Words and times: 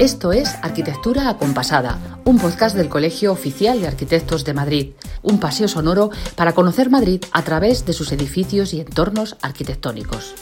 Esto 0.00 0.32
es 0.32 0.56
Arquitectura 0.60 1.28
Acompasada, 1.28 2.00
un 2.24 2.40
podcast 2.40 2.76
del 2.76 2.88
Colegio 2.88 3.30
Oficial 3.30 3.80
de 3.80 3.86
Arquitectos 3.86 4.44
de 4.44 4.52
Madrid, 4.52 4.90
un 5.22 5.38
paseo 5.38 5.68
sonoro 5.68 6.10
para 6.34 6.52
conocer 6.52 6.90
Madrid 6.90 7.22
a 7.30 7.42
través 7.42 7.86
de 7.86 7.92
sus 7.92 8.10
edificios 8.10 8.74
y 8.74 8.80
entornos 8.80 9.36
arquitectónicos. 9.40 10.34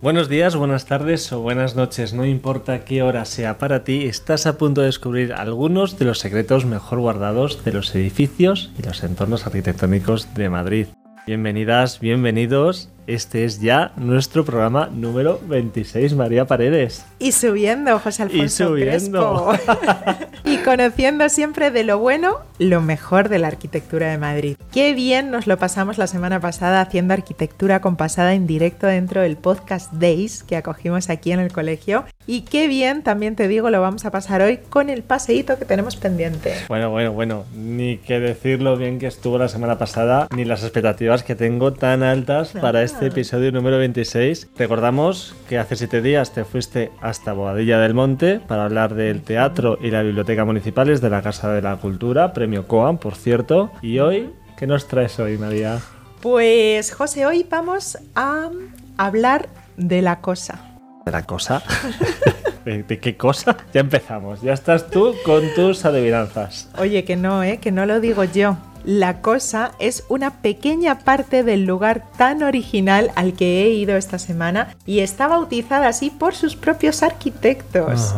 Buenos 0.00 0.30
días, 0.30 0.56
buenas 0.56 0.86
tardes 0.86 1.30
o 1.32 1.40
buenas 1.40 1.76
noches, 1.76 2.14
no 2.14 2.24
importa 2.24 2.86
qué 2.86 3.02
hora 3.02 3.26
sea 3.26 3.58
para 3.58 3.84
ti, 3.84 4.06
estás 4.06 4.46
a 4.46 4.56
punto 4.56 4.80
de 4.80 4.86
descubrir 4.86 5.34
algunos 5.34 5.98
de 5.98 6.06
los 6.06 6.20
secretos 6.20 6.64
mejor 6.64 7.00
guardados 7.00 7.62
de 7.62 7.74
los 7.74 7.94
edificios 7.94 8.70
y 8.78 8.82
los 8.82 9.04
entornos 9.04 9.46
arquitectónicos 9.46 10.32
de 10.34 10.48
Madrid. 10.48 10.86
Bienvenidas, 11.26 12.00
bienvenidos 12.00 12.90
este 13.06 13.44
es 13.44 13.60
ya 13.60 13.92
nuestro 13.96 14.46
programa 14.46 14.88
número 14.90 15.38
26, 15.46 16.14
María 16.14 16.46
Paredes. 16.46 17.04
Y 17.18 17.32
subiendo, 17.32 17.98
José 17.98 18.22
Alfonso. 18.22 18.44
Y 18.44 18.48
subiendo. 18.48 19.52
Conociendo 20.64 21.28
siempre 21.28 21.70
de 21.70 21.84
lo 21.84 21.98
bueno, 21.98 22.38
lo 22.58 22.80
mejor 22.80 23.28
de 23.28 23.38
la 23.38 23.48
arquitectura 23.48 24.10
de 24.10 24.16
Madrid. 24.16 24.56
Qué 24.72 24.94
bien 24.94 25.30
nos 25.30 25.46
lo 25.46 25.58
pasamos 25.58 25.98
la 25.98 26.06
semana 26.06 26.40
pasada 26.40 26.80
haciendo 26.80 27.12
arquitectura 27.12 27.80
compasada 27.80 28.32
en 28.32 28.46
directo 28.46 28.86
dentro 28.86 29.20
del 29.20 29.36
podcast 29.36 29.92
Days 29.92 30.42
que 30.42 30.56
acogimos 30.56 31.10
aquí 31.10 31.32
en 31.32 31.40
el 31.40 31.52
colegio. 31.52 32.04
Y 32.26 32.42
qué 32.42 32.68
bien, 32.68 33.02
también 33.02 33.36
te 33.36 33.48
digo, 33.48 33.68
lo 33.68 33.82
vamos 33.82 34.06
a 34.06 34.10
pasar 34.10 34.40
hoy 34.40 34.58
con 34.70 34.88
el 34.88 35.02
paseíto 35.02 35.58
que 35.58 35.66
tenemos 35.66 35.96
pendiente. 35.96 36.54
Bueno, 36.68 36.90
bueno, 36.90 37.12
bueno, 37.12 37.44
ni 37.54 37.98
que 37.98 38.18
decir 38.18 38.62
lo 38.62 38.78
bien 38.78 38.98
que 38.98 39.06
estuvo 39.06 39.36
la 39.36 39.48
semana 39.48 39.76
pasada, 39.76 40.28
ni 40.34 40.46
las 40.46 40.62
expectativas 40.62 41.22
que 41.22 41.34
tengo 41.34 41.74
tan 41.74 42.02
altas 42.02 42.52
para 42.52 42.82
este 42.82 43.08
episodio 43.08 43.52
número 43.52 43.76
26. 43.76 44.48
Recordamos 44.56 45.34
que 45.48 45.58
hace 45.58 45.76
siete 45.76 46.00
días 46.00 46.32
te 46.32 46.44
fuiste 46.44 46.90
hasta 47.02 47.34
Boadilla 47.34 47.78
del 47.78 47.92
Monte 47.92 48.40
para 48.40 48.64
hablar 48.64 48.94
del 48.94 49.20
teatro 49.20 49.76
y 49.82 49.90
la 49.90 50.02
biblioteca 50.02 50.46
municipales 50.54 51.00
de 51.00 51.10
la 51.10 51.20
Casa 51.20 51.52
de 51.52 51.60
la 51.60 51.74
Cultura, 51.78 52.32
premio 52.32 52.68
COAM, 52.68 52.98
por 52.98 53.16
cierto. 53.16 53.72
Y 53.82 53.98
hoy, 53.98 54.30
¿qué 54.56 54.68
nos 54.68 54.86
traes 54.86 55.18
hoy, 55.18 55.36
María? 55.36 55.80
Pues, 56.20 56.92
José, 56.92 57.26
hoy 57.26 57.44
vamos 57.50 57.98
a 58.14 58.50
hablar 58.96 59.48
de 59.76 60.00
la 60.00 60.20
cosa. 60.20 60.60
¿De 61.04 61.10
la 61.10 61.24
cosa? 61.24 61.60
¿De 62.64 63.00
qué 63.00 63.16
cosa? 63.16 63.56
Ya 63.72 63.80
empezamos. 63.80 64.42
Ya 64.42 64.52
estás 64.52 64.88
tú 64.90 65.16
con 65.24 65.42
tus 65.56 65.84
adivinanzas. 65.84 66.70
Oye, 66.78 67.02
que 67.02 67.16
no, 67.16 67.42
¿eh? 67.42 67.58
Que 67.58 67.72
no 67.72 67.84
lo 67.84 67.98
digo 67.98 68.22
yo. 68.22 68.56
La 68.84 69.22
Cosa 69.22 69.72
es 69.78 70.04
una 70.08 70.42
pequeña 70.42 70.98
parte 70.98 71.42
del 71.42 71.64
lugar 71.64 72.04
tan 72.18 72.42
original 72.42 73.10
al 73.14 73.32
que 73.32 73.62
he 73.64 73.70
ido 73.70 73.96
esta 73.96 74.18
semana 74.18 74.74
y 74.84 75.00
está 75.00 75.26
bautizada 75.26 75.88
así 75.88 76.10
por 76.10 76.34
sus 76.34 76.54
propios 76.54 77.02
arquitectos. 77.02 78.14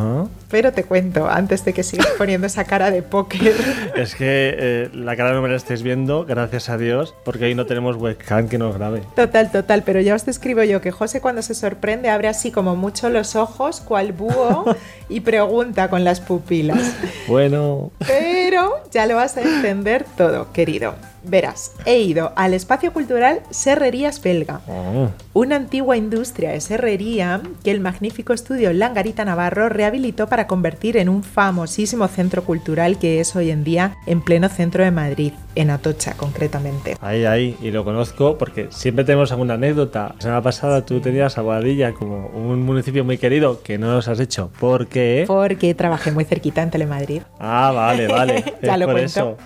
Pero 0.49 0.73
te 0.73 0.85
cuento, 0.85 1.29
antes 1.29 1.65
de 1.65 1.73
que 1.73 1.83
sigas 1.83 2.07
poniendo 2.19 2.47
esa 2.47 2.65
cara 2.65 2.91
de 2.91 3.03
póker. 3.03 3.55
Es 3.97 4.15
que 4.15 4.55
eh, 4.57 4.91
la 4.93 5.17
cara 5.17 5.33
no 5.33 5.43
me 5.43 5.49
la 5.49 5.57
estáis 5.57 5.83
viendo, 5.83 6.25
gracias 6.25 6.69
a 6.69 6.79
Dios, 6.79 7.15
porque 7.25 7.47
ahí 7.47 7.55
no 7.55 7.67
tenemos 7.67 7.97
webcam 7.97 8.49
que 8.49 8.59
nos 8.59 8.77
grabe. 8.77 9.03
Total, 9.17 9.51
total, 9.51 9.83
pero 9.85 10.01
ya 10.01 10.15
os 10.15 10.25
describo 10.25 10.63
yo 10.63 10.81
que 10.81 10.93
José 10.93 11.21
cuando 11.21 11.43
se 11.43 11.55
sorprende 11.55 12.11
abre 12.11 12.29
así 12.29 12.53
como 12.53 12.77
mucho 12.77 13.11
los 13.11 13.35
ojos, 13.35 13.81
cual 13.81 14.13
búho, 14.13 14.65
y 15.09 15.21
pregunta 15.21 15.91
con 15.91 16.05
las 16.05 16.21
pupilas. 16.21 16.95
Bueno. 17.27 17.91
Pero 18.07 18.71
ya 18.93 19.07
lo 19.07 19.17
vas 19.17 19.37
a 19.37 19.43
entender 19.43 20.07
todo, 20.17 20.53
querido. 20.57 20.95
Verás, 21.23 21.73
he 21.85 21.99
ido 21.99 22.33
al 22.35 22.55
espacio 22.55 22.91
cultural 22.93 23.43
Serrerías 23.51 24.23
Belga, 24.23 24.63
ah. 24.67 25.11
una 25.35 25.57
antigua 25.57 25.99
industria 25.99 26.51
de 26.53 26.63
serrería 26.63 27.43
que 27.63 27.71
el 27.71 27.81
magnífico 27.81 28.33
estudio 28.33 28.73
Langarita 28.73 29.27
Navarro 29.27 29.69
rehabilitó 29.69 30.29
para 30.29 30.47
convertir 30.47 30.97
en 30.97 31.11
un 31.11 31.23
famosísimo 31.23 32.09
centro 32.09 32.43
cultural 32.43 32.99
que 32.99 33.21
es 33.21 33.37
hoy 33.37 33.51
en 33.51 33.65
día 33.65 33.97
en 34.07 34.23
pleno 34.23 34.49
centro 34.49 34.83
de 34.83 34.91
Madrid, 34.91 35.33
en 35.57 35.69
Atocha 35.69 36.15
concretamente. 36.15 36.97
Ahí, 37.03 37.27
ahí, 37.27 37.57
y 37.61 37.71
lo 37.71 37.85
conozco 37.85 38.39
porque 38.39 38.69
siempre 38.71 39.05
tenemos 39.05 39.33
alguna 39.33 39.55
anécdota. 39.55 40.15
La 40.15 40.21
semana 40.23 40.43
pasada 40.43 40.87
tú 40.87 41.01
tenías 41.01 41.37
a 41.37 41.43
Boadilla 41.43 41.93
como 41.93 42.29
un 42.29 42.63
municipio 42.63 43.05
muy 43.05 43.19
querido 43.19 43.63
que 43.63 43.77
no 43.77 43.93
nos 43.93 44.09
has 44.09 44.21
hecho. 44.21 44.51
¿Por 44.59 44.87
qué? 44.87 45.25
Porque 45.27 45.75
trabajé 45.75 46.13
muy 46.13 46.25
cerquita 46.25 46.63
en 46.63 46.71
Telemadrid. 46.71 47.23
Ah, 47.39 47.73
vale, 47.75 48.09
vale. 48.09 48.45
ya 48.63 48.79
lo 48.79 48.87
por 48.87 49.01
eso. 49.01 49.37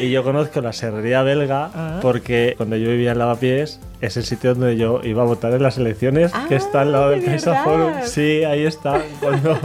Y 0.00 0.10
yo 0.10 0.22
conozco 0.22 0.60
la 0.60 0.72
serrería 0.72 1.22
belga 1.22 1.70
ah. 1.74 1.98
porque 2.02 2.54
cuando 2.56 2.76
yo 2.76 2.90
vivía 2.90 3.12
en 3.12 3.18
Lavapiés 3.18 3.80
es 4.00 4.16
el 4.16 4.24
sitio 4.24 4.54
donde 4.54 4.76
yo 4.76 5.00
iba 5.02 5.22
a 5.22 5.26
votar 5.26 5.52
en 5.52 5.62
las 5.62 5.78
elecciones, 5.78 6.32
que 6.48 6.56
está 6.56 6.82
al 6.82 6.92
lado 6.92 7.10
del 7.10 7.24
Caixa 7.24 7.64
Forum. 7.64 7.92
Sí, 8.04 8.44
ahí 8.44 8.66
está. 8.66 9.02
Cuando 9.20 9.58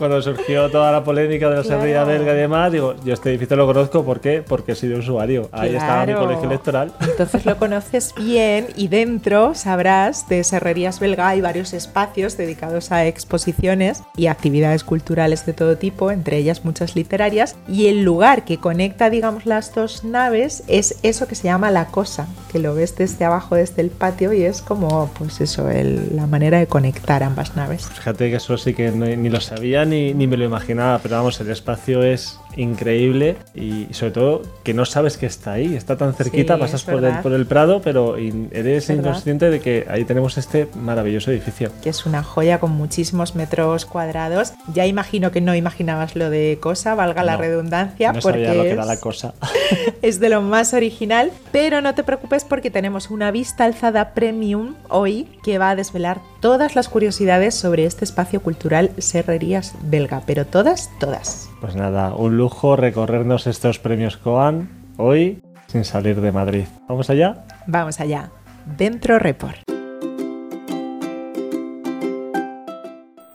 cuando 0.00 0.22
surgió 0.22 0.70
toda 0.70 0.90
la 0.90 1.04
polémica 1.04 1.50
de 1.50 1.56
la 1.56 1.62
claro. 1.62 2.06
belga 2.06 2.32
y 2.32 2.36
demás, 2.36 2.72
digo, 2.72 2.94
yo 3.04 3.12
este 3.12 3.28
edificio 3.28 3.54
lo 3.54 3.66
conozco, 3.66 4.02
¿por 4.02 4.18
qué? 4.18 4.42
Porque 4.42 4.72
he 4.72 4.74
sido 4.74 4.98
usuario. 4.98 5.50
Ahí 5.52 5.76
estaba 5.76 6.06
mi 6.06 6.14
colegio 6.14 6.44
electoral. 6.44 6.90
Entonces 7.00 7.44
lo 7.44 7.58
conoces 7.58 8.14
bien 8.16 8.68
y 8.76 8.88
dentro 8.88 9.54
sabrás 9.54 10.26
de 10.26 10.42
Serrerías 10.42 11.00
Belga 11.00 11.28
hay 11.28 11.42
varios 11.42 11.74
espacios 11.74 12.38
dedicados 12.38 12.92
a 12.92 13.04
exposiciones 13.04 14.02
y 14.16 14.28
actividades 14.28 14.84
culturales 14.84 15.44
de 15.44 15.52
todo 15.52 15.76
tipo, 15.76 16.10
entre 16.10 16.38
ellas 16.38 16.64
muchas 16.64 16.96
literarias, 16.96 17.56
y 17.68 17.88
el 17.88 18.02
lugar 18.02 18.46
que 18.46 18.56
conecta, 18.56 19.10
digamos, 19.10 19.44
las 19.44 19.74
dos 19.74 20.02
naves 20.02 20.62
es 20.66 20.98
eso 21.02 21.28
que 21.28 21.34
se 21.34 21.44
llama 21.44 21.70
la 21.70 21.88
cosa, 21.88 22.26
que 22.50 22.58
lo 22.58 22.74
ves 22.74 22.96
desde 22.96 23.26
abajo, 23.26 23.54
desde 23.54 23.82
el 23.82 23.90
patio, 23.90 24.32
y 24.32 24.44
es 24.44 24.62
como, 24.62 25.10
pues 25.18 25.42
eso, 25.42 25.68
la 25.68 26.26
manera 26.26 26.58
de 26.58 26.66
conectar 26.66 27.22
ambas 27.22 27.54
naves. 27.54 27.84
Fíjate 27.84 28.30
que 28.30 28.36
eso 28.36 28.56
sí 28.56 28.72
que 28.72 28.90
ni 28.90 29.28
lo 29.28 29.42
sabía 29.42 29.84
ni, 29.90 30.14
me 30.14 30.36
lo 30.36 30.44
imaginaba, 30.44 30.98
pero 30.98 31.16
vamos, 31.16 31.40
el 31.40 31.50
espacio 31.50 32.02
es 32.02 32.38
increíble 32.56 33.36
y 33.54 33.86
sobre 33.92 34.12
todo 34.12 34.42
que 34.62 34.74
no 34.74 34.84
sabes 34.84 35.16
que 35.16 35.26
está 35.26 35.52
ahí, 35.52 35.74
está 35.74 35.96
tan 35.96 36.14
cerquita, 36.14 36.58
pasas 36.58 36.84
por 36.84 37.04
el, 37.04 37.14
por 37.18 37.32
el, 37.32 37.46
Prado, 37.46 37.80
pero 37.82 38.16
eres 38.16 38.90
inconsciente 38.90 39.50
de 39.50 39.60
que 39.60 39.86
ahí 39.88 40.04
tenemos 40.04 40.38
este 40.38 40.68
maravilloso 40.74 41.30
edificio. 41.30 41.70
Que 41.82 41.90
es 41.90 42.06
una 42.06 42.22
joya 42.22 42.60
con 42.60 42.70
muchísimos 42.70 43.34
metros 43.34 43.86
cuadrados. 43.86 44.52
Ya 44.72 44.86
imagino 44.86 45.30
que 45.30 45.40
no 45.40 45.54
imaginabas 45.54 46.16
lo 46.16 46.30
de 46.30 46.58
cosa, 46.60 46.94
valga 46.94 47.24
la 47.24 47.36
redundancia, 47.36 48.12
porque 48.12 48.54
lo 48.54 48.62
que 48.62 48.76
la 48.76 49.00
cosa. 49.00 49.34
es 50.02 50.20
de 50.20 50.28
lo 50.28 50.42
más 50.42 50.74
original, 50.74 51.32
pero 51.52 51.80
no 51.80 51.94
te 51.94 52.04
preocupes 52.04 52.44
porque 52.44 52.70
tenemos 52.70 53.10
una 53.10 53.30
vista 53.30 53.64
alzada 53.64 54.14
premium 54.14 54.74
hoy 54.88 55.28
que 55.42 55.58
va 55.58 55.70
a 55.70 55.76
desvelar 55.76 56.20
todas 56.40 56.74
las 56.74 56.88
curiosidades 56.88 57.54
sobre 57.54 57.84
este 57.84 58.04
espacio 58.04 58.40
cultural 58.40 58.90
Serrerías 58.98 59.74
belga, 59.82 60.22
pero 60.26 60.46
todas, 60.46 60.90
todas. 60.98 61.48
Pues 61.60 61.76
nada, 61.76 62.14
un 62.14 62.36
lujo 62.40 62.74
recorrernos 62.74 63.46
estos 63.46 63.78
premios 63.78 64.16
Coan 64.16 64.70
hoy 64.96 65.42
sin 65.66 65.84
salir 65.84 66.22
de 66.22 66.32
Madrid. 66.32 66.64
¿Vamos 66.88 67.10
allá? 67.10 67.44
Vamos 67.66 68.00
allá. 68.00 68.30
Dentro 68.78 69.18
Report. 69.18 69.58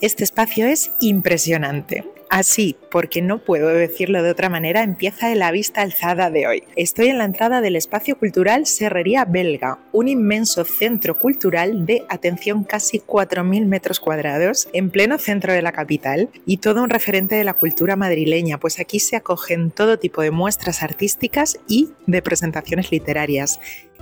Este 0.01 0.23
espacio 0.23 0.66
es 0.66 0.91
impresionante. 1.01 2.15
Así, 2.30 2.75
porque 2.91 3.22
no 3.22 3.40
puedo 3.40 3.69
decirlo 3.69 4.24
de 4.24 4.31
otra 4.31 4.50
manera, 4.50 4.84
empieza 4.84 5.34
la 5.36 5.52
vista 5.52 5.81
alzada 5.81 6.30
de 6.30 6.47
hoy. 6.47 6.63
Estoy 6.75 7.08
en 7.08 7.18
la 7.18 7.25
entrada 7.25 7.62
del 7.62 7.75
espacio 7.75 8.18
cultural 8.18 8.66
Serrería 8.66 9.25
Belga, 9.25 9.80
un 9.91 10.08
inmenso 10.08 10.66
centro 10.66 11.18
cultural 11.19 11.85
de, 11.85 12.03
atención, 12.09 12.64
casi 12.64 13.00
4.000 13.00 13.66
metros 13.66 14.00
cuadrados, 14.00 14.68
en 14.74 14.90
pleno 14.90 15.18
centro 15.18 15.53
de 15.53 15.62
la 15.62 15.72
capital 15.72 16.30
y 16.46 16.58
todo 16.58 16.84
un 16.84 16.90
referente 16.90 17.35
de 17.35 17.44
la 17.44 17.53
cultura 17.53 17.96
madrileña, 17.96 18.59
pues 18.59 18.80
aquí 18.80 19.00
se 19.00 19.16
acogen 19.16 19.72
todo 19.72 20.00
tipo 20.00 20.22
de 20.22 20.31
muestras 20.31 20.84
artísticas 20.84 21.59
y 21.68 21.90
de 22.08 22.22
presentaciones 22.22 22.91
literarias. 22.91 23.59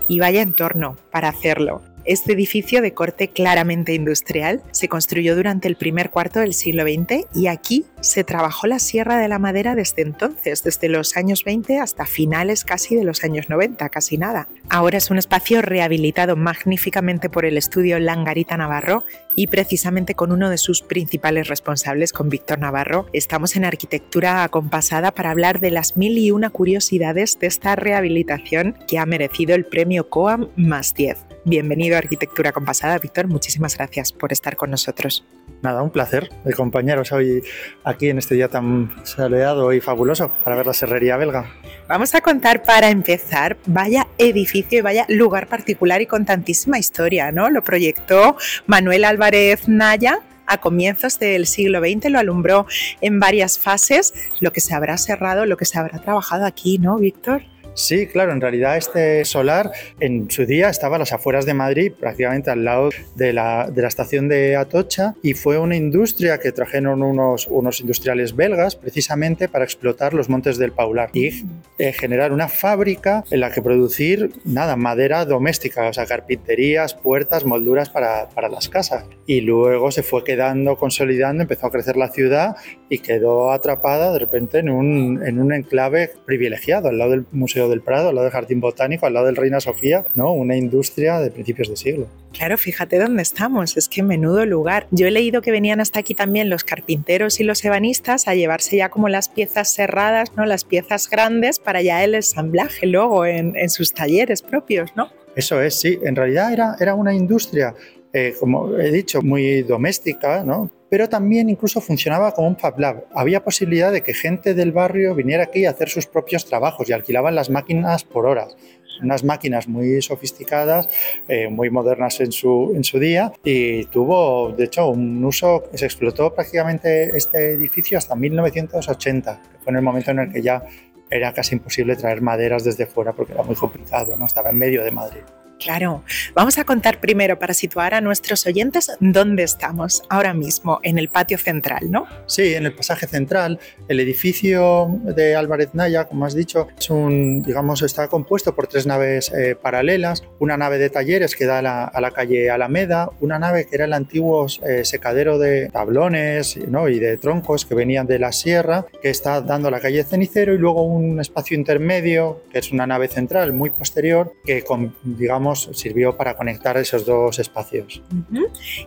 Y 0.08 0.20
vaya 0.20 0.42
entorno 0.42 0.98
para 1.12 1.30
hacerlo. 1.30 1.82
Este 2.06 2.34
edificio 2.34 2.82
de 2.82 2.94
corte 2.94 3.30
claramente 3.30 3.94
industrial 3.94 4.62
se 4.72 4.90
construyó 4.90 5.38
durante 5.38 5.70
el 5.70 5.78
primer 5.78 6.10
cuarto 6.10 6.42
del 6.42 6.54
siglo 6.54 6.84
XX 6.84 7.26
y 7.34 7.48
aquí 7.48 7.86
se 8.02 8.26
trabajó 8.26 8.68
la 8.68 8.80
Sierra 8.80 9.18
de 9.18 9.30
la 9.30 9.40
Madera 9.40 9.74
desde 9.74 10.02
entonces, 10.02 10.64
desde 10.64 10.90
los 10.90 11.16
años 11.16 11.46
20 11.46 11.80
hasta 11.80 12.06
finales 12.06 12.66
casi 12.66 12.98
de 12.98 13.06
los 13.06 13.24
años 13.24 13.50
90, 13.50 13.88
casi 13.88 14.18
nada. 14.18 14.50
Ahora 14.70 14.98
es 14.98 15.12
un 15.12 15.18
espacio 15.18 15.62
rehabilitado 15.62 16.36
magníficamente 16.36 17.30
por 17.30 17.46
el 17.46 17.58
estudio 17.58 17.98
Langarita 18.00 18.58
Navarro 18.58 19.06
y 19.38 19.48
precisamente 19.48 20.14
con 20.14 20.34
uno 20.34 20.50
de 20.50 20.58
sus 20.58 20.82
principales 20.82 21.48
responsables, 21.48 22.12
con 22.12 22.28
Víctor 22.28 22.60
Navarro, 22.60 23.08
estamos 23.14 23.56
en 23.56 23.64
arquitectura 23.64 24.44
acompasada 24.44 25.14
para 25.14 25.32
hablar 25.32 25.62
de 25.62 25.72
las 25.72 25.96
mil 25.96 26.18
y 26.18 26.32
una 26.32 26.50
curiosidades 26.50 27.40
de 27.40 27.48
esta 27.48 27.78
rehabilitación 27.78 28.78
que 28.90 29.00
ha 29.00 29.06
merecido 29.06 29.56
el 29.56 29.66
premio 29.66 30.10
COAM 30.10 30.50
más 30.58 30.94
10. 30.94 31.33
Bienvenido 31.46 31.98
a 31.98 32.00
Arquitectura 32.00 32.54
Compasada, 32.54 32.98
Víctor. 33.00 33.28
Muchísimas 33.28 33.76
gracias 33.76 34.14
por 34.14 34.32
estar 34.32 34.56
con 34.56 34.72
nosotros. 34.72 35.26
Nada, 35.62 35.82
un 35.82 35.90
placer 35.90 36.30
de 36.46 36.54
acompañaros 36.54 37.12
hoy 37.12 37.44
aquí 37.84 38.08
en 38.08 38.18
este 38.18 38.36
día 38.36 38.48
tan 38.48 38.96
soleado 39.04 39.74
y 39.74 39.82
fabuloso 39.82 40.30
para 40.42 40.56
ver 40.56 40.68
la 40.68 40.74
serrería 40.74 41.18
belga. 41.18 41.52
Vamos 41.90 42.16
a 42.16 42.22
contar 42.22 42.64
para 42.64 42.90
empezar, 42.90 43.58
vaya 43.66 44.08
edificio 44.18 44.80
y 44.80 44.82
vaya 44.82 45.06
lugar 45.10 45.48
particular 45.48 46.02
y 46.02 46.06
con 46.06 46.26
tantísima 46.26 46.80
historia, 46.80 47.34
¿no? 47.34 47.50
Lo 47.50 47.62
proyectó 47.62 48.38
Manuel 48.66 49.04
Álvarez 49.04 49.68
Naya 49.68 50.22
a 50.48 50.60
comienzos 50.62 51.20
del 51.20 51.46
siglo 51.46 51.80
XX, 51.80 52.10
lo 52.10 52.20
alumbró 52.20 52.68
en 53.02 53.20
varias 53.20 53.60
fases, 53.60 54.14
lo 54.40 54.54
que 54.54 54.62
se 54.62 54.74
habrá 54.74 54.98
cerrado, 54.98 55.46
lo 55.46 55.58
que 55.58 55.66
se 55.66 55.78
habrá 55.78 56.00
trabajado 56.00 56.46
aquí, 56.46 56.78
¿no, 56.78 56.98
Víctor? 56.98 57.44
Sí, 57.76 58.06
claro, 58.06 58.32
en 58.32 58.42
realidad 58.42 58.78
este 58.78 59.26
solar 59.26 59.72
en 60.00 60.30
su 60.30 60.46
día 60.46 60.70
estaba 60.70 60.98
a 60.98 61.00
las 61.00 61.12
afueras 61.12 61.46
de 61.46 61.54
Madrid, 61.54 61.92
prácticamente 62.00 62.52
al 62.52 62.64
lado 62.64 62.90
de 63.16 63.34
la, 63.34 63.72
estación 63.76 64.28
de 64.28 64.56
Atocha, 64.56 65.16
y 65.24 65.34
fue 65.34 65.58
una 65.58 65.76
industria 65.76 66.40
que 66.40 66.52
trajeron 66.52 67.02
unos, 67.02 67.48
unos 67.48 67.82
industriales 67.82 68.36
belgas 68.36 68.76
precisamente 68.76 69.48
para 69.48 69.66
explotar 69.66 70.14
los 70.14 70.30
montes 70.30 70.58
del 70.58 70.72
Paular 70.72 71.10
y 71.14 71.46
eh, 71.80 71.94
generar 71.94 72.32
una 72.32 72.48
fábrica 72.48 73.24
en 73.32 73.40
la 73.40 73.52
que 73.52 73.62
producir, 73.62 74.32
nada, 74.46 74.76
madera 74.76 75.26
doméstica, 75.26 75.90
o 75.90 75.94
sea, 75.94 76.06
carpinterías, 76.06 76.94
puertas, 76.94 77.46
molduras 77.46 77.90
para, 77.90 78.30
para 78.30 78.50
las 78.50 78.70
casas. 78.70 79.06
Y 79.26 79.42
luego 79.42 79.92
se 79.92 80.04
fue 80.04 80.24
quedando, 80.24 80.78
consolidando, 80.78 81.42
empezó 81.42 81.68
a 81.68 81.72
crecer 81.72 81.98
la 81.98 82.10
ciudad 82.10 82.56
y 82.90 83.00
quedó 83.00 83.52
atrapada 83.52 84.14
de 84.14 84.20
repente 84.20 84.60
en 84.60 84.70
un, 84.70 85.26
en 85.26 85.40
un 85.40 85.54
enclave 85.54 86.12
privilegiado 86.26 86.90
al 86.90 86.98
lado 86.98 87.12
del 87.12 87.26
Museo 87.32 87.63
del 87.70 87.82
Prado, 87.82 88.10
al 88.10 88.16
lado 88.16 88.26
del 88.26 88.34
Jardín 88.34 88.60
Botánico, 88.60 89.06
al 89.06 89.14
lado 89.14 89.26
del 89.26 89.36
Reina 89.36 89.60
Sofía, 89.60 90.06
¿no? 90.16 90.34
Una 90.34 90.56
industria 90.56 91.20
de 91.20 91.32
principios 91.32 91.70
de 91.70 91.78
siglo. 91.78 92.08
Claro, 92.32 92.58
fíjate 92.58 92.98
dónde 93.00 93.22
estamos, 93.22 93.78
es 93.78 93.88
que 93.88 94.04
menudo 94.04 94.46
lugar. 94.46 94.88
Yo 94.92 95.08
he 95.08 95.12
leído 95.12 95.42
que 95.42 95.52
venían 95.52 95.80
hasta 95.80 96.00
aquí 96.00 96.16
también 96.16 96.50
los 96.50 96.64
carpinteros 96.64 97.40
y 97.40 97.44
los 97.44 97.64
ebanistas 97.64 98.28
a 98.28 98.36
llevarse 98.36 98.78
ya 98.78 98.90
como 98.90 99.10
las 99.10 99.30
piezas 99.30 99.74
cerradas, 99.74 100.36
¿no? 100.36 100.46
Las 100.46 100.64
piezas 100.64 101.10
grandes 101.10 101.60
para 101.60 101.82
ya 101.82 102.04
el 102.04 102.16
ensamblaje 102.16 102.86
luego 102.88 103.26
en, 103.26 103.54
sus 103.70 103.94
talleres 103.94 104.42
propios, 104.42 104.92
¿no? 104.96 105.10
Eso 105.36 105.62
es, 105.62 105.80
sí. 105.80 106.00
En 106.04 106.16
realidad 106.16 106.52
era, 106.52 106.76
era 106.80 106.96
una 106.96 107.14
industria, 107.14 107.74
eh, 108.12 108.36
como 108.40 108.78
he 108.78 108.92
dicho, 108.92 109.22
muy 109.22 109.64
doméstica, 109.64 110.44
¿no? 110.44 110.70
Pero 110.94 111.10
también 111.10 111.50
incluso 111.50 111.82
funcionaba 111.82 112.34
como 112.34 112.50
un 112.50 112.56
Fab 112.56 112.80
Lab. 112.80 113.06
Había 113.16 113.44
posibilidad 113.44 113.92
de 113.92 114.04
que 114.04 114.14
gente 114.14 114.54
del 114.54 114.72
barrio 114.72 115.16
viniera 115.16 115.46
aquí 115.46 115.66
a 115.66 115.72
hacer 115.72 115.90
sus 115.90 116.06
propios 116.06 116.46
trabajos 116.46 116.88
y 116.88 116.94
alquilaban 116.94 117.34
las 117.34 117.50
máquinas 117.50 118.04
por 118.04 118.28
horas. 118.28 118.56
Unas 119.02 119.24
máquinas 119.24 119.68
muy 119.68 120.04
sofisticadas, 120.04 120.88
eh, 121.28 121.50
muy 121.50 121.72
modernas 121.72 122.20
en 122.20 122.32
su, 122.32 123.00
día 123.02 123.34
y 123.44 123.86
tuvo, 123.86 124.52
de 124.52 124.66
hecho, 124.66 124.88
un 124.88 125.26
uso, 125.26 125.64
se 125.74 125.86
explotó 125.86 126.32
prácticamente 126.32 127.18
este 127.18 127.54
edificio 127.54 127.98
hasta 127.98 128.14
1980, 128.14 129.42
que 129.52 129.58
fue 129.64 129.72
en 129.72 129.78
el 129.78 129.82
momento 129.82 130.12
en 130.12 130.20
el 130.20 130.32
que 130.32 130.44
ya 130.44 130.62
era 131.10 131.34
casi 131.34 131.56
imposible 131.56 131.96
traer 131.96 132.22
maderas 132.22 132.66
desde 132.66 132.86
fuera 132.86 133.14
porque 133.14 133.34
era 133.34 133.42
muy 133.42 133.56
complicado, 133.56 134.16
¿no? 134.16 134.28
estaba 134.28 134.52
en 134.52 134.58
medio 134.58 134.84
de 134.84 134.92
Madrid. 134.92 135.24
Claro, 135.60 136.04
vamos 136.34 136.58
a 136.58 136.66
contar 136.66 137.00
primero 137.00 137.40
para 137.40 137.54
situar 137.54 137.94
a 137.94 138.02
nuestros 138.02 138.46
oyentes 138.46 138.92
dónde 139.00 139.44
estamos 139.44 140.04
ahora 140.10 140.34
mismo, 140.34 140.80
en 140.84 140.98
el 140.98 141.10
patio 141.10 141.38
central, 141.38 141.90
¿no? 141.90 142.06
Sí, 142.26 142.54
en 142.54 142.66
el 142.66 142.74
pasaje 142.74 143.08
central. 143.08 143.60
El 143.88 144.00
edificio 144.00 145.00
de 145.04 145.36
Álvarez 145.36 145.70
Naya, 145.74 146.06
como 146.06 146.26
has 146.26 146.34
dicho, 146.34 146.68
es 146.78 146.90
un, 146.90 147.42
digamos, 147.44 147.82
está 147.82 148.08
compuesto 148.08 148.54
por 148.56 148.68
tres 148.68 148.86
naves 148.86 149.32
eh, 149.32 149.56
paralelas, 149.56 150.24
una 150.40 150.58
nave 150.58 150.78
de 150.78 150.90
talleres 150.90 151.36
que 151.36 151.46
da 151.46 151.60
a 151.60 152.02
la, 152.02 152.12
calle 152.12 152.50
Alameda, 152.50 153.10
una 153.22 153.40
nave 153.40 153.66
que 153.66 153.76
era 153.76 153.86
el 153.86 153.94
antiguo 153.94 154.48
eh, 154.68 154.84
secadero 154.84 155.40
de 155.40 155.70
tablones 155.70 156.58
¿no? 156.68 156.90
y 156.90 157.00
de 157.00 157.18
troncos 157.18 157.66
que 157.66 157.76
venían 157.76 158.06
de 158.06 158.20
la 158.20 158.32
sierra, 158.32 158.86
que 159.02 159.10
está 159.10 159.42
dando 159.42 159.70
a 159.70 159.72
la 159.72 159.80
calle 159.80 160.04
Cenicero, 160.04 160.54
y 160.54 160.58
luego 160.58 160.84
un 160.84 161.20
espacio 161.20 161.58
intermedio, 161.58 162.42
que 162.52 162.60
es 162.60 162.72
una 162.72 162.86
nave 162.86 163.08
central 163.08 163.54
muy 163.54 163.70
posterior, 163.70 164.34
que 164.46 164.64
con, 164.64 164.96
digamos, 165.04 165.43
sirvió 165.56 166.18
para 166.18 166.36
conectar 166.36 166.78
esos 166.78 167.06
dos 167.06 167.40
espacios. 167.40 168.02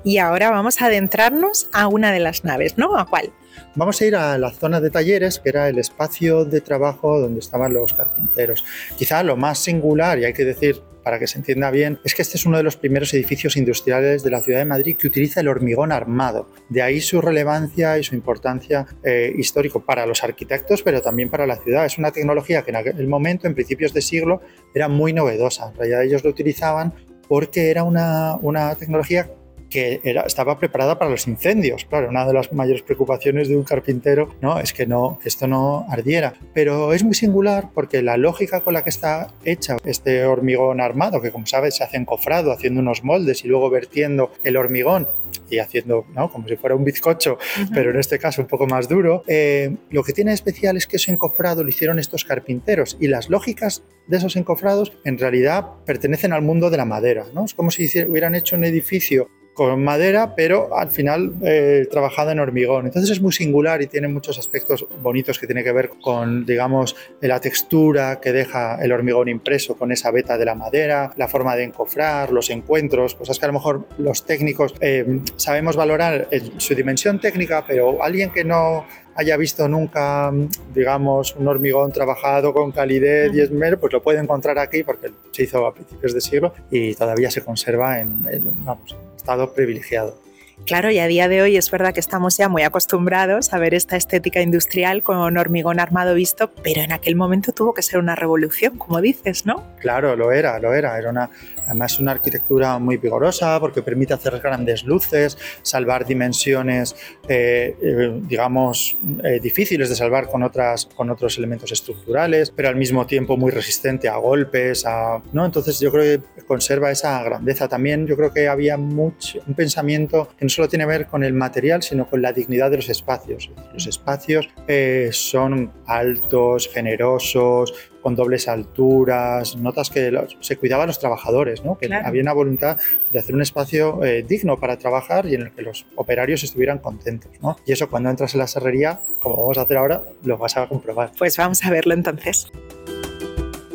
Y 0.05 0.19
ahora 0.19 0.51
vamos 0.51 0.81
a 0.81 0.87
adentrarnos 0.87 1.69
a 1.73 1.89
una 1.89 2.13
de 2.13 2.21
las 2.21 2.45
naves, 2.45 2.79
¿no? 2.79 2.97
¿A 2.97 3.07
cuál? 3.07 3.33
Vamos 3.75 4.01
a 4.01 4.07
ir 4.07 4.17
a 4.17 4.39
la 4.39 4.51
zona 4.51 4.81
de 4.81 4.91
talleres, 4.91 5.39
que 5.39 5.49
era 5.49 5.69
el 5.69 5.79
espacio 5.79 6.45
de 6.45 6.61
trabajo 6.61 7.21
donde 7.21 7.41
estaban 7.41 7.75
los 7.75 7.93
carpinteros. 7.93 8.65
Quizá 8.97 9.23
lo 9.23 9.37
más 9.37 9.59
singular, 9.59 10.19
y 10.19 10.25
hay 10.25 10.33
que 10.33 10.45
decir 10.45 10.83
para 11.07 11.21
que 11.21 11.29
se 11.29 11.39
entienda 11.39 11.71
bien, 11.71 12.01
es 12.03 12.17
que 12.17 12.23
este 12.23 12.37
es 12.37 12.47
uno 12.47 12.57
de 12.57 12.65
los 12.65 12.77
primeros 12.77 13.15
edificios 13.15 13.57
industriales 13.57 14.25
de 14.25 14.31
la 14.31 14.41
ciudad 14.41 14.59
de 14.59 14.65
Madrid 14.65 14.97
que 14.97 15.07
utiliza 15.07 15.39
el 15.39 15.47
hormigón 15.47 15.93
armado. 15.93 16.51
De 16.69 16.83
ahí 16.83 17.01
su 17.01 17.21
relevancia 17.21 17.97
y 17.97 18.03
su 18.03 18.17
importancia 18.17 18.89
eh, 19.05 19.33
histórico 19.39 19.85
para 19.85 20.05
los 20.05 20.25
arquitectos, 20.25 20.83
pero 20.83 21.01
también 21.01 21.29
para 21.29 21.47
la 21.47 21.59
ciudad. 21.59 21.87
Es 21.87 21.97
una 21.97 22.11
tecnología 22.11 22.63
que 22.63 22.71
en 22.71 22.77
aquel 22.79 23.07
momento, 23.07 23.47
en 23.47 23.55
principios 23.55 23.95
de 23.95 24.03
siglo, 24.03 24.41
era 24.75 24.89
muy 24.89 25.13
novedosa. 25.13 25.73
En 25.79 26.01
ellos 26.01 26.25
lo 26.25 26.31
utilizaban 26.31 26.93
porque 27.29 27.71
era 27.71 27.85
una, 27.85 28.35
una 28.43 28.75
tecnología 28.75 29.31
que 29.77 30.01
era, 30.05 30.23
estaba 30.23 30.59
preparada 30.59 30.99
para 30.99 31.11
los 31.11 31.29
incendios. 31.29 31.85
Claro, 31.85 32.09
una 32.09 32.27
de 32.27 32.33
las 32.33 32.51
mayores 32.51 32.81
preocupaciones 32.81 33.49
de 33.49 33.59
un 33.59 33.63
carpintero 33.63 34.35
¿no? 34.41 34.59
es 34.59 34.73
que, 34.73 34.87
no, 34.87 35.19
que 35.23 35.29
esto 35.29 35.47
no 35.47 35.85
ardiera. 35.91 36.33
Pero 36.55 36.95
es 36.95 37.05
muy 37.05 37.13
singular 37.13 37.69
porque 37.75 38.01
la 38.01 38.17
lógica 38.17 38.63
con 38.63 38.73
la 38.73 38.83
que 38.83 38.89
está 38.89 39.35
hecha 39.45 39.77
este 39.85 40.25
hormigón 40.25 40.81
armado, 40.81 41.21
que 41.21 41.31
como 41.31 41.45
sabes 41.45 41.77
se 41.77 41.85
hace 41.85 41.99
encofrado, 41.99 42.53
haciendo 42.53 42.81
unos 42.81 43.05
moldes 43.05 43.45
y 43.45 43.49
luego 43.49 43.69
vertiendo 43.69 44.33
el 44.45 44.57
hormigón 44.57 45.09
y 45.51 45.59
haciendo 45.59 46.07
¿no? 46.15 46.33
como 46.33 46.49
si 46.49 46.57
fuera 46.57 46.75
un 46.75 46.83
bizcocho, 46.83 47.37
pero 47.75 47.91
en 47.91 47.99
este 47.99 48.19
caso 48.19 48.41
un 48.41 48.49
poco 48.49 48.67
más 48.67 48.89
duro, 48.89 49.25
eh, 49.27 49.77
lo 49.91 50.03
que 50.03 50.15
tiene 50.15 50.33
especial 50.33 50.79
es 50.79 50.87
que 50.87 50.97
ese 50.97 51.13
encofrado 51.13 51.63
lo 51.63 51.69
hicieron 51.69 51.99
estos 51.99 52.25
carpinteros 52.25 52.97
y 52.99 53.09
las 53.09 53.29
lógicas 53.29 53.83
de 54.07 54.17
esos 54.17 54.37
encofrados 54.37 54.93
en 55.05 55.19
realidad 55.19 55.67
pertenecen 55.85 56.33
al 56.33 56.41
mundo 56.41 56.71
de 56.71 56.79
la 56.79 56.87
madera. 56.87 57.27
¿no? 57.35 57.45
Es 57.45 57.53
como 57.53 57.71
si 57.71 57.85
hubieran 58.05 58.35
hecho 58.35 58.57
un 58.57 58.65
edificio 58.65 59.29
con 59.57 59.83
madera, 59.83 60.35
pero 60.37 60.77
al 60.77 60.91
final 60.91 61.33
eh, 61.43 61.89
trabajada 61.91 62.33
en 62.33 62.41
hormigón. 62.41 62.85
Entonces 62.85 63.11
es 63.11 63.23
muy 63.23 63.33
singular 63.33 63.81
y 63.81 63.87
tiene 63.87 64.07
muchos 64.07 64.39
aspectos 64.39 64.87
bonitos 65.03 65.39
que 65.39 65.47
tiene 65.47 65.65
que 65.65 65.73
ver 65.73 65.91
con, 66.03 66.45
digamos, 66.45 66.95
la 67.23 67.41
textura 67.41 68.21
que 68.21 68.33
deja 68.33 68.79
el 68.85 68.93
hormigón 68.93 69.31
impreso 69.31 69.75
con 69.75 69.93
esa 69.93 70.11
veta 70.11 70.37
de 70.37 70.45
la 70.45 70.55
madera, 70.55 71.11
la 71.17 71.27
forma 71.27 71.57
de 71.57 71.65
encofrar, 71.65 72.33
los 72.33 72.51
encuentros, 72.51 73.15
cosas 73.15 73.39
que 73.39 73.47
a 73.47 73.49
lo 73.49 73.55
mejor 73.55 73.89
los 73.97 74.27
técnicos 74.27 74.75
eh, 74.81 75.21
sabemos 75.37 75.75
valorar 75.75 76.29
en 76.31 76.61
su 76.61 76.75
dimensión 76.75 77.19
técnica, 77.19 77.65
pero 77.67 78.03
alguien 78.03 78.31
que 78.31 78.45
no 78.45 78.85
haya 79.15 79.39
visto 79.39 79.67
nunca, 79.67 80.31
digamos, 80.75 81.35
un 81.35 81.49
hormigón 81.49 81.93
trabajado 81.93 82.53
con 82.53 82.73
calidez 82.73 83.35
y 83.35 83.41
esmero, 83.41 83.81
pues 83.81 83.91
lo 83.95 84.03
puede 84.03 84.21
encontrar 84.21 84.59
aquí 84.59 84.85
porque 84.85 85.11
se 85.31 85.45
hizo 85.45 85.67
a 85.67 85.73
principios 85.73 86.13
de 86.13 86.21
siglo 86.21 86.53
y 86.71 86.95
todavía 86.95 87.31
se 87.31 87.41
conserva 87.41 88.01
en, 88.01 88.23
vamos, 88.65 88.95
estado 89.27 89.53
privilegiado. 89.53 90.26
Claro, 90.65 90.91
y 90.91 90.99
a 90.99 91.07
día 91.07 91.29
de 91.29 91.43
hoy 91.43 91.57
es 91.57 91.71
verdad 91.71 91.93
que 91.93 92.01
estamos 92.01 92.37
ya 92.39 92.49
muy 92.49 92.63
acostumbrados 92.63 93.53
a 93.53 93.59
ver 93.59 93.75
esta 93.75 93.97
estética 93.97 94.41
industrial 94.41 95.03
con 95.03 95.37
hormigón 95.37 95.79
armado 95.79 96.15
visto, 96.15 96.51
pero 96.63 96.81
en 96.81 96.93
aquel 96.93 97.15
momento 97.15 97.53
tuvo 97.53 97.75
que 97.75 97.83
ser 97.83 97.99
una 97.99 98.17
revolución, 98.17 98.79
como 98.79 99.01
dices, 99.01 99.47
¿no? 99.47 99.63
Claro, 99.79 100.17
lo 100.17 100.33
era, 100.33 100.59
lo 100.59 100.75
era. 100.75 100.99
Era 100.99 101.11
una, 101.11 101.31
además 101.67 102.01
una 102.01 102.13
arquitectura 102.13 102.79
muy 102.79 102.97
vigorosa 102.97 103.61
porque 103.61 103.83
permite 103.83 104.15
hacer 104.15 104.41
grandes 104.41 104.85
luces, 104.85 105.39
salvar 105.63 106.05
dimensiones, 106.05 106.97
eh, 107.29 107.77
eh, 107.81 108.21
digamos, 108.23 108.97
eh, 109.23 109.39
difíciles 109.41 109.89
de 109.89 109.95
salvar 109.95 110.27
con, 110.27 110.43
otras, 110.43 110.87
con 110.87 111.11
otros 111.11 111.39
elementos 111.39 111.71
estructurales, 111.71 112.51
pero 112.51 112.69
al 112.69 112.77
mismo 112.77 113.07
tiempo 113.07 113.37
muy 113.37 113.53
resistente 113.53 114.09
a 114.09 114.17
golpes, 114.17 114.85
¿no? 115.33 115.45
Entonces 115.45 115.79
yo 115.79 115.93
creo 115.93 116.21
que 116.21 116.43
conserva 116.43 116.91
esa 116.91 117.23
grandeza. 117.23 117.69
También 117.69 118.07
yo 118.07 118.17
creo 118.17 118.33
que 118.33 118.49
había 118.49 118.77
mucho, 118.77 119.41
un 119.47 119.55
pensamiento 119.55 120.31
no 120.47 120.51
solo 120.51 120.69
tiene 120.69 120.85
que 120.85 120.89
ver 120.89 121.07
con 121.07 121.25
el 121.25 121.33
material, 121.33 121.83
sino 121.83 122.07
con 122.07 122.23
la 122.23 122.33
dignidad 122.33 122.71
de 122.71 122.77
los 122.77 122.89
espacios. 122.89 123.51
Los 123.73 123.87
espacios 123.87 124.49
eh, 124.69 125.11
son 125.13 125.73
altos, 125.87 126.71
generosos, 126.73 127.75
con 128.01 128.15
dobles 128.15 128.47
alturas, 128.47 129.57
notas 129.57 129.91
que 129.91 130.17
se 130.39 130.57
cuidaban 130.57 130.85
a 130.85 130.87
los 130.87 131.01
trabajadores, 131.01 131.65
¿no? 131.65 131.77
que 131.77 131.93
había 131.93 132.23
una 132.23 132.33
voluntad 132.33 132.77
de 133.11 133.19
hacer 133.19 133.35
un 133.35 133.43
espacio 133.43 134.05
eh, 134.05 134.23
digno 134.23 134.61
para 134.61 134.79
trabajar 134.79 135.27
y 135.27 135.35
en 135.35 135.43
el 135.43 135.53
que 135.53 135.63
los 135.63 135.87
operarios 135.97 136.45
estuvieran 136.45 136.79
contentos. 136.79 137.33
¿no? 137.43 137.57
Y 137.67 137.73
eso 137.73 137.91
cuando 137.91 138.09
entras 138.09 138.35
en 138.35 138.41
la 138.41 138.47
serrería, 138.47 139.01
como 139.19 139.37
vamos 139.37 139.59
a 139.59 139.63
hacer 139.63 139.77
ahora, 139.77 140.03
lo 140.23 140.39
vas 140.39 140.57
a 140.57 140.69
comprobar. 140.69 141.11
Pues 141.19 141.37
vamos 141.37 141.65
a 141.65 141.71
verlo 141.71 141.95
entonces. 141.95 142.47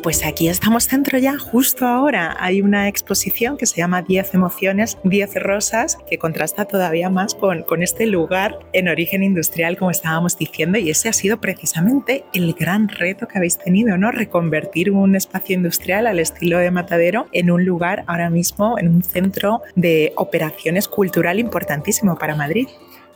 Pues 0.02 0.24
aquí 0.26 0.48
estamos 0.48 0.88
dentro 0.88 1.16
ya, 1.18 1.38
justo 1.38 1.86
ahora. 1.86 2.36
Hay 2.40 2.60
una 2.60 2.88
exposición 2.88 3.56
que 3.56 3.66
se 3.66 3.76
llama 3.76 4.02
10 4.02 4.34
emociones, 4.34 4.98
10 5.04 5.36
rosas, 5.36 5.96
que 6.10 6.18
contrasta 6.18 6.64
todavía 6.64 7.08
más 7.08 7.36
con, 7.36 7.62
con 7.62 7.84
este 7.84 8.06
lugar 8.06 8.58
en 8.72 8.88
origen 8.88 9.22
industrial, 9.22 9.76
como 9.76 9.92
estábamos 9.92 10.36
diciendo, 10.36 10.76
y 10.76 10.90
ese 10.90 11.08
ha 11.08 11.12
sido 11.12 11.40
precisamente 11.40 12.24
el 12.34 12.52
gran 12.54 12.88
reto 12.88 13.28
que 13.28 13.38
habéis 13.38 13.58
tenido, 13.58 13.96
¿no? 13.96 14.10
Reconvertir 14.10 14.90
un 14.90 15.14
espacio 15.14 15.54
industrial 15.54 16.08
al 16.08 16.18
estilo 16.18 16.58
de 16.58 16.72
Matadero 16.72 17.28
en 17.30 17.52
un 17.52 17.64
lugar 17.64 18.02
ahora 18.08 18.28
mismo, 18.28 18.80
en 18.80 18.88
un 18.88 19.04
centro 19.04 19.62
de 19.76 20.14
operaciones 20.16 20.88
cultural 20.88 21.38
importantísimo 21.38 22.18
para 22.18 22.34
Madrid. 22.34 22.66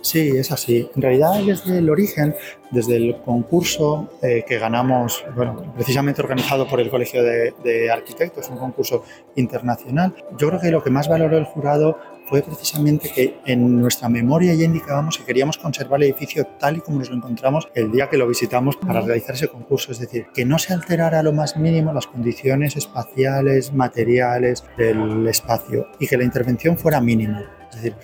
Sí, 0.06 0.36
es 0.36 0.52
así. 0.52 0.88
En 0.94 1.02
realidad, 1.02 1.32
desde 1.44 1.78
el 1.78 1.90
origen, 1.90 2.32
desde 2.70 2.94
el 2.94 3.16
concurso 3.24 4.08
eh, 4.22 4.44
que 4.46 4.56
ganamos, 4.56 5.24
bueno, 5.34 5.72
precisamente 5.74 6.22
organizado 6.22 6.68
por 6.68 6.78
el 6.78 6.90
Colegio 6.90 7.24
de, 7.24 7.90
Arquitectos, 7.90 8.48
un 8.48 8.56
concurso 8.56 9.02
internacional, 9.34 10.14
yo 10.38 10.46
creo 10.48 10.60
que 10.60 10.70
lo 10.70 10.80
que 10.80 10.90
más 10.90 11.08
valoró 11.08 11.36
el 11.38 11.44
jurado 11.44 11.98
fue 12.26 12.42
precisamente 12.42 13.10
que 13.12 13.38
en 13.46 13.80
nuestra 13.80 14.08
memoria 14.08 14.54
ya 14.54 14.64
indicábamos 14.64 15.18
que 15.18 15.24
queríamos 15.24 15.58
conservar 15.58 16.00
el 16.00 16.10
edificio 16.10 16.46
tal 16.58 16.76
y 16.76 16.80
como 16.80 17.00
nos 17.00 17.10
lo 17.10 17.16
encontramos 17.16 17.68
el 17.74 17.90
día 17.90 18.08
que 18.08 18.16
lo 18.16 18.28
visitamos 18.28 18.76
para 18.76 19.00
realizar 19.00 19.34
ese 19.34 19.48
concurso, 19.48 19.90
es 19.90 19.98
decir, 19.98 20.26
que 20.32 20.44
no 20.44 20.60
se 20.60 20.72
alterara 20.72 21.18
a 21.18 21.22
lo 21.24 21.32
más 21.32 21.56
mínimo 21.56 21.92
las 21.92 22.06
condiciones 22.06 22.76
espaciales, 22.76 23.72
materiales 23.72 24.64
del 24.76 25.26
espacio 25.26 25.88
y 25.98 26.06
que 26.06 26.16
la 26.16 26.22
intervención 26.22 26.78
fuera 26.78 27.00
mínima. 27.00 27.44
Es 27.70 27.76
decir, 27.76 27.96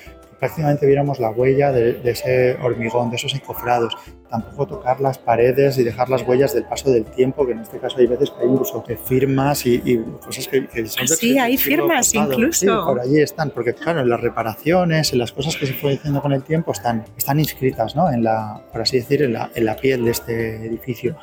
prácticamente 0.42 0.86
viéramos 0.86 1.20
la 1.20 1.30
huella 1.30 1.70
de, 1.70 2.00
ese 2.02 2.56
hormigón, 2.60 3.10
de 3.10 3.16
esos 3.16 3.32
encofrados. 3.32 3.96
Tampoco 4.28 4.66
tocar 4.66 5.00
las 5.00 5.16
paredes 5.16 5.78
y 5.78 5.84
dejar 5.84 6.08
las 6.08 6.26
huellas 6.26 6.52
del 6.52 6.64
paso 6.64 6.90
del 6.90 7.04
tiempo, 7.04 7.46
que 7.46 7.52
en 7.52 7.60
este 7.60 7.78
caso 7.78 7.98
hay 7.98 8.08
veces 8.08 8.30
que 8.30 8.42
hay 8.42 8.50
incluso 8.50 8.84
firmas 9.04 9.64
y, 9.66 10.02
cosas 10.20 10.48
que, 10.48 10.66
que 10.66 10.84
son 10.88 11.06
Sí, 11.06 11.38
hay 11.38 11.56
firmas 11.56 12.12
incluso. 12.12 12.58
Sí, 12.58 12.66
por 12.66 12.98
allí 12.98 13.20
están, 13.20 13.50
porque 13.50 13.72
claro, 13.72 14.00
en 14.00 14.08
las 14.08 14.20
reparaciones, 14.20 15.12
en 15.12 15.20
las 15.20 15.30
cosas 15.30 15.54
que 15.54 15.64
se 15.64 15.74
fue 15.74 15.92
diciendo 15.92 16.20
con 16.20 16.32
el 16.32 16.42
tiempo 16.42 16.72
están, 16.72 17.04
están 17.16 17.38
inscritas, 17.38 17.94
¿no? 17.94 18.10
En 18.10 18.24
la, 18.24 18.62
por 18.72 18.80
así 18.80 18.96
decir, 18.96 19.22
en 19.22 19.34
la, 19.34 19.48
en 19.54 19.64
la 19.64 19.76
piel 19.76 20.04
de 20.04 20.10
este 20.10 20.66
edificio. 20.66 21.16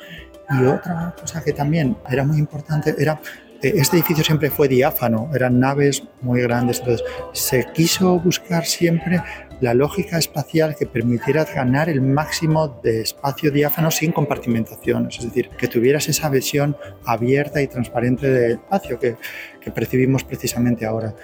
Y 0.48 0.64
otra 0.64 1.14
cosa 1.20 1.44
que 1.44 1.52
también 1.52 1.94
era 2.10 2.24
muy 2.24 2.38
importante 2.38 2.94
era 2.98 3.20
este 3.62 3.96
edificio 3.98 4.24
siempre 4.24 4.50
fue 4.50 4.68
diáfano, 4.68 5.30
eran 5.34 5.60
naves 5.60 6.02
muy 6.22 6.40
grandes, 6.42 6.80
entonces 6.80 7.06
se 7.32 7.66
quiso 7.74 8.18
buscar 8.18 8.64
siempre 8.64 9.22
la 9.60 9.74
lógica 9.74 10.18
espacial 10.18 10.74
que 10.74 10.86
permitiera 10.86 11.44
ganar 11.44 11.88
el 11.90 12.00
máximo 12.00 12.80
de 12.82 13.02
espacio 13.02 13.50
diáfano 13.50 13.90
sin 13.90 14.12
compartimentaciones, 14.12 15.18
es 15.18 15.24
decir, 15.24 15.50
que 15.50 15.68
tuvieras 15.68 16.08
esa 16.08 16.30
visión 16.30 16.76
abierta 17.04 17.60
y 17.60 17.66
transparente 17.66 18.28
del 18.30 18.52
espacio 18.52 18.98
que, 18.98 19.16
que 19.60 19.70
percibimos 19.70 20.24
precisamente 20.24 20.86
ahora. 20.86 21.14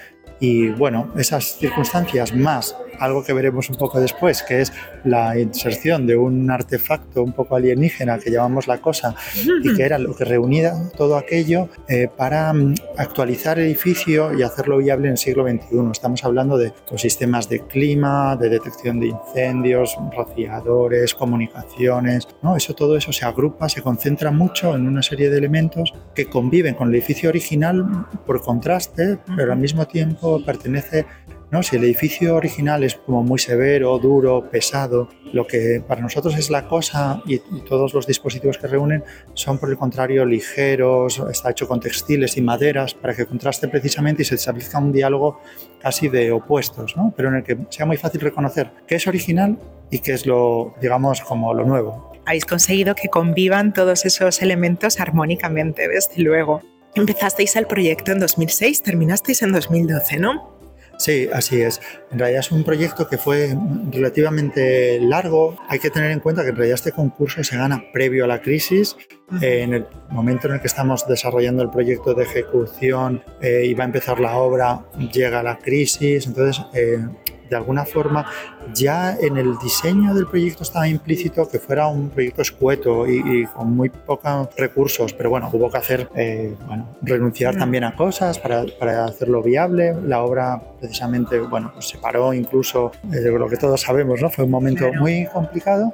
Y 0.41 0.69
bueno, 0.69 1.13
esas 1.17 1.57
circunstancias 1.59 2.35
más 2.35 2.77
algo 2.99 3.23
que 3.23 3.33
veremos 3.33 3.69
un 3.71 3.77
poco 3.77 4.01
después, 4.01 4.43
que 4.43 4.61
es 4.61 4.73
la 5.05 5.39
inserción 5.39 6.07
de 6.07 6.17
un 6.17 6.51
artefacto 6.51 7.23
un 7.23 7.33
poco 7.33 7.57
alienígena 7.57 8.19
que 8.19 8.31
llamamos 8.31 8.67
la 8.67 8.79
cosa 8.79 9.15
y 9.63 9.75
que 9.75 9.83
era 9.83 9.99
lo 9.99 10.15
que 10.15 10.25
reunía 10.25 10.75
todo 10.97 11.17
aquello 11.17 11.69
eh, 11.89 12.09
para 12.15 12.53
mm, 12.53 12.75
actualizar 12.97 13.59
el 13.59 13.67
edificio 13.67 14.37
y 14.37 14.43
hacerlo 14.43 14.79
viable 14.79 15.07
en 15.09 15.13
el 15.13 15.19
siglo 15.19 15.45
XXI. 15.47 15.91
Estamos 15.93 16.25
hablando 16.25 16.59
de 16.59 16.73
sistemas 16.97 17.49
de 17.49 17.61
clima, 17.61 18.37
de 18.37 18.49
detección 18.49 19.01
de 19.01 19.09
incendios, 19.09 19.97
rociadores, 20.15 21.15
comunicaciones, 21.15 22.27
¿no? 22.43 22.57
Eso, 22.57 22.75
todo 22.75 22.97
eso 22.97 23.13
se 23.13 23.25
agrupa, 23.25 23.69
se 23.69 23.83
concentra 23.83 24.31
mucho 24.31 24.75
en 24.75 24.87
una 24.87 25.03
serie 25.03 25.31
de 25.31 25.39
elementos 25.39 25.93
que 26.15 26.27
conviven 26.27 26.75
con 26.75 26.89
el 26.89 26.95
edificio 26.95 27.29
original 27.29 28.07
por 28.25 28.43
contraste, 28.43 29.19
pero 29.37 29.53
al 29.53 29.59
mismo 29.59 29.87
tiempo 29.87 30.26
pertenece 30.45 31.07
¿no? 31.51 31.63
Si 31.63 31.77
el 31.77 31.85
edificio 31.85 32.35
original 32.35 32.83
es 32.83 32.97
como 32.97 33.23
muy 33.23 33.39
severo, 33.39 33.99
duro, 33.99 34.51
pesado, 34.51 35.09
lo 35.33 35.47
que 35.47 35.83
para 35.87 36.01
nosotros 36.01 36.37
es 36.37 36.51
la 36.51 36.67
cosa 36.67 37.23
y, 37.27 37.39
todos 37.67 37.95
los 37.95 38.07
dispositivos 38.07 38.59
que 38.59 38.67
reúnen 38.67 39.05
son 39.35 39.59
por 39.59 39.71
el 39.71 39.77
contrario 39.77 40.25
ligeros, 40.25 41.23
está 41.31 41.51
hecho 41.51 41.69
con 41.69 41.81
textiles 41.81 42.37
y 42.37 42.43
maderas 42.43 42.95
para 42.95 43.15
que 43.15 43.27
contraste 43.27 43.69
precisamente 43.69 44.23
y 44.23 44.25
se 44.25 44.37
establezca 44.37 44.79
un 44.79 44.93
diálogo 44.93 45.41
casi 45.81 46.09
de 46.09 46.33
opuestos, 46.33 46.97
¿no? 46.97 47.13
pero 47.17 47.29
en 47.29 47.37
el 47.37 47.45
que 47.45 47.59
sea 47.71 47.87
muy 47.87 47.97
fácil 47.97 48.21
reconocer 48.21 48.71
qué 48.87 48.97
es 48.97 49.07
original 49.07 49.59
y 49.91 50.01
qué 50.01 50.13
es 50.13 50.27
lo, 50.27 50.75
digamos, 50.81 51.21
como 51.21 51.55
lo 51.55 51.65
nuevo. 51.65 52.13
Habéis 52.25 52.45
conseguido 52.45 52.97
que 52.97 53.09
convivan 53.09 53.73
todos 53.73 54.05
esos 54.05 54.43
elementos 54.43 54.99
armónicamente, 54.99 55.89
desde 55.89 56.23
luego. 56.23 56.63
Empezasteis 56.97 57.55
el 57.57 57.67
proyecto 57.67 58.13
en 58.13 58.21
2006, 58.21 58.83
terminasteis 58.83 59.43
en 59.43 59.53
2012, 59.53 60.19
¿no? 60.19 60.57
Sí, 60.99 61.29
así 61.31 61.61
es. 61.61 61.79
En 62.11 62.19
realidad 62.19 62.41
es 62.41 62.51
un 62.51 62.65
proyecto 62.65 63.07
que 63.07 63.19
fue 63.19 63.55
relativamente 63.91 64.99
largo. 65.01 65.59
Hay 65.69 65.79
que 65.79 65.91
tener 65.91 66.11
en 66.11 66.21
cuenta 66.21 66.43
que 66.43 66.49
en 66.49 66.57
realidad 66.57 66.77
este 66.77 66.93
concurso 66.93 67.45
se 67.45 67.57
gana 67.59 67.85
previo 67.93 68.25
a 68.25 68.29
la 68.29 68.41
crisis. 68.41 68.97
en 69.43 69.75
el 69.75 69.87
momento 70.09 70.49
en 70.49 70.55
el 70.55 70.61
que 70.61 70.69
estamos 70.69 71.07
desarrollando 71.07 71.63
el 71.63 71.69
proyecto 71.69 72.15
de 72.15 72.23
ejecución 72.23 73.23
eh, 73.43 73.65
y 73.67 73.75
va 73.75 73.85
a 73.85 73.87
empezar 73.87 74.19
la 74.19 74.39
obra, 74.39 74.87
llega 75.13 75.43
la 75.43 75.59
crisis. 75.59 76.27
Entonces, 76.27 76.65
eh, 76.73 77.05
de 77.49 77.57
alguna 77.57 77.85
forma 77.85 78.27
ya 78.75 79.17
en 79.21 79.37
el 79.37 79.57
diseño 79.59 80.15
del 80.15 80.27
proyecto 80.27 80.63
estaba 80.63 80.89
implícito 80.89 81.49
que 81.49 81.59
fuera 81.59 81.87
un 81.87 82.11
proyecto 82.11 82.43
escueto 82.43 83.07
y, 83.07 83.47
con 83.47 83.75
muy 83.75 83.89
pocos 83.91 84.49
recursos, 84.57 85.13
pero 85.13 85.31
bueno, 85.31 85.49
hubo 85.53 85.71
que 85.71 85.79
hacer, 85.79 86.09
eh, 86.15 86.55
bueno, 86.67 86.97
renunciar 87.03 87.57
también 87.57 87.85
a 87.85 87.95
cosas 87.95 88.39
para, 88.39 88.65
para, 88.79 89.05
hacerlo 89.05 89.43
viable. 89.43 89.95
La 90.05 90.23
obra 90.23 90.61
precisamente, 90.81 91.39
bueno, 91.39 91.71
pues 91.73 91.89
se 91.89 91.99
paró 91.99 92.33
incluso, 92.33 92.93
eh, 93.13 93.21
lo 93.23 93.49
que 93.49 93.57
todos 93.57 93.81
sabemos, 93.81 94.21
¿no? 94.21 94.31
Fue 94.31 94.45
un 94.45 94.51
momento 94.51 94.93
muy 94.95 95.27
complicado 95.27 95.93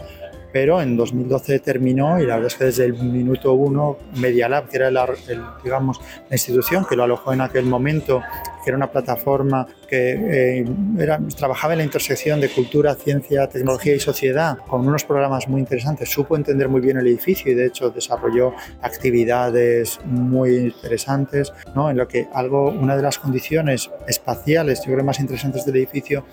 pero 0.52 0.80
en 0.80 0.97
2012 0.97 1.59
terminó 1.61 2.21
y 2.21 2.26
la 2.26 2.35
verdad 2.35 2.49
es 2.49 2.54
que 2.56 2.64
desde 2.64 2.85
el 2.85 2.94
minuto 2.94 3.52
uno 3.54 3.97
Media 4.16 4.49
Lab, 4.49 4.68
que 4.68 4.76
era 4.76 4.90
la, 4.90 5.09
digamos, 5.64 6.00
la 6.28 6.35
institución 6.35 6.85
que 6.85 6.94
lo 6.94 7.04
alojó 7.04 7.32
en 7.32 7.40
aquel 7.40 7.64
momento, 7.64 8.23
que 8.62 8.71
era 8.71 8.76
una 8.76 8.90
plataforma 8.90 9.66
que 9.88 10.61
eh, 10.61 10.64
era, 10.99 11.18
trabajaba 11.37 11.73
en 11.73 11.78
la 11.78 11.85
intersección 11.85 12.40
de 12.40 12.49
cultura, 12.50 12.94
ciencia, 12.94 13.49
tecnología 13.49 13.94
y 13.94 14.00
sociedad, 14.00 14.59
con 14.59 14.87
unos 14.87 15.04
programas 15.04 15.49
muy 15.49 15.61
interesantes, 15.61 16.11
supo 16.11 16.37
entender 16.37 16.68
muy 16.68 16.80
bien 16.80 16.99
el 16.99 17.06
edificio 17.06 17.50
y 17.50 17.54
de 17.54 17.66
hecho 17.66 17.90
desarrolló 17.90 18.54
actividades 18.82 20.00
muy 20.04 20.56
interesantes, 20.56 21.52
¿no? 21.75 21.90
en 21.90 21.97
lo 21.97 22.06
que 22.06 22.28
algo, 22.35 22.68
una 22.71 22.97
de 22.97 23.02
las 23.02 23.18
condiciones 23.18 23.90
espaciales, 24.06 24.80
yo 24.85 24.92
creo, 24.92 25.04
más 25.04 25.21
interesantes 25.21 25.64
del 25.64 25.76
edificio 25.76 26.25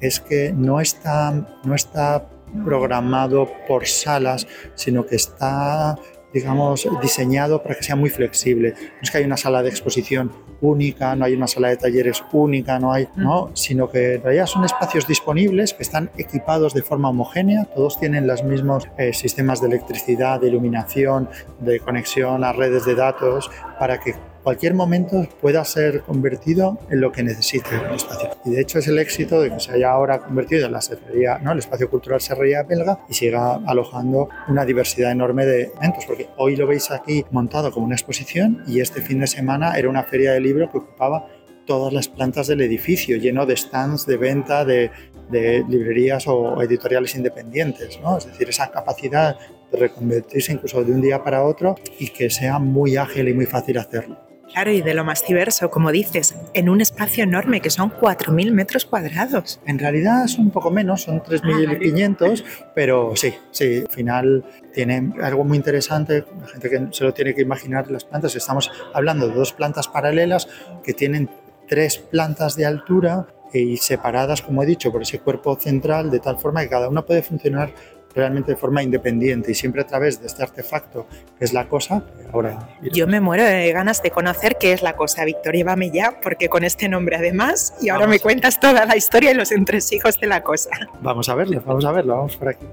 es 0.00 0.20
que 0.20 0.52
no 0.52 0.80
está, 0.80 1.32
no 1.64 1.74
está 1.74 2.26
programado 2.64 3.48
por 3.66 3.86
salas, 3.86 4.46
sino 4.74 5.06
que 5.06 5.16
está 5.16 5.96
digamos, 6.36 6.86
diseñado 7.00 7.62
para 7.62 7.76
que 7.76 7.82
sea 7.82 7.96
muy 7.96 8.10
flexible. 8.10 8.74
No 8.78 8.98
es 9.02 9.10
que 9.10 9.18
hay 9.18 9.24
una 9.24 9.38
sala 9.38 9.62
de 9.62 9.70
exposición 9.70 10.30
única, 10.60 11.16
no 11.16 11.24
hay 11.24 11.34
una 11.34 11.46
sala 11.46 11.68
de 11.68 11.78
talleres 11.78 12.22
única, 12.32 12.78
no 12.78 12.92
hay, 12.92 13.08
no, 13.16 13.50
sino 13.54 13.88
que 13.88 14.14
en 14.14 14.22
realidad 14.22 14.44
son 14.44 14.64
espacios 14.64 15.06
disponibles 15.06 15.72
que 15.72 15.82
están 15.82 16.10
equipados 16.18 16.74
de 16.74 16.82
forma 16.82 17.08
homogénea, 17.08 17.64
todos 17.64 17.98
tienen 17.98 18.26
los 18.26 18.42
mismos 18.42 18.86
eh, 18.98 19.14
sistemas 19.14 19.62
de 19.62 19.68
electricidad, 19.68 20.38
de 20.38 20.48
iluminación, 20.48 21.28
de 21.60 21.80
conexión 21.80 22.44
a 22.44 22.52
redes 22.52 22.84
de 22.84 22.94
datos, 22.94 23.50
para 23.78 23.98
que 23.98 24.14
cualquier 24.46 24.74
momento 24.74 25.26
pueda 25.40 25.64
ser 25.64 26.02
convertido 26.02 26.78
en 26.88 27.00
lo 27.00 27.10
que 27.10 27.24
necesite 27.24 27.68
el 27.74 27.96
espacio. 27.96 28.30
Y 28.44 28.50
de 28.50 28.60
hecho 28.60 28.78
es 28.78 28.86
el 28.86 28.96
éxito 29.00 29.40
de 29.40 29.50
que 29.50 29.58
se 29.58 29.72
haya 29.72 29.90
ahora 29.90 30.20
convertido 30.20 30.66
en 30.66 30.72
la 30.72 30.80
serrería, 30.80 31.40
¿no? 31.40 31.50
el 31.50 31.58
espacio 31.58 31.90
cultural 31.90 32.20
serrería 32.20 32.62
belga 32.62 33.00
y 33.08 33.14
siga 33.14 33.56
alojando 33.66 34.28
una 34.46 34.64
diversidad 34.64 35.10
enorme 35.10 35.46
de 35.46 35.72
eventos, 35.76 36.04
porque 36.06 36.28
hoy 36.36 36.54
lo 36.54 36.68
veis 36.68 36.92
aquí 36.92 37.24
montado 37.32 37.72
como 37.72 37.86
una 37.86 37.96
exposición 37.96 38.62
y 38.68 38.78
este 38.78 39.02
fin 39.02 39.18
de 39.18 39.26
semana 39.26 39.76
era 39.76 39.88
una 39.88 40.04
feria 40.04 40.30
de 40.30 40.38
libro 40.38 40.70
que 40.70 40.78
ocupaba 40.78 41.26
todas 41.66 41.92
las 41.92 42.06
plantas 42.06 42.46
del 42.46 42.60
edificio, 42.60 43.16
lleno 43.16 43.46
de 43.46 43.56
stands 43.56 44.06
de 44.06 44.16
venta 44.16 44.64
de, 44.64 44.92
de 45.28 45.64
librerías 45.68 46.28
o 46.28 46.62
editoriales 46.62 47.16
independientes. 47.16 47.98
¿no? 48.00 48.18
Es 48.18 48.26
decir, 48.26 48.48
esa 48.48 48.70
capacidad 48.70 49.36
de 49.72 49.76
reconvertirse 49.76 50.52
incluso 50.52 50.84
de 50.84 50.92
un 50.92 51.00
día 51.00 51.24
para 51.24 51.42
otro 51.42 51.74
y 51.98 52.10
que 52.10 52.30
sea 52.30 52.60
muy 52.60 52.96
ágil 52.96 53.26
y 53.26 53.34
muy 53.34 53.46
fácil 53.46 53.78
hacerlo. 53.78 54.25
Claro, 54.52 54.70
y 54.70 54.80
de 54.80 54.94
lo 54.94 55.04
más 55.04 55.26
diverso, 55.26 55.70
como 55.70 55.90
dices, 55.92 56.34
en 56.54 56.68
un 56.68 56.80
espacio 56.80 57.24
enorme 57.24 57.60
que 57.60 57.70
son 57.70 57.90
4.000 57.90 58.52
metros 58.52 58.84
cuadrados. 58.84 59.60
En 59.66 59.78
realidad 59.78 60.26
son 60.28 60.46
un 60.46 60.50
poco 60.50 60.70
menos, 60.70 61.02
son 61.02 61.20
3.500, 61.20 62.44
ah, 62.44 62.72
pero 62.74 63.14
sí, 63.16 63.34
sí, 63.50 63.82
al 63.86 63.92
final 63.92 64.44
tiene 64.72 65.12
algo 65.22 65.44
muy 65.44 65.56
interesante, 65.58 66.24
la 66.40 66.48
gente 66.48 66.70
que 66.70 66.86
se 66.90 67.04
lo 67.04 67.12
tiene 67.12 67.34
que 67.34 67.42
imaginar 67.42 67.90
las 67.90 68.04
plantas, 68.04 68.34
estamos 68.36 68.70
hablando 68.94 69.28
de 69.28 69.34
dos 69.34 69.52
plantas 69.52 69.88
paralelas 69.88 70.48
que 70.84 70.94
tienen 70.94 71.28
tres 71.68 71.98
plantas 71.98 72.56
de 72.56 72.66
altura 72.66 73.26
y 73.52 73.76
separadas, 73.76 74.42
como 74.42 74.62
he 74.62 74.66
dicho, 74.66 74.92
por 74.92 75.02
ese 75.02 75.18
cuerpo 75.20 75.56
central, 75.56 76.10
de 76.10 76.20
tal 76.20 76.38
forma 76.38 76.62
que 76.62 76.68
cada 76.68 76.88
una 76.88 77.02
puede 77.02 77.22
funcionar 77.22 77.72
realmente 78.16 78.52
de 78.52 78.56
forma 78.56 78.82
independiente 78.82 79.52
y 79.52 79.54
siempre 79.54 79.82
a 79.82 79.86
través 79.86 80.20
de 80.20 80.26
este 80.26 80.42
artefacto 80.42 81.06
que 81.38 81.44
es 81.44 81.52
la 81.52 81.68
cosa. 81.68 82.02
Ahora, 82.32 82.68
Yo 82.92 83.06
me 83.06 83.20
muero 83.20 83.44
de 83.44 83.70
ganas 83.72 84.02
de 84.02 84.10
conocer 84.10 84.56
qué 84.58 84.72
es 84.72 84.82
la 84.82 84.96
cosa, 84.96 85.24
Victoria, 85.24 85.58
llévame 85.58 85.90
ya, 85.90 86.20
porque 86.22 86.48
con 86.48 86.64
este 86.64 86.88
nombre 86.88 87.16
además, 87.16 87.74
y 87.80 87.88
ahora 87.88 88.06
me 88.06 88.18
cuentas 88.18 88.58
toda 88.58 88.84
la 88.86 88.96
historia 88.96 89.30
y 89.30 89.34
los 89.34 89.52
entresijos 89.52 90.18
de 90.18 90.26
la 90.26 90.42
cosa. 90.42 90.70
Vamos 91.00 91.28
a 91.28 91.34
verlo, 91.34 91.62
vamos 91.64 91.84
a 91.84 91.92
verlo, 91.92 92.16
vamos 92.16 92.36
por 92.36 92.48
aquí. 92.48 92.66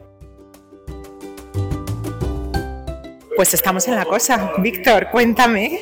Pues 3.35 3.53
estamos 3.53 3.87
en 3.87 3.95
la 3.95 4.05
cosa. 4.05 4.53
Víctor, 4.59 5.09
cuéntame. 5.11 5.81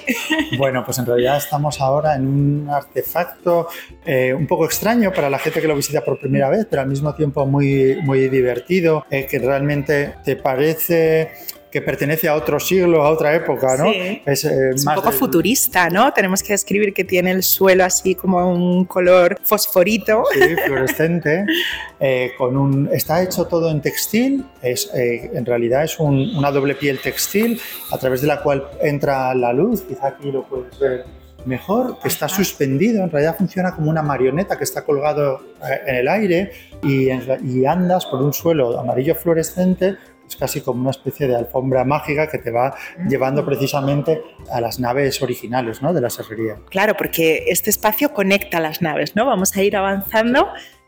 Bueno, 0.58 0.84
pues 0.86 1.00
en 1.00 1.06
realidad 1.06 1.38
estamos 1.38 1.82
ahora 1.82 2.16
en 2.16 2.28
un 2.28 2.70
artefacto 2.70 3.68
eh, 4.06 4.34
un 4.34 4.48
poco 4.48 4.66
extraño 4.66 5.12
para 5.12 5.30
la 5.30 5.40
gente 5.40 5.62
que 5.62 5.68
lo 5.68 5.76
visita 5.76 6.04
por 6.04 6.20
primera 6.20 6.50
vez, 6.50 6.68
pero 6.70 6.82
al 6.82 6.88
mismo 6.88 7.14
tiempo 7.16 7.46
muy, 7.46 7.98
muy 8.04 8.30
divertido, 8.30 9.06
eh, 9.10 9.28
que 9.30 9.40
realmente 9.40 10.16
te 10.24 10.36
parece 10.36 11.32
que 11.72 11.82
pertenece 11.82 12.28
a 12.28 12.36
otro 12.36 12.60
siglo, 12.60 13.02
a 13.02 13.10
otra 13.10 13.34
época, 13.34 13.78
¿no? 13.78 13.86
Es, 14.26 14.44
eh, 14.44 14.72
un 14.76 14.96
poco 14.96 15.12
futurista, 15.12 15.90
¿no? 15.90 16.12
Tenemos 16.12 16.44
que 16.44 16.54
describir 16.54 16.94
que 16.94 17.06
tiene 17.06 17.32
el 17.32 17.44
suelo 17.44 17.86
así 17.86 18.14
como 18.14 18.52
un 18.52 18.86
color 18.86 19.40
fosforito. 19.44 20.24
Sí, 20.34 20.56
fluorescente. 20.66 21.46
Eh, 22.04 22.32
con 22.36 22.58
un, 22.58 22.90
está 22.92 23.22
hecho 23.22 23.46
todo 23.46 23.70
en 23.70 23.80
textil, 23.80 24.44
es, 24.60 24.90
eh, 24.96 25.30
en 25.36 25.46
realidad 25.46 25.84
es 25.84 26.00
una 26.00 26.50
doble 26.50 26.74
piel 26.74 27.00
textil 27.00 27.62
a 27.92 27.98
través 28.00 28.22
de 28.22 28.28
la 28.28 28.42
cual 28.42 28.68
entra 28.82 29.36
la 29.36 29.54
luz, 29.54 29.84
quizá 29.84 30.08
aquí 30.08 30.32
lo 30.32 30.44
puedes 30.48 30.80
ver 30.80 31.06
mejor, 31.46 31.98
está 32.04 32.28
suspendido, 32.28 33.04
en 33.04 33.12
realidad 33.12 33.38
funciona 33.38 33.76
como 33.76 33.92
una 33.92 34.02
marioneta 34.02 34.58
que 34.58 34.64
está 34.64 34.84
colgado 34.84 35.44
en 35.86 35.96
el 35.96 36.08
aire 36.08 36.52
y, 36.82 37.10
y 37.12 37.66
andas 37.68 38.08
por 38.08 38.24
un 38.24 38.34
suelo 38.34 38.80
amarillo 38.80 39.14
fluorescente 39.14 39.98
es 40.32 40.38
casi 40.38 40.62
como 40.62 40.82
una 40.82 40.92
especie 40.92 41.28
de 41.28 41.36
alfombra 41.36 41.84
mágica 41.84 42.28
que 42.28 42.38
te 42.38 42.52
va 42.52 42.74
llevando 43.08 43.46
precisamente 43.46 44.22
a 44.52 44.62
las 44.62 44.80
naves 44.80 45.22
originales 45.22 45.82
¿no? 45.82 45.94
de 45.94 46.02
la 46.02 46.10
serrería. 46.10 46.56
Claro, 46.70 46.96
porque 46.96 47.46
este 47.48 47.70
espacio 47.70 48.14
conecta 48.14 48.60
las 48.60 48.82
naves, 48.82 49.16
¿no? 49.16 49.26
Vamos 49.26 49.56
a 49.56 49.62
ir 49.62 49.76
avanzando 49.76 50.48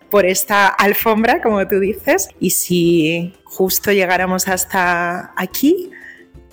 por 0.10 0.26
esta 0.26 0.68
alfombra, 0.68 1.42
como 1.42 1.68
tú 1.68 1.80
dices, 1.80 2.30
y 2.40 2.52
si 2.52 3.34
justo 3.44 3.92
llegáramos 3.92 4.48
hasta 4.48 5.34
aquí, 5.36 5.92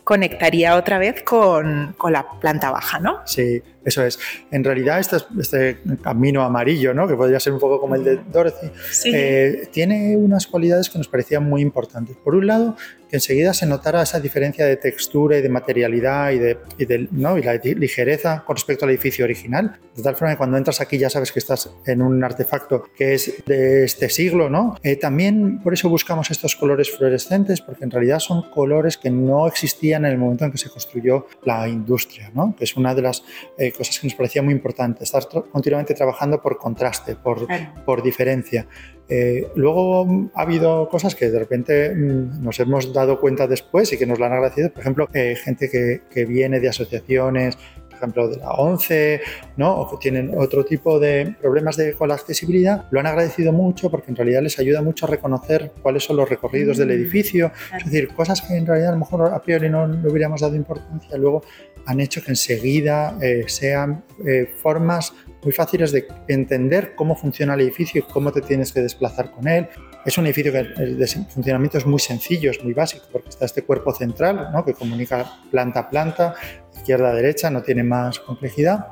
conectaría 0.03 0.77
otra 0.77 0.99
vez 0.99 1.23
con, 1.23 1.95
con 1.97 2.13
la 2.13 2.27
planta 2.41 2.71
baja, 2.71 2.99
¿no? 2.99 3.21
Sí, 3.27 3.63
eso 3.85 4.05
es. 4.05 4.19
En 4.51 4.65
realidad, 4.65 5.01
este, 5.01 5.17
este 5.39 5.79
camino 6.03 6.43
amarillo, 6.43 6.93
¿no? 6.95 7.09
que 7.09 7.15
podría 7.15 7.41
ser 7.41 7.53
un 7.53 7.61
poco 7.61 7.81
como 7.81 7.95
el 7.95 8.05
de 8.05 8.17
Dorothy, 8.31 8.71
eh, 9.07 9.69
tiene 9.73 10.17
unas 10.17 10.47
cualidades 10.47 10.91
que 10.91 10.99
nos 10.99 11.09
parecían 11.09 11.45
muy 11.45 11.63
importantes. 11.63 12.17
Por 12.17 12.35
un 12.35 12.47
lado, 12.47 12.77
que 13.11 13.17
enseguida 13.17 13.53
se 13.53 13.67
notara 13.67 14.03
esa 14.03 14.21
diferencia 14.21 14.65
de 14.65 14.77
textura 14.77 15.37
y 15.37 15.43
de 15.43 15.49
materialidad 15.49 16.31
y 16.31 16.39
de, 16.39 16.59
y 16.79 17.09
¿no? 17.11 17.37
y 17.37 17.43
la 17.43 17.55
ligereza 17.55 18.45
con 18.47 18.55
respecto 18.55 18.85
al 18.85 18.93
edificio 18.93 19.25
original. 19.25 19.79
De 19.97 20.03
tal 20.03 20.15
forma 20.15 20.33
que 20.33 20.39
cuando 20.39 20.57
entras 20.57 20.81
aquí 20.81 20.97
ya 20.97 21.11
sabes 21.11 21.33
que 21.33 21.41
estás 21.41 21.71
en 21.87 22.03
un 22.03 22.23
artefacto 22.23 22.85
que 22.97 23.15
es 23.15 23.43
de 23.47 23.85
este 23.85 24.09
siglo. 24.09 24.49
¿no? 24.49 24.77
Eh, 24.85 24.95
también 24.95 25.61
por 25.61 25.75
eso 25.75 25.89
buscamos 25.89 26.31
estos 26.31 26.55
colores 26.55 26.97
fluorescentes, 26.97 27.61
porque 27.61 27.85
en 27.85 27.91
realidad 27.91 28.21
son 28.21 28.49
colores 28.51 28.97
que 28.97 29.11
no 29.11 29.49
existían 29.49 30.05
en 30.05 30.13
el 30.13 30.19
momento 30.19 30.45
en 30.45 30.53
que 30.53 30.59
se 30.59 30.71
construyó 30.71 31.27
la 31.43 31.69
industria, 31.69 32.31
¿no? 32.33 32.55
que 32.57 32.65
es 32.65 32.77
una 32.77 32.95
de 32.95 33.03
las 33.03 33.25
eh, 33.59 33.70
cosas 33.73 33.99
que 33.99 34.07
nos 34.07 34.15
parecía 34.15 34.43
muy 34.43 34.53
importante, 34.53 35.05
estar 35.05 35.27
continuamente 35.51 35.95
trabajando 35.95 36.41
por 36.41 36.59
contraste, 36.59 37.17
por, 37.17 37.47
por 37.85 38.03
diferencia. 38.03 38.67
Eh, 39.09 39.49
luego 39.57 40.31
ha 40.35 40.43
habido 40.43 40.89
cosas 40.89 41.15
que 41.15 41.31
de 41.31 41.39
repente 41.39 41.95
mm, 41.95 42.43
nos 42.43 42.61
hemos 42.61 42.93
dado 42.93 43.19
cuenta 43.19 43.47
después 43.47 43.93
y 43.93 43.99
que 43.99 44.07
nos 44.07 44.19
lo 44.19 44.27
han 44.27 44.33
agradecido. 44.33 44.71
Por 44.71 44.83
ejemplo, 44.83 45.09
eh, 45.13 45.35
gente 45.37 45.69
que, 45.69 46.03
que, 46.11 46.25
viene 46.25 46.61
de 46.61 46.69
asociaciones 46.69 47.59
ejemplo, 48.01 48.29
de 48.29 48.39
la 48.39 48.53
ONCE, 48.53 49.21
¿no? 49.57 49.77
o 49.81 49.91
que 49.91 49.97
tienen 49.99 50.33
otro 50.37 50.65
tipo 50.65 50.99
de 50.99 51.35
problemas 51.41 51.77
de, 51.77 51.93
con 51.93 52.09
la 52.09 52.15
accesibilidad, 52.15 52.87
lo 52.91 53.01
han 53.01 53.07
agradecido 53.07 53.53
mucho 53.53 53.91
porque 53.91 54.11
en 54.11 54.17
realidad 54.17 54.43
les 54.43 54.59
ayuda 54.59 54.83
mucho 54.83 55.07
a 55.07 55.09
reconocer 55.09 55.73
cuáles 55.83 56.05
son 56.05 56.17
los 56.17 56.29
recorridos 56.29 56.79
del 56.79 56.89
mm, 56.89 56.93
edificio, 56.93 57.53
es 57.77 57.85
decir, 57.85 58.09
cosas 58.15 58.43
que 58.43 58.57
en 58.57 58.67
realidad 58.67 58.91
a 58.91 58.93
lo 58.93 58.99
mejor 58.99 59.33
a 59.33 59.43
priori 59.43 59.69
no 59.69 59.87
le 59.87 60.09
hubiéramos 60.09 60.41
dado 60.41 60.57
importancia, 60.57 61.17
luego 61.17 61.43
han 61.87 62.01
hecho 62.01 62.23
que 62.23 62.31
enseguida 62.31 63.17
eh, 63.21 63.45
sean 63.47 64.05
eh, 64.27 64.47
formas 64.63 65.13
muy 65.43 65.53
fáciles 65.53 65.93
de 65.93 66.07
entender 66.29 66.95
cómo 66.95 67.17
funciona 67.17 67.55
el 67.55 67.61
edificio 67.61 68.01
y 68.01 68.13
cómo 68.13 68.33
te 68.33 68.41
tienes 68.41 68.73
que 68.73 68.81
desplazar 68.81 69.31
con 69.31 69.49
él. 69.49 69.69
Es 70.05 70.17
un 70.17 70.27
edificio 70.27 70.53
que 70.53 70.59
el 70.61 71.07
funcionamiento 71.29 71.79
es 71.79 71.87
muy 71.87 72.01
sencillo, 72.01 72.51
es 72.51 72.63
muy 72.65 72.73
básico, 72.73 73.07
porque 73.13 73.29
está 73.29 73.45
este 73.45 73.63
cuerpo 73.63 73.93
central 73.95 74.51
¿no? 74.53 74.65
que 74.65 74.75
comunica 74.75 75.41
planta 75.51 75.81
a 75.81 75.91
planta, 75.91 76.35
izquierda 76.75 77.11
a 77.11 77.15
derecha, 77.15 77.51
no 77.51 77.63
tiene 77.63 77.83
más 77.83 78.19
complejidad, 78.19 78.89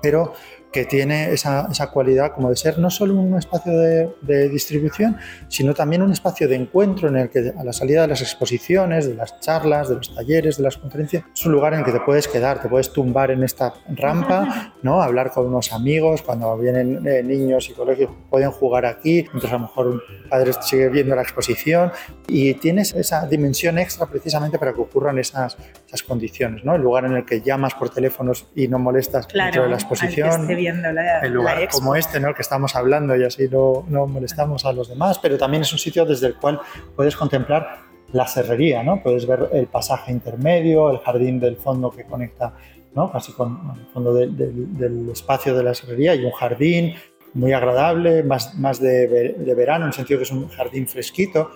pero 0.00 0.34
que 0.72 0.86
tiene 0.86 1.32
esa, 1.32 1.68
esa, 1.70 1.88
cualidad 1.88 2.32
como 2.32 2.48
de 2.48 2.56
ser 2.56 2.78
no 2.78 2.90
solo 2.90 3.14
un 3.14 3.36
espacio 3.36 3.72
de, 3.72 4.08
de, 4.22 4.48
distribución, 4.48 5.18
sino 5.48 5.74
también 5.74 6.02
un 6.02 6.10
espacio 6.10 6.48
de 6.48 6.56
encuentro 6.56 7.08
en 7.08 7.16
el 7.16 7.30
que 7.30 7.52
a 7.56 7.62
la 7.62 7.72
salida 7.72 8.02
de 8.02 8.08
las 8.08 8.22
exposiciones, 8.22 9.06
de 9.06 9.14
las 9.14 9.38
charlas, 9.40 9.90
de 9.90 9.96
los 9.96 10.14
talleres, 10.14 10.56
de 10.56 10.62
las 10.62 10.78
conferencias, 10.78 11.24
es 11.32 11.46
un 11.46 11.52
lugar 11.52 11.74
en 11.74 11.80
el 11.80 11.84
que 11.84 11.92
te 11.92 12.00
puedes 12.00 12.26
quedar, 12.26 12.60
te 12.60 12.68
puedes 12.68 12.92
tumbar 12.92 13.30
en 13.30 13.44
esta 13.44 13.74
rampa, 13.94 14.74
¿no? 14.82 15.02
hablar 15.02 15.30
con 15.30 15.46
unos 15.46 15.72
amigos, 15.72 16.22
cuando 16.22 16.56
vienen 16.56 17.06
eh, 17.06 17.22
niños 17.22 17.68
y 17.68 17.72
colegios 17.72 18.10
pueden 18.30 18.50
jugar 18.50 18.86
aquí, 18.86 19.26
mientras 19.30 19.52
a 19.52 19.56
lo 19.56 19.62
mejor 19.62 19.86
un 19.88 20.00
padre 20.30 20.52
sigue 20.62 20.88
viendo 20.88 21.14
la 21.14 21.22
exposición 21.22 21.92
y 22.26 22.54
tienes 22.54 22.94
esa 22.94 23.26
dimensión 23.26 23.78
extra 23.78 24.06
precisamente 24.06 24.58
para 24.58 24.72
que 24.72 24.80
ocurran 24.80 25.18
esas, 25.18 25.56
esas 25.86 26.02
condiciones, 26.02 26.64
¿no? 26.64 26.74
el 26.74 26.82
lugar 26.82 27.04
en 27.04 27.12
el 27.12 27.26
que 27.26 27.42
llamas 27.42 27.74
por 27.74 27.90
teléfonos 27.90 28.46
y 28.54 28.68
no 28.68 28.78
molestas 28.78 29.28
dentro 29.28 29.64
de 29.64 29.68
la 29.68 29.76
exposición 29.76 30.46
el 30.68 31.32
lugar 31.32 31.68
como 31.70 31.94
este, 31.94 32.20
¿no? 32.20 32.34
que 32.34 32.42
estamos 32.42 32.74
hablando 32.76 33.16
y 33.16 33.24
así 33.24 33.48
no, 33.48 33.84
no 33.88 34.06
molestamos 34.06 34.64
a 34.64 34.72
los 34.72 34.88
demás, 34.88 35.18
pero 35.18 35.38
también 35.38 35.62
es 35.62 35.72
un 35.72 35.78
sitio 35.78 36.04
desde 36.04 36.28
el 36.28 36.36
cual 36.36 36.60
puedes 36.96 37.16
contemplar 37.16 37.80
la 38.12 38.26
serrería, 38.26 38.82
¿no? 38.82 39.02
Puedes 39.02 39.26
ver 39.26 39.48
el 39.52 39.66
pasaje 39.66 40.12
intermedio, 40.12 40.90
el 40.90 40.98
jardín 40.98 41.40
del 41.40 41.56
fondo 41.56 41.90
que 41.90 42.04
conecta, 42.04 42.54
¿no? 42.94 43.10
Casi 43.10 43.32
con 43.32 43.58
el 43.74 43.86
fondo 43.86 44.12
del 44.14 45.08
espacio 45.10 45.56
de 45.56 45.62
la 45.62 45.74
serrería 45.74 46.14
y 46.14 46.24
un 46.24 46.32
jardín 46.32 46.94
muy 47.34 47.52
agradable, 47.52 48.22
más, 48.22 48.54
más 48.56 48.80
de, 48.80 49.06
de, 49.06 49.54
verano, 49.54 49.84
en 49.84 49.88
el 49.88 49.94
sentido 49.94 50.18
que 50.18 50.24
es 50.24 50.30
un 50.30 50.48
jardín 50.48 50.86
fresquito. 50.86 51.50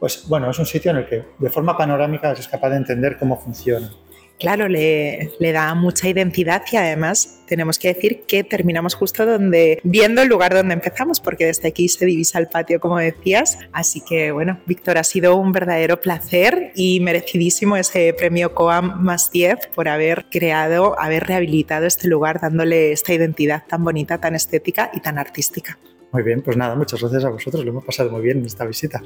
Pues 0.00 0.28
bueno, 0.28 0.50
es 0.50 0.58
un 0.58 0.66
sitio 0.66 0.90
en 0.90 0.98
el 0.98 1.06
que 1.06 1.24
de 1.38 1.50
forma 1.50 1.76
panorámica 1.76 2.32
es 2.32 2.48
capaz 2.48 2.70
de 2.70 2.76
entender 2.76 3.16
cómo 3.16 3.38
funciona 3.38 3.90
claro, 4.38 4.68
le, 4.68 5.30
da 5.40 5.74
mucha 5.74 6.08
identidad 6.08 6.62
y 6.70 6.76
además 6.76 7.40
tenemos 7.46 7.78
que 7.78 7.88
decir 7.88 8.22
que 8.26 8.44
terminamos 8.44 8.94
justo 8.94 9.26
donde, 9.26 9.80
viendo 9.84 10.22
el 10.22 10.28
lugar 10.28 10.54
donde 10.54 10.74
empezamos, 10.74 11.20
porque 11.20 11.46
desde 11.46 11.68
aquí 11.68 11.88
se 11.88 12.06
divisa 12.06 12.38
el 12.38 12.48
patio, 12.48 12.80
como 12.80 12.98
decías. 12.98 13.58
Así 13.72 14.00
que, 14.00 14.32
bueno, 14.32 14.60
Víctor, 14.66 14.98
ha 14.98 15.04
sido 15.04 15.36
un 15.36 15.52
verdadero 15.52 16.00
placer 16.00 16.72
y 16.74 17.00
merecidísimo 17.00 17.76
ese 17.76 18.14
premio 18.14 18.54
COAM 18.54 19.02
más 19.02 19.30
10 19.30 19.68
por 19.74 19.88
haber 19.88 20.26
creado, 20.30 20.98
haber 20.98 21.24
rehabilitado 21.26 21.86
este 21.86 22.08
lugar, 22.08 22.40
dándole 22.40 22.92
esta 22.92 23.12
identidad 23.12 23.64
tan 23.68 23.84
bonita, 23.84 24.18
tan 24.18 24.34
estética 24.34 24.90
y 24.94 25.00
tan 25.00 25.18
artística. 25.18 25.78
Muy 26.12 26.22
bien, 26.22 26.42
pues 26.42 26.56
nada, 26.56 26.76
muchas 26.76 27.00
gracias 27.00 27.24
a 27.24 27.30
vosotros, 27.30 27.64
lo 27.64 27.72
hemos 27.72 27.84
pasado 27.84 28.10
muy 28.10 28.22
bien 28.22 28.38
en 28.38 28.46
esta 28.46 28.64
visita. 28.64 29.02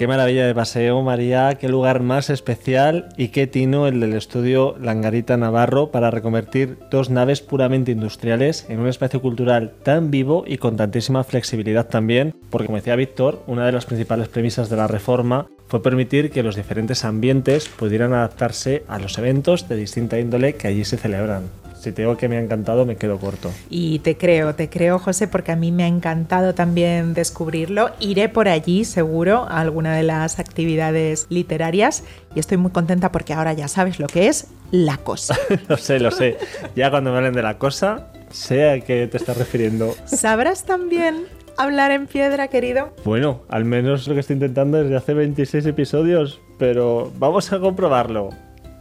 Qué 0.00 0.06
maravilla 0.06 0.46
de 0.46 0.54
paseo, 0.54 1.02
María, 1.02 1.58
qué 1.60 1.68
lugar 1.68 2.00
más 2.00 2.30
especial. 2.30 3.10
Y 3.18 3.28
qué 3.28 3.46
tino 3.46 3.86
el 3.86 4.00
del 4.00 4.14
estudio 4.14 4.74
Langarita 4.80 5.36
Navarro 5.36 5.90
para 5.90 6.10
reconvertir 6.10 6.78
dos 6.90 7.10
naves 7.10 7.42
puramente 7.42 7.92
industriales 7.92 8.64
en 8.70 8.80
un 8.80 8.88
espacio 8.88 9.20
cultural 9.20 9.74
tan 9.82 10.10
vivo 10.10 10.44
y 10.46 10.56
con 10.56 10.78
tantísima 10.78 11.22
flexibilidad 11.22 11.86
también, 11.86 12.34
porque 12.48 12.68
como 12.68 12.78
decía 12.78 12.96
Víctor, 12.96 13.42
una 13.46 13.66
de 13.66 13.72
las 13.72 13.84
principales 13.84 14.28
premisas 14.28 14.70
de 14.70 14.76
la 14.76 14.86
reforma 14.86 15.48
fue 15.66 15.82
permitir 15.82 16.30
que 16.30 16.42
los 16.42 16.56
diferentes 16.56 17.04
ambientes 17.04 17.68
pudieran 17.68 18.14
adaptarse 18.14 18.84
a 18.88 18.98
los 18.98 19.18
eventos 19.18 19.68
de 19.68 19.76
distinta 19.76 20.18
índole 20.18 20.54
que 20.54 20.68
allí 20.68 20.86
se 20.86 20.96
celebran 20.96 21.59
si 21.80 21.92
te 21.92 22.02
digo 22.02 22.16
que 22.18 22.28
me 22.28 22.36
ha 22.36 22.40
encantado, 22.40 22.84
me 22.84 22.96
quedo 22.96 23.18
corto. 23.18 23.50
Y 23.70 24.00
te 24.00 24.18
creo, 24.18 24.54
te 24.54 24.68
creo, 24.68 24.98
José, 24.98 25.28
porque 25.28 25.52
a 25.52 25.56
mí 25.56 25.72
me 25.72 25.84
ha 25.84 25.86
encantado 25.86 26.54
también 26.54 27.14
descubrirlo. 27.14 27.90
Iré 28.00 28.28
por 28.28 28.48
allí, 28.48 28.84
seguro, 28.84 29.46
a 29.48 29.60
alguna 29.60 29.96
de 29.96 30.02
las 30.02 30.38
actividades 30.38 31.26
literarias 31.30 32.04
y 32.34 32.40
estoy 32.40 32.58
muy 32.58 32.70
contenta 32.70 33.10
porque 33.10 33.32
ahora 33.32 33.54
ya 33.54 33.66
sabes 33.66 33.98
lo 33.98 34.08
que 34.08 34.28
es 34.28 34.48
la 34.70 34.98
cosa. 34.98 35.36
lo 35.68 35.78
sé, 35.78 35.98
lo 35.98 36.10
sé. 36.10 36.36
Ya 36.76 36.90
cuando 36.90 37.12
me 37.12 37.16
hablen 37.16 37.32
de 37.32 37.42
la 37.42 37.56
cosa, 37.56 38.08
sé 38.30 38.68
a 38.68 38.80
qué 38.80 39.06
te 39.06 39.16
estás 39.16 39.38
refiriendo. 39.38 39.94
¿Sabrás 40.04 40.64
también 40.64 41.24
hablar 41.56 41.92
en 41.92 42.06
piedra, 42.06 42.48
querido? 42.48 42.94
Bueno, 43.06 43.40
al 43.48 43.64
menos 43.64 44.06
lo 44.06 44.12
que 44.12 44.20
estoy 44.20 44.34
intentando 44.34 44.82
desde 44.82 44.96
hace 44.96 45.14
26 45.14 45.64
episodios, 45.64 46.40
pero 46.58 47.10
vamos 47.18 47.50
a 47.54 47.58
comprobarlo. 47.58 48.28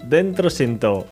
Dentro 0.04 0.50
siento. 0.50 1.08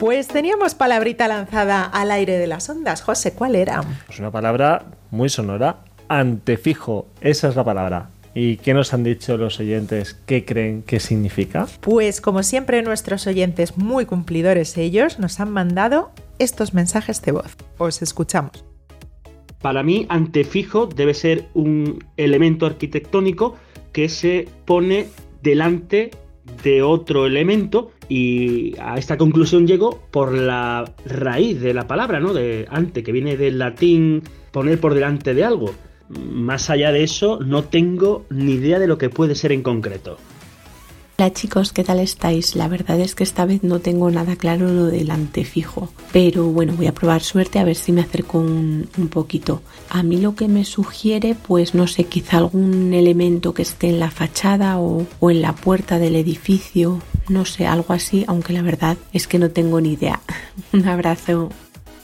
Pues 0.00 0.28
teníamos 0.28 0.74
palabrita 0.74 1.28
lanzada 1.28 1.84
al 1.84 2.10
aire 2.10 2.38
de 2.38 2.46
las 2.46 2.70
ondas. 2.70 3.02
José, 3.02 3.34
¿cuál 3.34 3.54
era? 3.54 3.82
Pues 4.06 4.18
una 4.18 4.30
palabra 4.30 4.86
muy 5.10 5.28
sonora. 5.28 5.84
Antefijo, 6.08 7.06
esa 7.20 7.48
es 7.48 7.54
la 7.54 7.64
palabra. 7.64 8.08
¿Y 8.34 8.56
qué 8.56 8.72
nos 8.72 8.94
han 8.94 9.04
dicho 9.04 9.36
los 9.36 9.60
oyentes? 9.60 10.14
¿Qué 10.24 10.46
creen 10.46 10.84
que 10.84 11.00
significa? 11.00 11.66
Pues 11.82 12.22
como 12.22 12.42
siempre 12.42 12.80
nuestros 12.80 13.26
oyentes, 13.26 13.76
muy 13.76 14.06
cumplidores 14.06 14.78
ellos, 14.78 15.18
nos 15.18 15.38
han 15.38 15.50
mandado 15.50 16.12
estos 16.38 16.72
mensajes 16.72 17.20
de 17.20 17.32
voz. 17.32 17.54
Os 17.76 18.00
escuchamos. 18.00 18.64
Para 19.60 19.82
mí, 19.82 20.06
antefijo 20.08 20.86
debe 20.86 21.12
ser 21.12 21.44
un 21.52 22.02
elemento 22.16 22.64
arquitectónico 22.64 23.58
que 23.92 24.08
se 24.08 24.48
pone 24.64 25.08
delante 25.42 26.10
otro 26.82 27.26
elemento 27.26 27.92
y 28.08 28.74
a 28.80 28.98
esta 28.98 29.16
conclusión 29.16 29.66
llego 29.66 30.00
por 30.10 30.32
la 30.32 30.84
raíz 31.04 31.60
de 31.60 31.74
la 31.74 31.86
palabra, 31.86 32.20
¿no? 32.20 32.34
De 32.34 32.66
ante, 32.70 33.02
que 33.02 33.12
viene 33.12 33.36
del 33.36 33.58
latín 33.58 34.22
poner 34.50 34.80
por 34.80 34.94
delante 34.94 35.34
de 35.34 35.44
algo. 35.44 35.72
Más 36.08 36.70
allá 36.70 36.92
de 36.92 37.04
eso, 37.04 37.38
no 37.40 37.64
tengo 37.64 38.26
ni 38.30 38.54
idea 38.54 38.78
de 38.78 38.88
lo 38.88 38.98
que 38.98 39.10
puede 39.10 39.34
ser 39.34 39.52
en 39.52 39.62
concreto. 39.62 40.18
Hola 41.20 41.34
chicos, 41.34 41.74
¿qué 41.74 41.84
tal 41.84 42.00
estáis? 42.00 42.56
La 42.56 42.66
verdad 42.66 42.98
es 42.98 43.14
que 43.14 43.24
esta 43.24 43.44
vez 43.44 43.62
no 43.62 43.80
tengo 43.80 44.10
nada 44.10 44.36
claro 44.36 44.72
lo 44.72 44.86
del 44.86 45.10
antefijo, 45.10 45.90
pero 46.14 46.46
bueno, 46.46 46.72
voy 46.72 46.86
a 46.86 46.94
probar 46.94 47.20
suerte 47.20 47.58
a 47.58 47.64
ver 47.64 47.76
si 47.76 47.92
me 47.92 48.00
acerco 48.00 48.38
un, 48.38 48.88
poquito. 49.10 49.60
A 49.90 50.02
mí 50.02 50.16
lo 50.16 50.34
que 50.34 50.48
me 50.48 50.64
sugiere, 50.64 51.34
pues 51.34 51.74
no 51.74 51.86
sé, 51.88 52.04
quizá 52.04 52.38
algún 52.38 52.94
elemento 52.94 53.52
que 53.52 53.60
esté 53.60 53.90
en 53.90 54.00
la 54.00 54.10
fachada 54.10 54.78
o, 54.78 55.06
o 55.20 55.30
en 55.30 55.42
la 55.42 55.54
puerta 55.54 55.98
del 55.98 56.16
edificio, 56.16 57.02
no 57.28 57.44
sé, 57.44 57.66
algo 57.66 57.92
así, 57.92 58.24
aunque 58.26 58.54
la 58.54 58.62
verdad 58.62 58.96
es 59.12 59.26
que 59.26 59.38
no 59.38 59.50
tengo 59.50 59.78
ni 59.82 59.92
idea. 59.92 60.22
un 60.72 60.88
abrazo. 60.88 61.50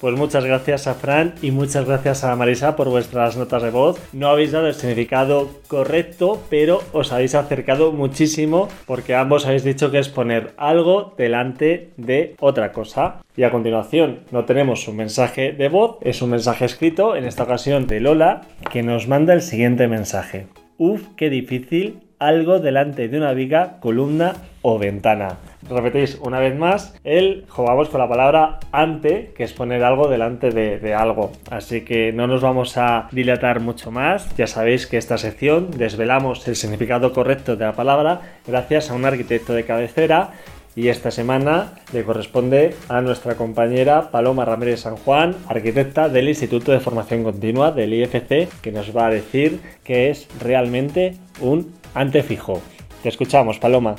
Pues 0.01 0.15
muchas 0.15 0.45
gracias 0.45 0.87
a 0.87 0.95
Fran 0.95 1.35
y 1.41 1.51
muchas 1.53 1.87
gracias 1.87 2.23
a 2.23 2.37
Marisa 2.37 2.77
por 2.77 2.91
vuestras 2.91 3.37
notas 3.39 3.63
de 3.63 3.71
voz. 3.71 3.99
No 4.13 4.29
habéis 4.29 4.53
dado 4.53 4.67
el 4.67 4.75
significado 4.75 5.49
correcto, 5.69 6.43
pero 6.51 6.83
os 6.93 7.13
habéis 7.13 7.35
acercado 7.35 7.93
muchísimo 7.93 8.69
porque 8.87 9.15
ambos 9.15 9.47
habéis 9.47 9.65
dicho 9.65 9.91
que 9.91 9.99
es 9.99 10.11
poner 10.11 10.53
algo 10.59 11.15
delante 11.17 11.93
de 11.97 12.37
otra 12.41 12.73
cosa. 12.73 13.23
Y 13.37 13.45
a 13.45 13.51
continuación 13.51 14.21
no 14.31 14.45
tenemos 14.45 14.87
un 14.87 14.97
mensaje 14.97 15.53
de 15.53 15.69
voz, 15.69 15.97
es 16.03 16.21
un 16.21 16.31
mensaje 16.31 16.67
escrito, 16.67 17.17
en 17.17 17.25
esta 17.25 17.45
ocasión 17.45 17.87
de 17.87 18.01
Lola, 18.01 18.43
que 18.71 18.83
nos 18.83 19.09
manda 19.09 19.33
el 19.33 19.43
siguiente 19.43 19.89
mensaje. 19.89 20.47
Uf, 20.77 21.03
qué 21.17 21.31
difícil, 21.31 22.01
algo 22.19 22.61
delante 22.61 23.09
de 23.09 23.17
una 23.17 23.33
viga, 23.33 23.79
columna 23.81 24.35
o 24.61 24.79
ventana 24.79 25.39
repetéis 25.69 26.19
una 26.21 26.41
vez 26.41 26.57
más, 26.57 26.95
el 27.05 27.45
jugamos 27.49 27.89
con 27.89 28.01
la 28.01 28.09
palabra 28.09 28.59
ante, 28.73 29.33
que 29.37 29.45
es 29.45 29.53
poner 29.53 29.83
algo 29.85 30.09
delante 30.09 30.51
de, 30.51 30.95
algo. 30.95 31.33
Así 31.51 31.83
que 31.83 32.13
no 32.13 32.27
nos 32.27 32.43
vamos 32.43 32.77
a 32.77 33.09
dilatar 33.13 33.61
mucho 33.61 33.91
más. 33.91 34.35
Ya 34.37 34.47
sabéis 34.47 34.87
que 34.87 34.97
esta 34.97 35.19
sección 35.19 35.71
desvelamos 35.71 36.47
el 36.49 36.57
significado 36.57 37.13
correcto 37.13 37.57
de 37.57 37.65
la 37.65 37.73
palabra 37.73 38.21
gracias 38.47 38.91
a 38.91 38.95
un 38.95 39.05
arquitecto 39.05 39.53
de 39.53 39.65
cabecera. 39.65 40.31
Y 40.75 40.89
esta 40.89 41.11
semana 41.11 41.73
le 41.95 42.05
corresponde 42.05 42.77
a 42.91 43.01
nuestra 43.01 43.35
compañera 43.37 44.11
Paloma 44.11 44.45
Ramírez 44.45 44.81
San 44.81 44.97
Juan, 44.97 45.35
arquitecta 45.49 46.11
del 46.11 46.29
Instituto 46.29 46.71
de 46.71 46.81
Formación 46.81 47.25
Continua 47.25 47.73
del 47.73 47.95
IFC, 47.95 48.49
que 48.61 48.73
nos 48.73 48.95
va 48.95 49.07
a 49.07 49.11
decir 49.11 49.59
que 49.85 50.11
es 50.11 50.29
realmente 50.39 51.17
un 51.41 51.73
antefijo. 51.95 52.61
Te 53.03 53.09
escuchamos, 53.09 53.59
Paloma. 53.59 53.97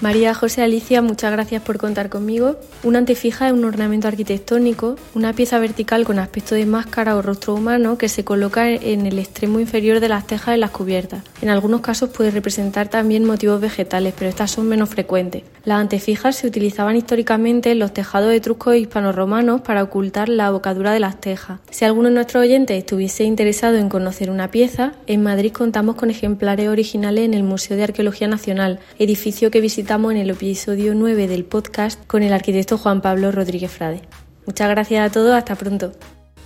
María 0.00 0.32
José 0.32 0.62
Alicia, 0.62 1.02
muchas 1.02 1.30
gracias 1.30 1.60
por 1.60 1.76
contar 1.76 2.08
conmigo. 2.08 2.56
Una 2.84 3.00
antefija 3.00 3.48
es 3.48 3.52
un 3.52 3.66
ornamento 3.66 4.08
arquitectónico, 4.08 4.96
una 5.14 5.34
pieza 5.34 5.58
vertical 5.58 6.06
con 6.06 6.18
aspecto 6.18 6.54
de 6.54 6.64
máscara 6.64 7.16
o 7.16 7.22
rostro 7.22 7.54
humano 7.54 7.98
que 7.98 8.08
se 8.08 8.24
coloca 8.24 8.70
en 8.70 9.04
el 9.04 9.18
extremo 9.18 9.60
inferior 9.60 10.00
de 10.00 10.08
las 10.08 10.26
tejas 10.26 10.54
de 10.54 10.56
las 10.56 10.70
cubiertas. 10.70 11.22
En 11.42 11.50
algunos 11.50 11.82
casos 11.82 12.08
puede 12.08 12.30
representar 12.30 12.88
también 12.88 13.26
motivos 13.26 13.60
vegetales, 13.60 14.14
pero 14.16 14.30
estas 14.30 14.52
son 14.52 14.68
menos 14.68 14.88
frecuentes. 14.88 15.42
Las 15.66 15.78
antefijas 15.78 16.34
se 16.36 16.46
utilizaban 16.46 16.96
históricamente 16.96 17.72
en 17.72 17.78
los 17.78 17.92
tejados 17.92 18.32
etruscos 18.32 18.72
e 18.72 18.78
hispano-romanos 18.78 19.60
para 19.60 19.82
ocultar 19.82 20.30
la 20.30 20.50
bocadura 20.50 20.94
de 20.94 21.00
las 21.00 21.20
tejas. 21.20 21.60
Si 21.70 21.84
alguno 21.84 22.08
de 22.08 22.14
nuestros 22.14 22.42
oyentes 22.42 22.78
estuviese 22.78 23.24
interesado 23.24 23.76
en 23.76 23.90
conocer 23.90 24.30
una 24.30 24.50
pieza, 24.50 24.94
en 25.06 25.22
Madrid 25.22 25.52
contamos 25.52 25.96
con 25.96 26.08
ejemplares 26.08 26.70
originales 26.70 27.26
en 27.26 27.34
el 27.34 27.42
Museo 27.42 27.76
de 27.76 27.82
Arqueología 27.82 28.28
Nacional, 28.28 28.80
edificio 28.98 29.50
que 29.50 29.60
visitamos 29.60 29.89
en 29.92 30.18
el 30.18 30.30
episodio 30.30 30.94
9 30.94 31.26
del 31.26 31.44
podcast 31.44 32.00
con 32.06 32.22
el 32.22 32.32
arquitecto 32.32 32.78
Juan 32.78 33.00
Pablo 33.00 33.32
Rodríguez 33.32 33.72
Frade. 33.72 34.02
Muchas 34.46 34.68
gracias 34.70 35.04
a 35.04 35.12
todos, 35.12 35.34
hasta 35.34 35.56
pronto. 35.56 35.90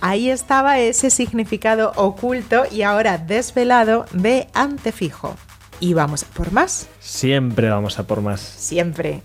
Ahí 0.01 0.31
estaba 0.31 0.79
ese 0.79 1.11
significado 1.11 1.91
oculto 1.95 2.63
y 2.71 2.81
ahora 2.81 3.19
desvelado 3.19 4.07
de 4.13 4.47
antefijo. 4.55 5.35
¿Y 5.79 5.93
vamos 5.93 6.23
a 6.23 6.25
por 6.25 6.51
más? 6.51 6.87
Siempre 6.99 7.69
vamos 7.69 7.99
a 7.99 8.07
por 8.07 8.21
más. 8.21 8.41
Siempre. 8.41 9.21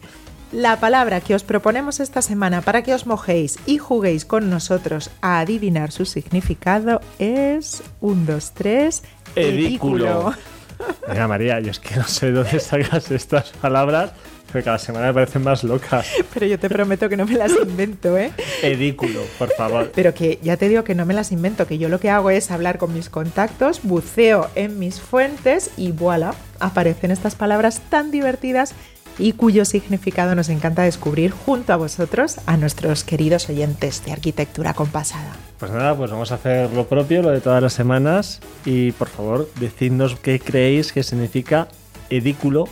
La 0.53 0.79
palabra 0.79 1.23
que 1.23 1.35
os 1.35 1.43
proponemos 1.43 1.99
esta 1.99 2.21
semana 2.21 2.61
para 2.61 2.83
que 2.83 2.93
os 2.93 3.07
mojéis 3.07 3.59
y 3.65 3.79
juguéis 3.79 4.27
con 4.27 4.51
nosotros 4.51 5.11
a 5.23 5.41
adivinar 5.41 5.93
su 5.93 6.05
significado 6.05 7.01
es 7.19 7.83
un, 8.03 8.27
dos, 8.27 8.53
tres, 8.53 9.03
edículo. 9.35 10.35
Venga, 11.09 11.29
María, 11.29 11.61
yo 11.61 11.71
es 11.71 11.81
que 11.81 11.97
no 11.97 12.05
sé 12.05 12.27
de 12.27 12.33
dónde 12.33 12.61
sacas 12.61 13.11
estas 13.11 13.51
palabras, 13.51 14.13
pero 14.53 14.65
cada 14.65 14.79
semana 14.79 15.09
me 15.09 15.15
parecen 15.15 15.43
más 15.43 15.65
locas. 15.65 16.07
Pero 16.33 16.47
yo 16.47 16.59
te 16.59 16.69
prometo 16.69 17.09
que 17.09 17.17
no 17.17 17.27
me 17.27 17.35
las 17.35 17.53
invento, 17.53 18.17
¿eh? 18.17 18.33
Edículo, 18.63 19.21
por 19.39 19.51
favor. 19.51 19.91
Pero 19.95 20.15
que 20.15 20.39
ya 20.43 20.57
te 20.57 20.69
digo 20.69 20.85
que 20.85 20.95
no 20.95 21.07
me 21.07 21.15
las 21.15 21.33
invento, 21.33 21.67
que 21.67 21.79
yo 21.79 21.89
lo 21.89 22.01
que 22.01 22.11
hago 22.11 22.31
es 22.31 22.51
hablar 22.51 22.79
con 22.79 22.93
mis 22.95 23.09
contactos, 23.11 23.81
buceo 23.83 24.49
en 24.55 24.79
mis 24.79 25.01
fuentes 25.01 25.71
y 25.77 25.93
voilà, 25.93 26.35
aparecen 26.59 27.11
estas 27.11 27.35
palabras 27.35 27.81
tan 27.89 28.11
divertidas 28.11 28.75
y 29.19 29.33
cuyo 29.33 29.65
significado 29.65 30.35
nos 30.35 30.49
encanta 30.49 30.83
descubrir 30.83 31.31
junto 31.31 31.73
a 31.73 31.77
vosotros, 31.77 32.39
a 32.47 32.57
nuestros 32.57 33.05
queridos 33.05 33.49
oyentes 33.49 34.05
de 34.05 34.13
Arquitectura 34.13 34.75
Compasada. 34.75 35.50
Pues 35.61 35.73
nada, 35.73 35.95
pues 35.95 36.11
vamos 36.11 36.33
a 36.33 36.37
hacer 36.37 36.73
lo 36.73 36.87
propio, 36.87 37.21
lo 37.21 37.31
de 37.31 37.43
todas 37.43 37.63
las 37.63 37.75
semanas. 37.75 38.41
Y 38.65 38.93
por 38.93 39.09
favor 39.09 39.49
decidnos 39.61 40.17
qué 40.17 40.41
creéis 40.41 40.91
que 40.91 41.03
significa 41.03 41.69
edículo 42.09 42.67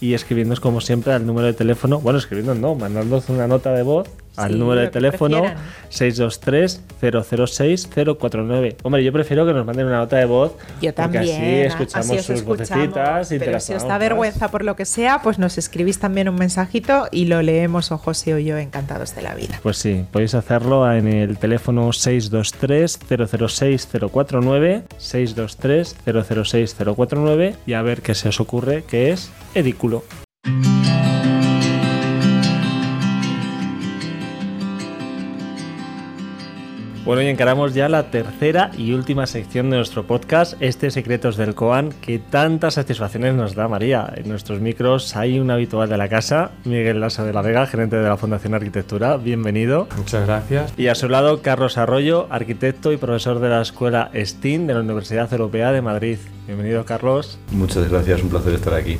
y 0.00 0.14
escribiéndonos 0.14 0.58
como 0.58 0.80
siempre 0.80 1.12
al 1.12 1.24
número 1.24 1.46
de 1.46 1.52
teléfono, 1.54 2.00
bueno, 2.00 2.18
escribiendo 2.18 2.56
no, 2.56 2.74
mandándonos 2.74 3.28
una 3.28 3.46
nota 3.46 3.72
de 3.72 3.84
voz 3.84 4.08
al 4.36 4.58
número 4.58 4.80
de 4.80 4.88
teléfono 4.88 5.44
623-006-049. 5.90 8.76
Hombre, 8.82 9.04
yo 9.04 9.12
prefiero 9.12 9.46
que 9.46 9.52
nos 9.52 9.66
manden 9.66 9.86
una 9.86 9.98
nota 9.98 10.16
de 10.16 10.24
voz. 10.24 10.56
Yo 10.80 10.92
también. 10.94 11.22
Así 11.22 11.60
escuchamos 11.60 12.22
sus 12.22 12.42
vocecitas 12.44 13.30
y 13.32 13.38
Pero 13.38 13.60
si 13.60 13.74
os 13.74 13.86
da 13.86 13.98
vergüenza 13.98 14.50
por 14.50 14.64
lo 14.64 14.74
que 14.76 14.84
sea, 14.84 15.22
pues 15.22 15.38
nos 15.38 15.56
escribís 15.58 15.98
también 15.98 16.28
un 16.28 16.36
mensajito 16.36 17.08
y 17.10 17.24
lo 17.26 17.42
leemos 17.42 17.90
o 17.92 17.98
José 17.98 18.34
o 18.34 18.38
yo 18.38 18.56
encantados 18.58 19.14
de 19.14 19.22
la 19.22 19.34
vida. 19.34 19.58
Pues 19.62 19.78
sí, 19.78 20.04
podéis 20.10 20.34
hacerlo 20.34 20.92
en 20.92 21.06
el 21.08 21.38
teléfono 21.38 21.88
623-006-049, 21.88 24.82
623-006-049 24.98 27.54
y 27.66 27.72
a 27.74 27.82
ver 27.82 28.00
qué 28.02 28.14
se 28.14 28.28
os 28.28 28.40
ocurre 28.40 28.84
que 28.84 29.10
es 29.10 29.32
edículo. 29.54 30.04
Bueno, 37.04 37.20
y 37.22 37.26
encaramos 37.26 37.74
ya 37.74 37.88
la 37.88 38.12
tercera 38.12 38.70
y 38.78 38.92
última 38.92 39.26
sección 39.26 39.70
de 39.70 39.76
nuestro 39.76 40.06
podcast, 40.06 40.54
este 40.60 40.88
Secretos 40.92 41.36
del 41.36 41.56
Coan, 41.56 41.90
que 42.00 42.20
tantas 42.20 42.74
satisfacciones 42.74 43.34
nos 43.34 43.56
da 43.56 43.66
María. 43.66 44.12
En 44.14 44.28
nuestros 44.28 44.60
micros 44.60 45.16
hay 45.16 45.40
un 45.40 45.50
habitual 45.50 45.88
de 45.88 45.96
la 45.96 46.08
casa, 46.08 46.52
Miguel 46.64 47.00
Lasa 47.00 47.24
de 47.24 47.32
la 47.32 47.42
Vega, 47.42 47.66
gerente 47.66 47.96
de 47.96 48.08
la 48.08 48.16
Fundación 48.16 48.54
Arquitectura. 48.54 49.16
Bienvenido. 49.16 49.88
Muchas 49.96 50.26
gracias. 50.28 50.74
Y 50.76 50.86
a 50.86 50.94
su 50.94 51.08
lado, 51.08 51.42
Carlos 51.42 51.76
Arroyo, 51.76 52.28
arquitecto 52.30 52.92
y 52.92 52.98
profesor 52.98 53.40
de 53.40 53.48
la 53.48 53.62
Escuela 53.62 54.12
STEAM 54.14 54.68
de 54.68 54.74
la 54.74 54.80
Universidad 54.80 55.32
Europea 55.32 55.72
de 55.72 55.82
Madrid. 55.82 56.18
Bienvenido, 56.46 56.84
Carlos. 56.84 57.36
Muchas 57.50 57.90
gracias, 57.90 58.22
un 58.22 58.28
placer 58.28 58.54
estar 58.54 58.74
aquí. 58.74 58.96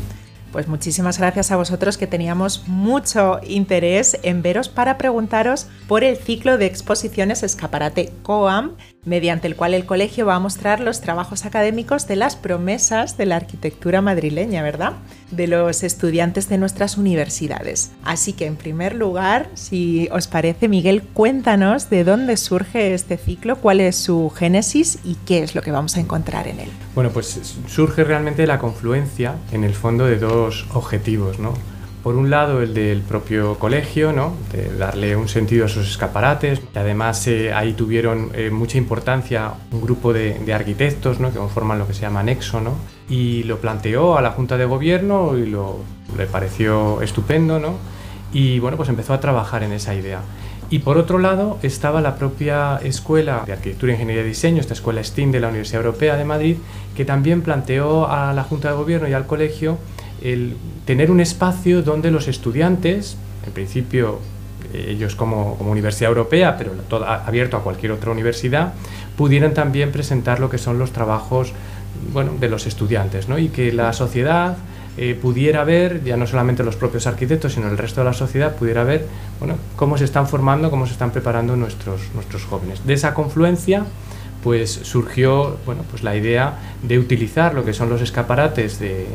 Pues 0.53 0.69
muchísimas 0.69 1.19
gracias 1.19 1.51
a 1.51 1.57
vosotros 1.57 1.97
que 1.97 2.07
teníamos 2.07 2.69
mucho 2.69 3.41
interés 3.43 4.19
en 4.23 4.43
veros 4.43 4.69
para 4.69 4.99
preguntaros 4.99 5.67
por 5.89 6.05
el 6.05 6.19
ciclo 6.19 6.59
de 6.59 6.67
exposiciones 6.67 7.43
Escaparate 7.43 8.13
COAM 8.23 8.77
mediante 9.05 9.49
el 9.49 9.57
cual 9.57 9.75
el 9.75 9.85
colegio 9.85 10.27
va 10.27 10.37
a 10.37 10.41
mostrar 10.41 10.81
los 10.81 11.01
trabajos 11.01 11.45
académicos 11.45 12.07
de 12.07 12.17
las 12.17 12.37
promesas 12.37 13.17
de 13.17 13.27
la 13.27 13.37
arquitectura 13.37 14.01
madrileña, 14.01 14.63
¿verdad? 14.63 14.93
De 15.31 15.49
los 15.49 15.83
estudiantes 15.83 16.49
de 16.49 16.59
nuestras 16.59 16.97
universidades. 16.97 17.91
Así 18.05 18.33
que, 18.33 18.47
en 18.47 18.57
primer 18.57 18.95
lugar, 18.95 19.49
si 19.55 20.09
os 20.13 20.29
parece, 20.29 20.69
Miguel, 20.69 21.03
cuéntanos 21.03 21.91
de 21.91 22.05
dónde 22.05 22.37
surge 22.37 22.95
este 22.95 23.17
ciclo, 23.17 23.57
cuál 23.57 23.81
es 23.81 23.97
su 23.97 24.31
génesis 24.31 24.99
y 25.05 25.17
qué 25.27 25.43
es 25.43 25.55
lo 25.55 25.63
que 25.63 25.73
vamos 25.73 25.97
a 25.97 26.01
encontrar 26.01 26.47
en 26.47 26.61
él. 26.61 26.69
Bueno, 26.95 27.11
pues 27.11 27.57
surge 27.67 28.05
realmente 28.05 28.47
la 28.47 28.59
confluencia, 28.59 29.35
en 29.51 29.65
el 29.65 29.75
fondo, 29.75 30.07
de 30.07 30.19
dos 30.19 30.67
objetivos, 30.75 31.41
¿no? 31.41 31.55
Por 32.03 32.17
un 32.17 32.31
lado, 32.31 32.63
el 32.63 32.75
del 32.75 33.03
propio 33.03 33.59
colegio, 33.61 34.13
¿no? 34.13 34.35
de 34.51 34.77
darle 34.77 35.15
un 35.15 35.29
sentido 35.29 35.67
a 35.67 35.69
sus 35.69 35.89
escaparates. 35.89 36.61
Además, 36.75 37.25
eh, 37.29 37.53
ahí 37.53 37.75
tuvieron 37.75 38.31
eh, 38.35 38.51
mucha 38.51 38.77
importancia 38.77 39.53
un 39.71 39.81
grupo 39.81 40.13
de, 40.13 40.53
arquitectos 40.53 41.21
¿no? 41.21 41.31
que 41.31 41.39
conforman 41.39 41.79
lo 41.79 41.87
que 41.87 41.95
se 41.95 42.01
llama 42.01 42.25
Nexo, 42.25 42.61
¿no? 42.61 42.75
y 43.09 43.45
lo 43.45 43.59
planteó 43.59 44.19
a 44.19 44.23
la 44.23 44.31
Junta 44.31 44.57
de 44.57 44.65
Gobierno 44.65 45.39
y 45.39 45.47
lo, 45.47 45.79
le 46.17 46.27
pareció 46.27 47.03
estupendo, 47.03 47.61
¿no? 47.61 47.77
y 48.33 48.59
bueno, 48.59 48.77
pues 48.77 48.89
empezó 48.89 49.13
a 49.15 49.21
trabajar 49.21 49.63
en 49.63 49.73
esa 49.73 49.95
idea. 49.95 50.21
Y 50.71 50.79
por 50.79 50.97
otro 50.97 51.19
lado 51.19 51.59
estaba 51.63 52.01
la 52.01 52.17
propia 52.17 52.79
Escuela 52.83 53.43
de 53.45 53.53
Arquitectura, 53.53 53.93
Ingeniería 53.93 54.25
y 54.25 54.29
Diseño, 54.29 54.61
esta 54.61 54.73
escuela 54.73 55.05
STEAM 55.05 55.31
de 55.31 55.41
la 55.41 55.49
Universidad 55.49 55.83
Europea 55.83 56.17
de 56.17 56.25
Madrid, 56.25 56.57
que 56.97 57.05
también 57.05 57.43
planteó 57.43 58.11
a 58.11 58.33
la 58.33 58.43
Junta 58.43 58.71
de 58.71 58.77
Gobierno 58.77 59.07
y 59.07 59.13
al 59.13 59.27
colegio 59.27 59.77
el 60.23 60.57
tener 60.85 61.11
un 61.11 61.21
espacio 61.21 61.83
donde 61.83 62.11
los 62.11 62.29
estudiantes, 62.29 63.17
en 63.47 63.53
principio 63.53 64.21
ellos 64.73 65.15
como, 65.17 65.55
Universidad 65.55 66.11
Europea, 66.11 66.57
pero 66.57 66.73
abierto 67.27 67.57
a 67.57 67.63
cualquier 67.63 67.93
otra 67.93 68.11
universidad, 68.11 68.73
pudieran 69.17 69.55
también 69.55 69.93
presentar 69.93 70.41
lo 70.41 70.49
que 70.49 70.59
son 70.59 70.79
los 70.79 70.93
trabajos 70.93 71.53
bueno, 72.13 72.33
de 72.41 72.49
los 72.49 72.67
estudiantes 72.67 73.29
¿no? 73.29 73.39
y 73.39 73.49
que 73.49 73.73
la 73.73 73.93
sociedad 73.93 74.57
eh, 74.97 75.19
pudiera 75.21 75.65
ver, 75.65 76.03
ya 76.05 76.17
no 76.17 76.27
solamente 76.27 76.63
los 76.63 76.77
propios 76.77 77.07
arquitectos, 77.07 77.55
sino 77.55 77.69
el 77.69 77.79
resto 77.79 78.01
de 78.01 78.07
la 78.07 78.13
sociedad, 78.13 78.57
pudiera 78.57 78.85
ver 78.85 79.07
bueno, 79.39 79.57
cómo 79.77 79.99
se 79.99 80.05
están 80.05 80.27
formando, 80.27 80.71
cómo 80.71 80.87
se 80.87 80.93
están 80.93 81.11
preparando 81.11 81.57
nuestros, 81.57 82.01
nuestros 82.15 82.45
jóvenes. 82.45 82.87
De 82.87 82.95
esa 82.95 83.15
confluencia 83.15 83.85
pues 84.43 84.73
surgió 84.73 85.59
bueno, 85.65 85.83
pues 85.91 86.03
la 86.03 86.17
idea 86.17 86.59
de 86.83 86.99
utilizar 86.99 87.55
lo 87.55 87.65
que 87.65 87.73
son 87.73 87.89
los 87.89 88.01
escaparates 88.01 88.81
de, 88.81 89.07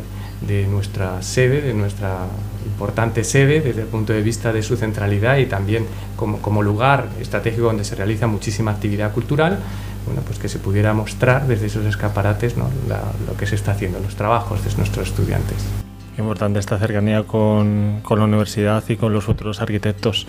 de 0.41 0.67
nuestra 0.67 1.21
sede, 1.21 1.61
de 1.61 1.73
nuestra 1.73 2.25
importante 2.65 3.23
sede 3.23 3.61
desde 3.61 3.81
el 3.81 3.87
punto 3.87 4.13
de 4.13 4.21
vista 4.21 4.53
de 4.53 4.61
su 4.61 4.77
centralidad 4.77 5.37
y 5.37 5.45
también 5.45 5.85
como, 6.15 6.41
como 6.41 6.61
lugar 6.61 7.07
estratégico 7.19 7.65
donde 7.65 7.83
se 7.83 7.95
realiza 7.95 8.27
muchísima 8.27 8.71
actividad 8.71 9.13
cultural, 9.13 9.59
bueno, 10.05 10.21
pues 10.25 10.39
que 10.39 10.47
se 10.47 10.59
pudiera 10.59 10.93
mostrar 10.93 11.47
desde 11.47 11.67
esos 11.67 11.85
escaparates 11.85 12.55
lo 12.57 13.37
que 13.37 13.45
se 13.45 13.55
está 13.55 13.71
haciendo, 13.71 13.99
los 13.99 14.15
trabajos 14.15 14.63
de 14.63 14.75
nuestros 14.77 15.09
estudiantes. 15.09 15.57
Importante 16.17 16.59
esta 16.59 16.79
cercanía 16.79 17.23
con, 17.23 17.99
con 18.03 18.19
la 18.19 18.25
universidad 18.25 18.83
y 18.87 18.95
con 18.95 19.13
los 19.13 19.29
otros 19.29 19.61
arquitectos. 19.61 20.27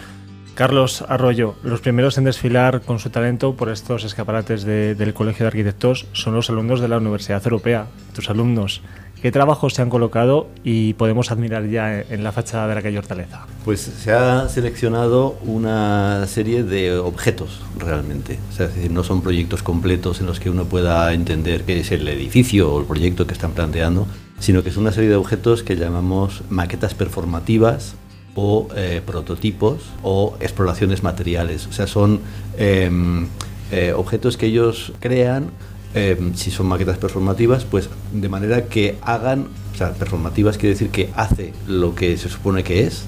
Carlos 0.59 1.05
Arroyo, 1.09 1.55
los 1.63 1.81
primeros 1.81 2.19
en 2.19 2.25
desfilar 2.25 2.81
con 2.81 2.99
su 2.99 3.11
talento 3.11 3.55
por 3.55 3.69
estos 3.69 4.03
escaparates 4.03 4.65
del 4.65 5.15
Colegio 5.15 5.45
de 5.45 5.49
Arquitectos 5.49 6.09
son 6.13 6.35
los 6.35 6.51
alumnos 6.51 6.81
de 6.81 6.89
la 6.89 6.99
Universidad 6.99 7.41
Europea, 7.45 7.87
tus 8.13 8.29
alumnos. 8.29 8.83
¿Qué 9.21 9.33
trabajos 9.33 9.75
se 9.75 9.83
han 9.83 9.91
colocado 9.91 10.47
y 10.63 10.95
podemos 10.95 11.33
admirar 11.33 11.69
ya 11.69 12.01
en 12.01 12.23
la 12.23 12.31
fachada 12.31 12.69
de 12.69 12.77
la 12.77 12.83
calle 12.83 12.99
Hortaleza? 12.99 13.47
Pues 13.65 13.81
se 13.81 14.13
ha 14.13 14.49
seleccionado 14.49 15.37
una 15.45 16.25
serie 16.29 16.63
de 16.63 16.97
objetos 16.97 17.61
realmente. 17.77 18.39
es 18.53 18.59
decir, 18.59 18.93
no 18.93 19.03
son 19.03 19.21
proyectos 19.21 19.65
completos 19.65 20.21
en 20.21 20.27
los 20.27 20.39
que 20.39 20.51
uno 20.51 20.67
pueda 20.67 21.13
entender 21.15 21.65
qué 21.65 21.81
es 21.81 21.91
el 21.91 22.07
edificio 22.07 22.73
o 22.73 22.79
el 22.79 22.87
proyecto 22.87 23.27
que 23.27 23.33
están 23.35 23.53
planteando, 23.53 24.07
sino 24.39 24.63
que 24.63 24.69
es 24.69 24.77
una 24.77 24.93
serie 24.93 25.11
de 25.11 25.17
objetos 25.17 25.65
que 25.65 25.75
llamamos 25.75 26.43
maquetas 26.49 26.95
performativas 26.95 27.97
o 28.37 28.69
eh, 28.77 29.03
prototipos 29.05 29.81
o 30.05 30.37
exploraciones 30.39 31.03
materiales. 31.03 31.67
O 31.67 31.73
sea, 31.73 31.89
son 31.89 32.21
em, 32.57 33.27
eh, 33.73 33.93
objetos 33.97 34.37
que 34.37 34.47
ellos 34.47 34.93
crean 35.01 35.51
Em, 35.95 36.35
si 36.35 36.51
son 36.51 36.67
maquetas 36.67 36.99
performativas, 36.99 37.65
pues 37.65 37.89
de 38.13 38.29
manera 38.29 38.67
que 38.67 38.99
hagan, 39.01 39.47
o 39.73 39.77
sea, 39.77 39.93
performativas 39.93 40.59
quiere 40.59 40.75
decir 40.75 40.91
que 40.91 41.09
hace 41.17 41.55
lo 41.67 41.95
que 41.95 42.19
se 42.19 42.29
supone 42.29 42.63
que 42.63 42.85
es, 42.85 43.07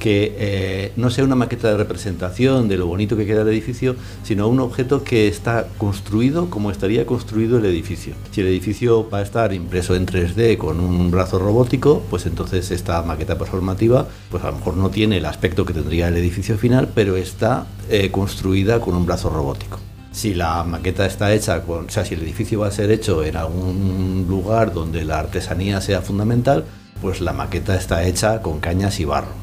que 0.00 0.34
eh, 0.36 0.92
no 0.96 1.10
sea 1.10 1.22
una 1.22 1.36
maqueta 1.36 1.70
de 1.70 1.76
representación 1.76 2.66
de 2.66 2.76
lo 2.76 2.88
bonito 2.88 3.16
que 3.16 3.24
queda 3.24 3.42
el 3.42 3.48
edificio, 3.48 3.94
sino 4.24 4.48
un 4.48 4.58
objeto 4.58 5.04
que 5.04 5.28
está 5.28 5.68
construido 5.78 6.50
como 6.50 6.72
estaría 6.72 7.06
construido 7.06 7.58
el 7.58 7.66
edificio. 7.66 8.14
Si 8.32 8.40
el 8.40 8.48
edificio 8.48 9.08
va 9.08 9.18
a 9.18 9.22
estar 9.22 9.52
impreso 9.52 9.94
en 9.94 10.06
3D 10.06 10.58
con 10.58 10.80
un 10.80 11.08
brazo 11.12 11.38
robótico, 11.38 12.02
pues 12.10 12.26
entonces 12.26 12.72
esta 12.72 13.00
maqueta 13.02 13.38
performativa, 13.38 14.08
pues 14.28 14.42
a 14.42 14.50
lo 14.50 14.56
mejor 14.56 14.76
no 14.76 14.90
tiene 14.90 15.18
el 15.18 15.26
aspecto 15.26 15.64
que 15.64 15.72
tendría 15.72 16.08
el 16.08 16.16
edificio 16.16 16.58
final, 16.58 16.88
pero 16.92 17.16
está 17.16 17.66
eh, 17.88 18.10
construida 18.10 18.80
con 18.80 18.96
un 18.96 19.06
brazo 19.06 19.30
robótico 19.30 19.78
si 20.12 20.34
la 20.34 20.62
maqueta 20.64 21.06
está 21.06 21.32
hecha, 21.32 21.62
con, 21.62 21.86
o 21.86 21.90
sea, 21.90 22.04
si 22.04 22.14
el 22.14 22.22
edificio 22.22 22.60
va 22.60 22.68
a 22.68 22.70
ser 22.70 22.90
hecho 22.90 23.24
en 23.24 23.36
algún 23.36 24.26
lugar 24.28 24.72
donde 24.72 25.04
la 25.04 25.18
artesanía 25.18 25.80
sea 25.80 26.02
fundamental, 26.02 26.64
pues 27.00 27.20
la 27.20 27.32
maqueta 27.32 27.74
está 27.74 28.04
hecha 28.04 28.42
con 28.42 28.60
cañas 28.60 29.00
y 29.00 29.04
barro. 29.04 29.42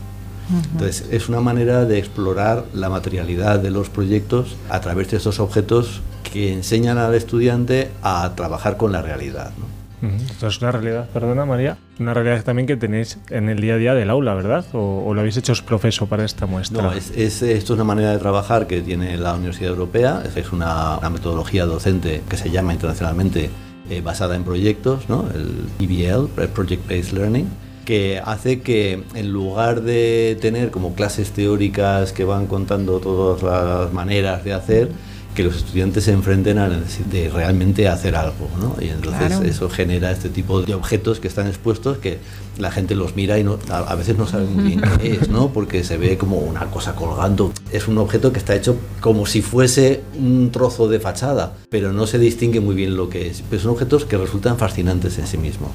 Entonces, 0.74 1.08
es 1.12 1.30
una 1.30 1.42
manera 1.42 1.86
de 1.86 2.00
explorar 2.00 2.66
la 2.74 2.90
materialidad 2.90 3.60
de 3.60 3.70
los 3.70 3.90
proyectos 3.90 4.56
a 4.70 4.82
través 4.82 5.12
de 5.12 5.18
estos 5.18 5.40
objetos 5.40 6.02
que 6.24 6.54
enseñan 6.54 6.98
al 6.98 7.14
estudiante 7.14 7.92
a 8.02 8.34
trabajar 8.36 8.76
con 8.76 8.92
la 8.92 9.04
realidad. 9.04 9.52
¿no? 9.60 9.69
Esto 10.02 10.48
es 10.48 10.62
una 10.62 10.72
realidad, 10.72 11.10
perdona 11.10 11.46
María, 11.46 11.78
una 12.00 12.14
realidad 12.14 12.44
también 12.44 12.68
que 12.68 12.78
tenéis 12.78 13.20
en 13.30 13.50
el 13.50 13.60
día 13.60 13.74
a 13.74 13.78
día 13.78 13.94
del 13.94 14.10
aula, 14.10 14.34
¿verdad? 14.34 14.66
¿O, 14.74 15.14
lo 15.14 15.20
habéis 15.20 15.38
hecho 15.38 15.54
profeso 15.66 16.08
para 16.08 16.24
esta 16.24 16.46
muestra? 16.46 16.82
No, 16.82 16.94
es, 16.94 17.12
esto 17.12 17.46
es 17.46 17.70
una 17.70 17.84
manera 17.84 18.12
de 18.12 18.18
trabajar 18.18 18.68
que 18.68 18.82
tiene 18.82 19.18
la 19.18 19.34
Universidad 19.34 19.72
Europea, 19.72 20.24
es 20.36 20.52
una, 20.52 21.00
metodología 21.10 21.66
docente 21.66 22.22
que 22.30 22.38
se 22.38 22.50
llama 22.50 22.74
internacionalmente 22.74 23.50
eh, 23.90 24.02
basada 24.02 24.36
en 24.36 24.44
proyectos, 24.44 25.10
¿no? 25.10 25.28
el 25.34 25.66
EBL, 25.80 26.28
Project 26.54 26.88
Based 26.88 27.12
Learning 27.14 27.48
que 27.90 28.22
hace 28.24 28.62
que 28.62 29.04
en 29.16 29.32
lugar 29.32 29.82
de 29.82 30.38
tener 30.40 30.70
como 30.70 30.94
clases 30.94 31.32
teóricas 31.32 32.14
que 32.14 32.24
van 32.24 32.46
contando 32.46 33.00
todas 33.00 33.42
las 33.42 33.92
maneras 33.92 34.44
de 34.44 34.54
hacer, 34.54 34.92
que 35.40 35.46
los 35.46 35.56
estudiantes 35.56 36.04
se 36.04 36.12
enfrenten 36.12 36.58
a 36.58 36.68
la 36.68 36.76
necesidad 36.76 37.06
de 37.06 37.30
realmente 37.30 37.88
hacer 37.88 38.14
algo, 38.18 38.50
¿no? 38.60 38.76
Y 38.82 38.90
entonces 38.90 39.40
eso 39.40 39.70
genera 39.70 40.12
este 40.12 40.28
tipo 40.28 40.62
de 40.62 40.74
objetos 40.74 41.22
que 41.22 41.30
están 41.30 41.48
expuestos 41.48 42.00
que 42.00 42.18
la 42.58 42.72
gente 42.72 42.94
los 42.94 43.16
mira 43.16 43.40
y 43.40 43.46
no, 43.46 43.58
a, 43.70 43.96
veces 43.96 44.18
no 44.18 44.28
sabe 44.28 44.44
muy 44.48 44.66
bien 44.66 44.82
qué 45.00 45.14
es, 45.14 45.30
¿no? 45.30 45.54
Porque 45.54 45.86
se 45.86 45.96
ve 45.96 46.18
como 46.18 46.40
una 46.40 46.66
cosa 46.66 46.94
colgando. 46.94 47.54
Es 47.72 47.88
un 47.88 48.00
objeto 48.00 48.34
que 48.34 48.40
está 48.40 48.54
hecho 48.54 48.76
como 49.00 49.26
si 49.26 49.42
fuese 49.42 50.02
un 50.20 50.52
trozo 50.52 50.90
de 50.90 51.00
fachada, 51.00 51.54
pero 51.70 51.94
no 51.94 52.06
se 52.06 52.20
distingue 52.20 52.60
muy 52.60 52.76
bien 52.76 52.98
lo 52.98 53.08
que 53.08 53.30
es. 53.30 53.42
Pero 53.50 53.62
son 53.62 53.72
objetos 53.72 54.04
que 54.04 54.18
resultan 54.18 54.58
fascinantes 54.58 55.20
en 55.20 55.28
sí 55.28 55.38
mismos. 55.38 55.72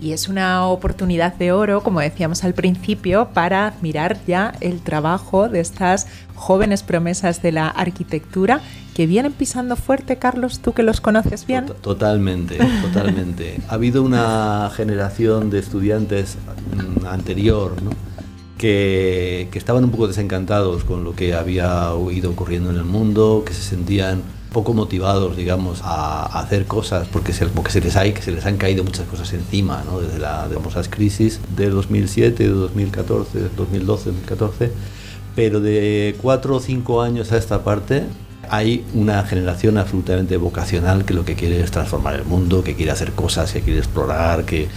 Y 0.00 0.10
es 0.10 0.28
una 0.28 0.66
oportunidad 0.66 1.34
de 1.34 1.52
oro, 1.52 1.84
como 1.84 2.00
decíamos 2.00 2.42
al 2.42 2.54
principio, 2.54 3.28
para 3.32 3.68
admirar 3.68 4.18
ya 4.26 4.54
el 4.60 4.80
trabajo 4.80 5.48
de 5.48 5.60
estas 5.60 6.08
jóvenes 6.34 6.82
promesas 6.82 7.42
de 7.42 7.52
la 7.52 7.68
arquitectura 7.68 8.60
que 8.94 9.06
vienen 9.06 9.32
pisando 9.32 9.76
fuerte, 9.76 10.16
Carlos, 10.16 10.60
tú 10.60 10.72
que 10.72 10.82
los 10.82 11.00
conoces 11.00 11.46
bien. 11.46 11.66
Totalmente, 11.82 12.58
totalmente. 12.82 13.60
ha 13.68 13.74
habido 13.74 14.02
una 14.02 14.70
generación 14.74 15.50
de 15.50 15.58
estudiantes 15.58 16.38
mm, 17.00 17.06
anterior, 17.06 17.82
¿no? 17.82 17.90
Que, 18.56 19.48
que, 19.50 19.58
estaban 19.58 19.84
un 19.84 19.90
poco 19.90 20.06
desencantados 20.06 20.84
con 20.84 21.02
lo 21.02 21.14
que 21.14 21.34
había 21.34 21.90
ido 22.12 22.30
ocurriendo 22.30 22.70
en 22.70 22.76
el 22.76 22.84
mundo, 22.84 23.42
que 23.44 23.52
se 23.52 23.62
sentían 23.62 24.22
poco 24.54 24.72
motivados, 24.72 25.36
digamos, 25.36 25.80
a, 25.82 26.26
hacer 26.40 26.64
cosas 26.64 27.06
porque 27.08 27.34
se, 27.34 27.46
porque 27.46 27.72
se 27.72 27.80
les, 27.80 27.96
hay, 27.96 28.12
que 28.12 28.22
se 28.22 28.30
les 28.30 28.46
han 28.46 28.56
caído 28.56 28.84
muchas 28.84 29.06
cosas 29.06 29.30
encima, 29.34 29.82
¿no? 29.84 30.00
desde 30.00 30.20
la, 30.20 30.48
digamos, 30.48 30.76
las 30.76 30.88
crisis 30.88 31.40
de 31.56 31.68
2007, 31.68 32.44
de 32.44 32.48
2014, 32.48 33.50
2012, 33.56 34.04
2014, 34.04 34.70
pero 35.34 35.60
de 35.60 36.16
cuatro 36.22 36.56
o 36.56 36.60
cinco 36.60 37.02
años 37.02 37.32
a 37.32 37.36
esta 37.36 37.64
parte 37.64 38.04
hay 38.50 38.84
una 38.94 39.22
generación 39.24 39.78
absolutamente 39.78 40.36
vocacional 40.36 41.04
que 41.04 41.14
lo 41.14 41.24
que 41.24 41.34
quiere 41.34 41.60
es 41.60 41.70
transformar 41.70 42.14
el 42.14 42.24
mundo, 42.24 42.62
que 42.64 42.74
quiere 42.74 42.92
hacer 42.92 43.12
cosas, 43.12 43.52
que 43.52 43.60
quiere 43.60 43.78
explorar, 43.78 44.44
que, 44.44 44.68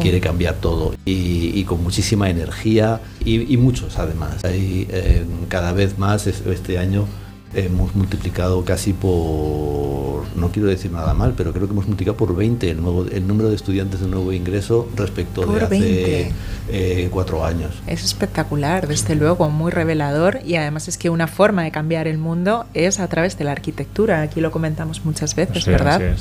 quiere 0.00 0.20
cambiar 0.20 0.54
todo 0.54 0.94
y, 1.04 1.62
con 1.64 1.82
muchísima 1.82 2.28
energía 2.28 3.00
y, 3.24 3.56
muchos 3.56 3.98
además. 3.98 4.44
Hay 4.44 4.86
eh, 4.90 5.24
cada 5.48 5.72
vez 5.72 5.98
más 5.98 6.26
este 6.26 6.78
año 6.78 7.06
hemos 7.54 7.94
multiplicado 7.94 8.64
casi 8.64 8.92
por, 8.92 10.24
no 10.36 10.50
quiero 10.52 10.68
decir 10.68 10.90
nada 10.90 11.14
mal, 11.14 11.34
pero 11.36 11.52
creo 11.52 11.66
que 11.66 11.72
hemos 11.72 11.86
multiplicado 11.86 12.16
por 12.16 12.34
20 12.34 12.70
el, 12.70 12.80
nuevo, 12.80 13.06
el 13.06 13.26
número 13.26 13.50
de 13.50 13.56
estudiantes 13.56 14.00
de 14.00 14.08
nuevo 14.08 14.32
ingreso 14.32 14.88
respecto 14.96 15.44
de 15.46 15.60
hace 15.60 16.32
eh, 16.70 17.08
cuatro 17.10 17.44
años. 17.44 17.70
Es 17.86 18.04
espectacular, 18.04 18.88
desde 18.88 19.14
luego, 19.14 19.50
muy 19.50 19.70
revelador 19.70 20.40
y 20.44 20.56
además 20.56 20.88
es 20.88 20.96
que 20.96 21.10
una 21.10 21.26
forma 21.26 21.62
de 21.62 21.70
cambiar 21.70 22.08
el 22.08 22.18
mundo 22.18 22.66
es 22.74 23.00
a 23.00 23.08
través 23.08 23.36
de 23.36 23.44
la 23.44 23.52
arquitectura. 23.52 24.22
Aquí 24.22 24.40
lo 24.40 24.50
comentamos 24.50 25.04
muchas 25.04 25.34
veces, 25.34 25.66
¿verdad? 25.66 26.16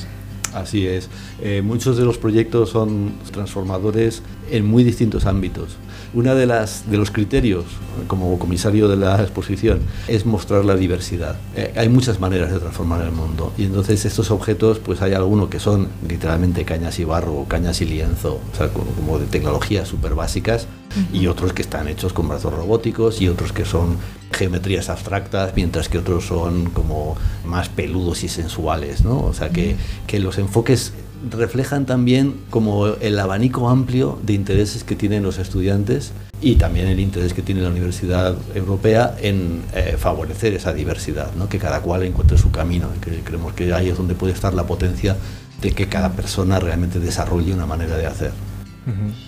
Así 0.53 0.85
es. 0.85 1.09
Eh, 1.41 1.61
muchos 1.61 1.97
de 1.97 2.03
los 2.03 2.17
proyectos 2.17 2.69
son 2.69 3.13
transformadores 3.31 4.21
en 4.49 4.65
muy 4.65 4.83
distintos 4.83 5.25
ámbitos. 5.25 5.77
Una 6.13 6.35
de 6.35 6.45
las 6.45 6.89
de 6.91 6.97
los 6.97 7.09
criterios 7.09 7.63
como 8.07 8.37
comisario 8.37 8.89
de 8.89 8.97
la 8.97 9.21
exposición 9.21 9.79
es 10.09 10.25
mostrar 10.25 10.65
la 10.65 10.75
diversidad. 10.75 11.37
Eh, 11.55 11.73
hay 11.77 11.87
muchas 11.87 12.19
maneras 12.19 12.51
de 12.51 12.59
transformar 12.59 13.01
el 13.01 13.13
mundo 13.13 13.53
y 13.57 13.63
entonces 13.63 14.03
estos 14.03 14.29
objetos 14.29 14.79
pues 14.79 15.01
hay 15.01 15.13
algunos 15.13 15.47
que 15.49 15.59
son 15.59 15.87
literalmente 16.07 16.65
cañas 16.65 16.99
y 16.99 17.05
barro, 17.05 17.45
cañas 17.47 17.81
y 17.81 17.85
lienzo, 17.85 18.41
o 18.51 18.57
sea, 18.57 18.69
como, 18.69 19.19
de 19.19 19.25
tecnologías 19.25 19.87
súper 19.87 20.13
básicas 20.13 20.67
y 21.13 21.27
otros 21.27 21.53
que 21.53 21.61
están 21.61 21.87
hechos 21.87 22.11
con 22.11 22.27
brazos 22.27 22.53
robóticos 22.53 23.21
y 23.21 23.29
otros 23.29 23.53
que 23.53 23.63
son 23.63 23.97
geometrías 24.33 24.89
abstractas, 24.89 25.53
mientras 25.55 25.87
que 25.87 25.97
otros 25.97 26.25
son 26.25 26.69
como 26.71 27.15
más 27.45 27.69
peludos 27.69 28.23
y 28.23 28.27
sensuales, 28.27 29.03
¿no? 29.03 29.21
O 29.21 29.33
sea 29.33 29.49
que, 29.49 29.75
que 30.07 30.19
los 30.19 30.37
enfoques 30.37 30.93
reflejan 31.29 31.85
también 31.85 32.35
como 32.49 32.87
el 32.87 33.19
abanico 33.19 33.69
amplio 33.69 34.19
de 34.23 34.33
intereses 34.33 34.83
que 34.83 34.95
tienen 34.95 35.23
los 35.23 35.37
estudiantes 35.37 36.13
y 36.41 36.55
también 36.55 36.87
el 36.87 36.99
interés 36.99 37.33
que 37.33 37.41
tiene 37.41 37.61
la 37.61 37.69
Universidad 37.69 38.35
Europea 38.55 39.15
en 39.21 39.61
eh, 39.73 39.95
favorecer 39.97 40.53
esa 40.53 40.73
diversidad, 40.73 41.31
¿no? 41.35 41.47
que 41.47 41.59
cada 41.59 41.81
cual 41.81 42.03
encuentre 42.03 42.37
su 42.37 42.51
camino. 42.51 42.89
Que 42.99 43.19
creemos 43.19 43.53
que 43.53 43.71
ahí 43.73 43.89
es 43.89 43.97
donde 43.97 44.15
puede 44.15 44.33
estar 44.33 44.53
la 44.53 44.65
potencia 44.65 45.15
de 45.61 45.71
que 45.71 45.87
cada 45.87 46.13
persona 46.13 46.59
realmente 46.59 46.99
desarrolle 46.99 47.53
una 47.53 47.67
manera 47.67 47.95
de 47.97 48.07
hacer. 48.07 48.31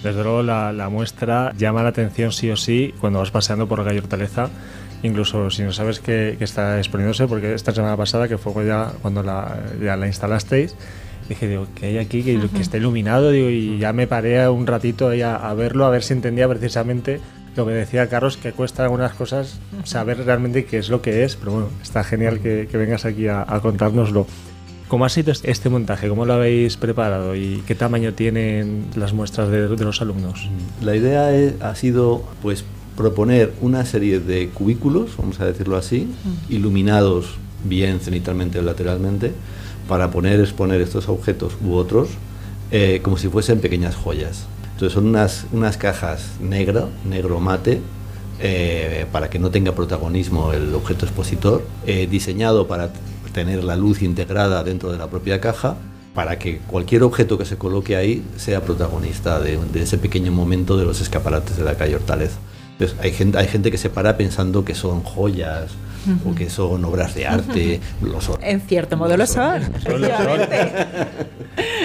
Desde 0.02 0.24
luego 0.24 0.42
la, 0.42 0.90
muestra 0.90 1.54
llama 1.56 1.84
la 1.84 1.90
atención 1.90 2.32
sí 2.32 2.50
o 2.50 2.58
sí 2.58 2.94
cuando 3.00 3.20
vas 3.20 3.30
paseando 3.30 3.68
por 3.68 3.86
la 3.86 3.94
Hortaleza, 3.94 4.50
incluso 5.04 5.52
si 5.52 5.62
no 5.62 5.72
sabes 5.72 6.00
que, 6.00 6.38
está 6.40 6.80
exponiéndose, 6.80 7.28
porque 7.28 7.54
esta 7.54 7.72
semana 7.72 7.96
pasada, 7.96 8.28
que 8.28 8.40
fue 8.40 8.66
ya 8.66 8.92
cuando 9.04 9.22
la, 9.22 9.60
ya 9.80 9.96
la 9.96 10.08
instalasteis, 10.08 10.76
dije, 11.28 11.48
digo, 11.48 11.68
que 11.76 11.88
hay 11.88 11.98
aquí 11.98 12.24
que, 12.24 12.40
está 12.60 12.78
iluminado, 12.78 13.32
digo, 13.32 13.50
y 13.50 13.78
ya 13.78 13.94
me 13.94 14.08
paré 14.08 14.48
un 14.48 14.68
ratito 14.68 15.10
ahí 15.10 15.22
a, 15.22 15.54
verlo, 15.54 15.86
a 15.86 15.90
ver 15.90 16.04
si 16.04 16.14
entendía 16.14 16.48
precisamente 16.48 17.20
lo 17.56 17.66
que 17.66 17.74
decía 17.74 18.10
Carlos, 18.10 18.38
que 18.38 18.52
cuesta 18.52 18.84
algunas 18.84 19.14
cosas 19.14 19.60
saber 19.84 20.26
realmente 20.26 20.66
qué 20.66 20.80
es 20.80 20.90
lo 20.90 21.02
que 21.02 21.24
es, 21.24 21.36
pero 21.36 21.52
bueno, 21.52 21.68
está 21.82 22.04
genial 22.04 22.40
que, 22.40 22.68
vengas 22.74 23.06
aquí 23.06 23.28
a, 23.28 23.46
a 23.48 23.60
contárnoslo. 23.60 24.26
¿Cómo 24.94 25.06
ha 25.06 25.10
sido 25.10 25.32
este 25.32 25.70
montaje? 25.70 26.08
¿Cómo 26.08 26.24
lo 26.26 26.34
habéis 26.34 26.78
preparado? 26.78 27.36
¿Y 27.36 27.64
qué 27.66 27.74
tamaño 27.74 28.14
tienen 28.14 28.86
las 28.96 29.12
muestras 29.12 29.50
de, 29.50 29.68
los 29.68 30.02
alumnos? 30.02 30.48
La 30.84 30.96
idea 30.96 31.32
ha 31.62 31.74
sido 31.74 32.24
pues 32.44 32.64
proponer 32.96 33.54
una 33.62 33.86
serie 33.86 34.20
de 34.20 34.50
cubículos, 34.50 35.18
vamos 35.18 35.40
a 35.40 35.46
decirlo 35.46 35.78
así, 35.78 36.08
iluminados 36.48 37.38
bien 37.64 38.02
cenitalmente 38.02 38.60
o 38.60 38.62
lateralmente, 38.62 39.32
para 39.88 40.12
poner, 40.12 40.40
exponer 40.40 40.82
estos 40.82 41.10
objetos 41.10 41.54
u 41.64 41.74
otros 41.74 42.10
eh, 42.72 43.02
como 43.04 43.18
si 43.18 43.30
fuesen 43.30 43.60
pequeñas 43.60 43.96
joyas. 43.96 44.46
Entonces 44.72 44.94
son 44.94 45.06
unas, 45.06 45.46
unas 45.52 45.78
cajas 45.78 46.32
negro, 46.42 46.90
negro 47.08 47.40
mate, 47.40 47.82
eh, 48.40 49.06
para 49.12 49.30
que 49.30 49.38
no 49.38 49.52
tenga 49.52 49.74
protagonismo 49.74 50.54
el 50.54 50.74
objeto 50.74 51.06
expositor, 51.06 51.64
eh, 51.86 52.08
diseñado 52.10 52.68
para 52.68 52.92
tener 53.32 53.64
la 53.64 53.76
luz 53.76 54.02
integrada 54.02 54.64
dentro 54.64 54.92
de 54.92 54.98
la 54.98 55.08
propia 55.08 55.40
caja 55.40 55.78
para 56.14 56.38
que 56.38 56.60
cualquier 56.60 57.04
objeto 57.04 57.38
que 57.38 57.46
se 57.46 57.58
coloque 57.58 57.96
ahí 57.96 58.24
sea 58.38 58.62
protagonista 58.62 59.40
de, 59.40 59.60
ese 59.76 59.98
pequeño 59.98 60.32
momento 60.32 60.78
de 60.78 60.86
los 60.86 61.02
escaparates 61.02 61.58
de 61.58 61.64
la 61.64 61.76
calle 61.76 61.96
Hortaleza. 61.96 62.38
Entonces, 62.74 62.98
hay 63.02 63.12
gente, 63.12 63.38
hay 63.38 63.48
gente 63.48 63.72
que 63.72 63.78
se 63.78 63.90
para 63.90 64.18
pensando 64.18 64.64
que 64.66 64.76
son 64.76 65.02
joyas 65.04 65.72
o 66.26 66.36
que 66.36 66.50
son 66.50 66.84
obras 66.86 67.16
de 67.16 67.28
arte, 67.28 67.80
lo 68.02 68.22
son. 68.22 68.38
En 68.44 68.62
cierto 68.62 68.98
modo 68.98 69.18
lo 69.18 69.26
son. 69.26 69.62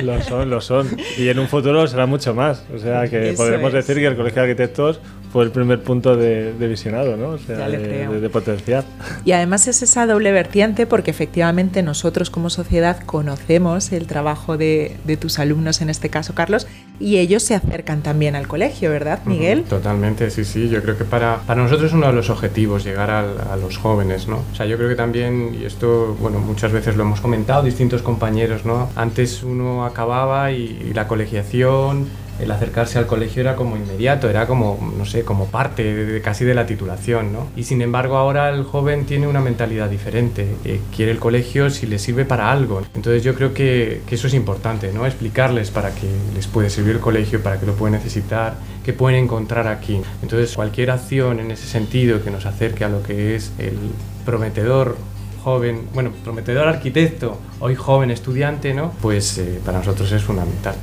Lo 0.02 0.22
son, 0.22 0.50
lo 0.50 0.60
son. 0.60 0.88
Y 1.18 1.28
en 1.28 1.38
un 1.38 1.48
futuro 1.48 1.86
será 1.86 2.06
mucho 2.06 2.34
más. 2.34 2.64
O 2.74 2.78
sea 2.78 3.08
que 3.08 3.34
podemos 3.36 3.72
decir 3.72 3.96
que 3.96 4.06
el 4.06 4.16
Colegio 4.16 4.42
de 4.42 4.50
Arquitectos 4.50 5.00
fue 5.32 5.44
el 5.44 5.50
primer 5.50 5.82
punto 5.82 6.16
de, 6.16 6.52
visionado, 6.58 7.16
¿no? 7.16 7.30
O 7.30 7.38
sea, 7.38 7.68
de, 7.68 8.30
potenciar. 8.30 8.84
Y 9.24 9.32
además 9.32 9.68
es 9.68 9.82
esa 9.82 10.06
doble 10.06 10.32
vertiente 10.32 10.86
porque 10.86 11.10
efectivamente 11.10 11.82
nosotros 11.82 12.30
como 12.30 12.50
sociedad 12.50 13.00
conocemos 13.04 13.92
el 13.92 14.06
trabajo 14.06 14.56
de, 14.56 14.96
tus 15.20 15.38
alumnos, 15.38 15.80
en 15.80 15.90
este 15.90 16.08
caso 16.08 16.34
Carlos, 16.34 16.66
y 17.00 17.18
ellos 17.18 17.42
se 17.42 17.54
acercan 17.54 18.02
también 18.02 18.36
al 18.36 18.48
colegio, 18.48 18.90
¿verdad, 18.90 19.20
Miguel? 19.24 19.64
Totalmente, 19.64 20.30
sí, 20.30 20.44
sí. 20.44 20.68
Yo 20.68 20.82
creo 20.82 20.96
que 20.96 21.04
para, 21.04 21.38
para 21.46 21.62
nosotros 21.62 21.88
es 21.88 21.92
uno 21.92 22.06
de 22.08 22.12
los 22.12 22.30
objetivos 22.30 22.84
llegar 22.84 23.10
a 23.10 23.56
los 23.56 23.78
jóvenes, 23.78 24.28
¿no? 24.28 24.42
O 24.52 24.54
sea, 24.54 24.66
yo 24.66 24.76
creo 24.76 24.88
que 24.88 24.96
también, 24.96 25.56
y 25.60 25.64
esto, 25.64 26.16
bueno, 26.20 26.38
muchas 26.38 26.72
veces 26.72 26.96
lo 26.96 27.02
hemos 27.02 27.20
comentado, 27.20 27.62
distintos 27.62 28.02
compañeros, 28.02 28.64
¿no? 28.64 28.90
Antes 28.96 29.42
uno 29.42 29.84
acababa 29.84 30.52
y 30.52 30.92
la 30.94 31.06
colegiación 31.06 32.08
el 32.40 32.50
acercarse 32.50 32.98
al 32.98 33.06
colegio 33.06 33.40
era 33.40 33.56
como 33.56 33.76
inmediato, 33.76 34.28
era 34.28 34.46
como, 34.46 34.78
no 34.96 35.04
sé, 35.04 35.24
como 35.24 35.46
parte 35.46 35.82
de, 35.82 36.20
casi 36.20 36.44
de 36.44 36.54
la 36.54 36.66
titulación, 36.66 37.32
¿no? 37.32 37.48
Y 37.56 37.64
sin 37.64 37.82
embargo 37.82 38.16
ahora 38.16 38.48
el 38.50 38.64
joven 38.64 39.06
tiene 39.06 39.26
una 39.26 39.40
mentalidad 39.40 39.88
diferente, 39.88 40.46
quiere 40.94 41.12
el 41.12 41.18
colegio 41.18 41.70
si 41.70 41.86
le 41.86 41.98
sirve 41.98 42.24
para 42.24 42.50
algo. 42.50 42.82
Entonces 42.94 43.22
yo 43.22 43.34
creo 43.34 43.52
que, 43.54 44.02
que, 44.06 44.14
eso 44.14 44.26
es 44.26 44.34
importante, 44.34 44.92
¿no? 44.92 45.06
Explicarles 45.06 45.70
para 45.70 45.94
qué 45.94 46.08
les 46.34 46.46
puede 46.46 46.70
servir 46.70 46.96
el 46.96 47.00
colegio, 47.00 47.42
para 47.42 47.58
qué 47.58 47.66
lo 47.66 47.74
pueden 47.74 47.94
necesitar, 47.94 48.54
qué 48.84 48.92
pueden 48.92 49.24
encontrar 49.24 49.66
aquí. 49.66 50.00
Entonces 50.22 50.54
cualquier 50.54 50.90
acción 50.90 51.40
en 51.40 51.50
ese 51.50 51.66
sentido 51.66 52.22
que 52.22 52.30
nos 52.30 52.46
acerque 52.46 52.84
a 52.84 52.88
lo 52.88 53.02
que 53.02 53.34
es 53.36 53.52
el 53.58 53.76
prometedor 54.24 54.96
joven, 55.42 55.88
bueno, 55.94 56.12
prometedor 56.24 56.68
arquitecto, 56.68 57.38
hoy 57.60 57.74
joven 57.74 58.10
estudiante, 58.10 58.74
¿no? 58.74 58.92
Pues 59.00 59.38
eh, 59.38 59.60
para 59.64 59.78
nosotros 59.78 60.10
es 60.12 60.22
fundamental. 60.22 60.74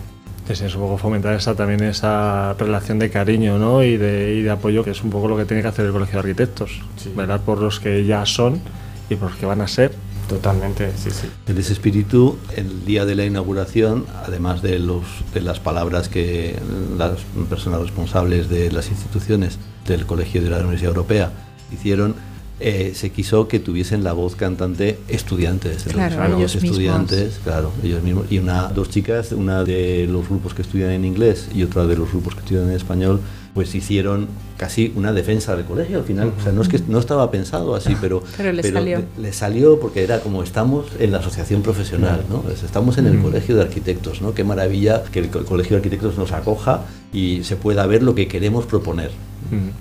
Es, 0.48 0.62
un 0.76 0.82
poco 0.82 0.98
fomentar 0.98 1.34
esa, 1.36 1.56
también 1.56 1.84
esa 1.84 2.54
relación 2.54 3.00
de 3.00 3.10
cariño 3.10 3.58
¿no? 3.58 3.84
y, 3.84 3.98
de, 3.98 4.36
y 4.36 4.42
de 4.44 4.52
apoyo, 4.52 4.84
que 4.84 4.92
es 4.92 5.04
un 5.04 5.10
poco 5.10 5.28
lo 5.28 5.38
que 5.38 5.46
tiene 5.46 5.64
que 5.64 5.70
hacer 5.70 5.86
el 5.86 5.92
Colegio 5.92 6.14
de 6.14 6.20
Arquitectos. 6.20 6.82
Velar 7.16 7.42
por 7.42 7.60
los 7.60 7.80
que 7.80 8.06
ya 8.06 8.26
son 8.26 8.62
y 9.10 9.16
por 9.16 9.32
los 9.32 9.40
que 9.40 9.46
van 9.46 9.62
a 9.62 9.68
ser. 9.68 9.94
Totalmente, 10.28 10.92
sí, 10.98 11.12
sí. 11.12 11.28
En 11.48 11.58
ese 11.58 11.74
espíritu, 11.74 12.38
el 12.56 12.86
día 12.86 13.06
de 13.06 13.16
la 13.16 13.26
inauguración, 13.26 14.06
además 14.26 14.62
de, 14.62 14.80
los, 14.80 15.04
de 15.34 15.42
las 15.42 15.60
palabras 15.60 16.10
que 16.10 16.58
las 16.98 17.20
personas 17.48 17.82
responsables 17.82 18.50
de 18.50 18.72
las 18.72 18.90
instituciones 18.90 19.60
del 19.88 20.06
Colegio 20.06 20.42
de 20.42 20.50
la 20.50 20.58
Universidad 20.58 20.90
Europea 20.90 21.32
hicieron, 21.72 22.16
eh, 22.60 22.94
se 22.96 23.10
quiso 23.12 23.48
que 23.48 23.60
tuviesen 23.60 24.04
la 24.04 24.14
voz 24.14 24.36
cantante 24.36 24.98
estudiantes, 25.10 25.84
claro, 25.84 26.40
los 26.40 26.56
estudiantes, 26.56 27.40
claro, 27.44 27.72
ellos 27.84 28.02
mismos, 28.02 28.28
y 28.30 28.38
una, 28.38 28.70
dos 28.70 28.90
chicas, 28.90 29.34
una 29.34 29.64
de 29.64 30.08
los 30.10 30.30
grupos 30.30 30.54
que 30.54 30.62
estudian 30.62 30.92
en 30.92 31.04
inglés 31.04 31.50
y 31.54 31.64
otra 31.64 31.86
de 31.86 31.98
los 31.98 32.10
grupos 32.12 32.36
que 32.36 32.40
estudian 32.42 32.70
en 32.70 32.76
español, 32.76 33.20
pues 33.54 33.74
hicieron 33.74 34.28
casi 34.58 34.92
una 34.96 35.14
defensa 35.14 35.56
del 35.56 35.66
colegio 35.66 36.00
al 36.00 36.04
final. 36.04 36.34
O 36.38 36.44
sea, 36.44 36.52
no 36.52 36.62
es 36.62 36.68
que 36.68 36.80
no 36.90 37.00
estaba 37.00 37.32
pensado 37.32 37.74
así, 37.74 37.96
pero, 38.02 38.22
pero, 38.38 38.52
le, 38.52 38.64
salió. 38.64 39.04
Le, 39.18 39.32
salió 39.32 39.80
porque 39.80 40.04
era 40.04 40.20
como 40.20 40.44
estamos 40.44 40.88
en 41.00 41.14
la 41.14 41.20
asociación 41.20 41.62
profesional, 41.62 42.26
¿no? 42.30 42.44
Estamos 42.52 42.98
en 42.98 43.08
el 43.08 43.18
colegio 43.22 43.56
de 43.56 43.62
arquitectos, 43.62 44.22
¿no? 44.22 44.34
Qué 44.34 44.44
maravilla 44.44 45.04
que 45.06 45.20
el 45.20 45.30
colegio 45.30 45.72
de 45.72 45.78
arquitectos 45.78 46.18
nos 46.18 46.34
acoja 46.34 46.82
y 47.14 47.46
se 47.46 47.56
pueda 47.56 47.86
ver 47.86 48.04
lo 48.04 48.14
que 48.14 48.28
queremos 48.28 48.66
proponer. 48.66 49.12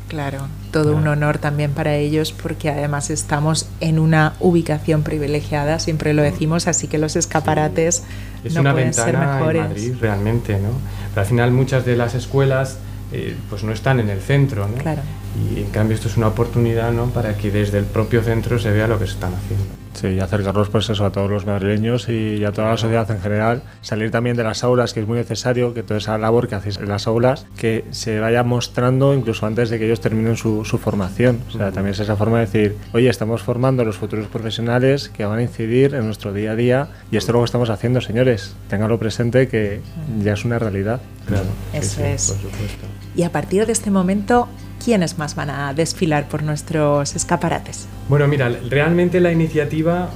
Claro, 0.09 0.46
todo 0.70 0.94
un 0.96 1.07
honor 1.07 1.38
también 1.38 1.72
para 1.72 1.94
ellos 1.94 2.33
porque 2.33 2.70
además 2.70 3.11
estamos 3.11 3.68
en 3.81 3.98
una 3.98 4.35
ubicación 4.40 5.03
privilegiada, 5.03 5.79
siempre 5.79 6.12
lo 6.12 6.22
decimos, 6.22 6.66
así 6.66 6.88
que 6.88 6.98
los 6.98 7.16
escaparates 7.16 8.03
es 8.44 8.55
no 8.55 8.61
una 8.61 8.72
pueden 8.72 8.94
ser 8.94 9.16
mejores. 9.16 9.62
En 9.62 9.68
Madrid, 9.68 9.94
realmente, 10.00 10.59
¿no? 10.59 10.70
Pero 11.11 11.20
al 11.20 11.27
final 11.27 11.50
muchas 11.53 11.85
de 11.85 11.96
las 11.96 12.14
escuelas 12.14 12.79
eh, 13.12 13.37
pues 13.48 13.64
no 13.64 13.72
están 13.72 14.00
en 14.00 14.11
el 14.11 14.20
centro, 14.20 14.68
¿no? 14.68 14.77
Claro. 14.77 15.03
Y 15.35 15.61
en 15.61 15.70
cambio 15.70 15.94
esto 15.94 16.09
es 16.09 16.16
una 16.16 16.29
oportunidad, 16.29 16.92
¿no? 16.92 17.07
Para 17.07 17.37
que 17.37 17.51
desde 17.51 17.79
el 17.79 17.85
propio 17.85 18.23
centro 18.23 18.59
se 18.59 18.70
vea 18.70 18.87
lo 18.87 18.99
que 18.99 19.07
se 19.07 19.14
están 19.14 19.35
haciendo. 19.35 19.85
Sí, 19.94 20.09
y 20.09 20.20
acercarlos 20.20 20.68
pues 20.70 20.90
eso 20.90 21.05
a 21.05 21.12
todos 21.12 21.31
los 21.31 21.47
madrileños 21.47 22.09
y 22.09 22.44
a 22.44 22.53
toda 22.53 22.70
la 22.70 22.77
sociedad 22.77 23.09
en 23.11 23.20
general. 23.20 23.62
Salir 23.81 24.11
también 24.11 24.37
de 24.37 24.42
las 24.42 24.64
aulas, 24.64 24.92
que 24.92 25.01
es 25.01 25.07
muy 25.07 25.18
necesario 25.18 25.73
que 25.73 25.83
toda 25.83 25.99
esa 25.99 26.18
labor 26.18 26.49
que 26.49 26.57
hacéis 26.57 26.79
en 26.79 26.88
las 26.88 27.07
aulas, 27.07 27.47
que 27.57 27.85
se 27.90 28.18
vaya 28.18 28.42
mostrando 28.42 29.14
incluso 29.14 29.47
antes 29.47 29.70
de 29.70 29.79
que 29.79 29.87
ellos 29.87 30.01
terminen 30.01 30.37
su, 30.37 30.64
formación. 30.64 31.40
O 31.49 31.53
sea, 31.53 31.70
también 31.70 31.94
es 31.94 32.01
esa 32.01 32.16
forma 32.16 32.40
de 32.40 32.47
decir, 32.47 32.77
oye, 32.92 33.09
estamos 33.09 33.42
formando 33.42 33.83
a 33.83 33.85
los 33.85 33.97
futuros 33.97 34.27
profesionales 34.27 35.09
que 35.09 35.25
van 35.25 35.38
a 35.38 35.42
incidir 35.42 35.94
en 35.94 36.07
nuestro 36.07 36.33
día 36.33 36.53
a 36.53 36.57
día 36.57 36.88
y 37.12 37.16
esto 37.16 37.31
es 37.31 37.35
lo 37.35 37.40
que 37.40 37.47
estamos 37.47 37.70
haciendo, 37.70 38.01
señores. 38.01 38.57
Ténganlo 38.68 38.99
presente 38.99 39.47
que 39.47 39.81
ya 40.20 40.33
es 40.33 40.44
una 40.44 40.59
realidad. 40.59 41.01
Claro. 41.27 41.47
Eso 41.73 42.05
es. 42.05 42.33
Por 42.33 42.51
supuesto. 42.51 42.87
Y 43.14 43.23
a 43.23 43.31
partir 43.31 43.64
de 43.66 43.73
este 43.73 43.90
momento, 43.90 44.49
¿quiénes 44.85 45.18
más 45.18 45.35
van 45.35 45.51
a 45.51 45.73
desfilar 45.73 46.29
por 46.29 46.42
nuestros 46.42 47.16
escaparates? 47.16 47.87
Bueno, 48.09 48.29
mira, 48.29 48.51
realmente 48.68 49.18
la 49.20 49.33
iniciativa, 49.33 50.11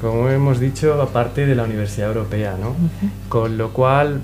como 0.00 0.28
hemos 0.28 0.60
dicho, 0.60 1.02
aparte 1.02 1.44
de 1.46 1.54
la 1.56 1.64
Universidad 1.64 2.08
Europea, 2.08 2.56
¿no? 2.60 2.76
Con 3.28 3.58
lo 3.58 3.72
cual, 3.72 4.20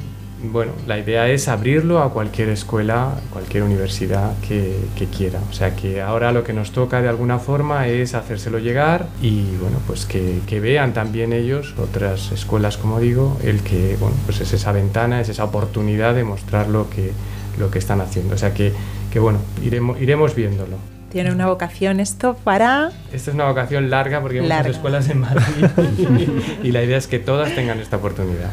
bueno, 0.52 0.70
la 0.86 0.98
idea 0.98 1.28
es 1.28 1.48
abrirlo 1.48 2.00
a 2.00 2.12
cualquier 2.12 2.50
escuela, 2.50 3.14
cualquier 3.32 3.64
universidad 3.64 4.34
que, 4.46 4.76
quiera. 5.16 5.40
O 5.50 5.52
sea 5.52 5.74
que 5.74 6.00
ahora 6.00 6.30
lo 6.30 6.44
que 6.44 6.52
nos 6.52 6.70
toca 6.70 7.02
de 7.02 7.08
alguna 7.08 7.40
forma 7.40 7.88
es 7.88 8.14
hacérselo 8.14 8.60
llegar 8.60 9.08
y, 9.20 9.56
bueno, 9.60 9.78
pues 9.88 10.06
que, 10.06 10.40
que 10.46 10.60
vean 10.60 10.92
también 10.92 11.32
ellos, 11.32 11.74
otras 11.76 12.30
escuelas, 12.30 12.76
como 12.76 13.00
digo, 13.00 13.36
el 13.42 13.62
que, 13.62 13.96
bueno, 13.98 14.14
pues 14.26 14.40
es 14.40 14.52
esa 14.52 14.70
ventana, 14.70 15.20
es 15.20 15.28
esa 15.28 15.42
oportunidad 15.42 16.14
de 16.14 16.22
mostrar 16.22 16.68
lo 16.68 16.88
que, 16.88 17.10
lo 17.58 17.72
que 17.72 17.80
están 17.80 18.00
haciendo. 18.00 18.36
O 18.36 18.38
sea 18.38 18.54
que 18.54 18.72
que 19.12 19.18
bueno, 19.18 19.38
iremos, 19.62 20.00
iremos 20.00 20.34
viéndolo. 20.34 20.76
Tiene 21.10 21.32
una 21.32 21.46
vocación 21.46 22.00
esto 22.00 22.36
para... 22.44 22.90
Esta 23.12 23.30
es 23.30 23.34
una 23.34 23.46
vocación 23.46 23.88
larga 23.88 24.20
porque 24.20 24.40
hay 24.40 24.42
muchas 24.42 24.66
escuelas 24.66 25.08
en 25.08 25.20
Madrid 25.20 25.66
y 26.62 26.70
la 26.70 26.82
idea 26.82 26.98
es 26.98 27.06
que 27.06 27.18
todas 27.18 27.54
tengan 27.54 27.78
esta 27.78 27.96
oportunidad. 27.96 28.50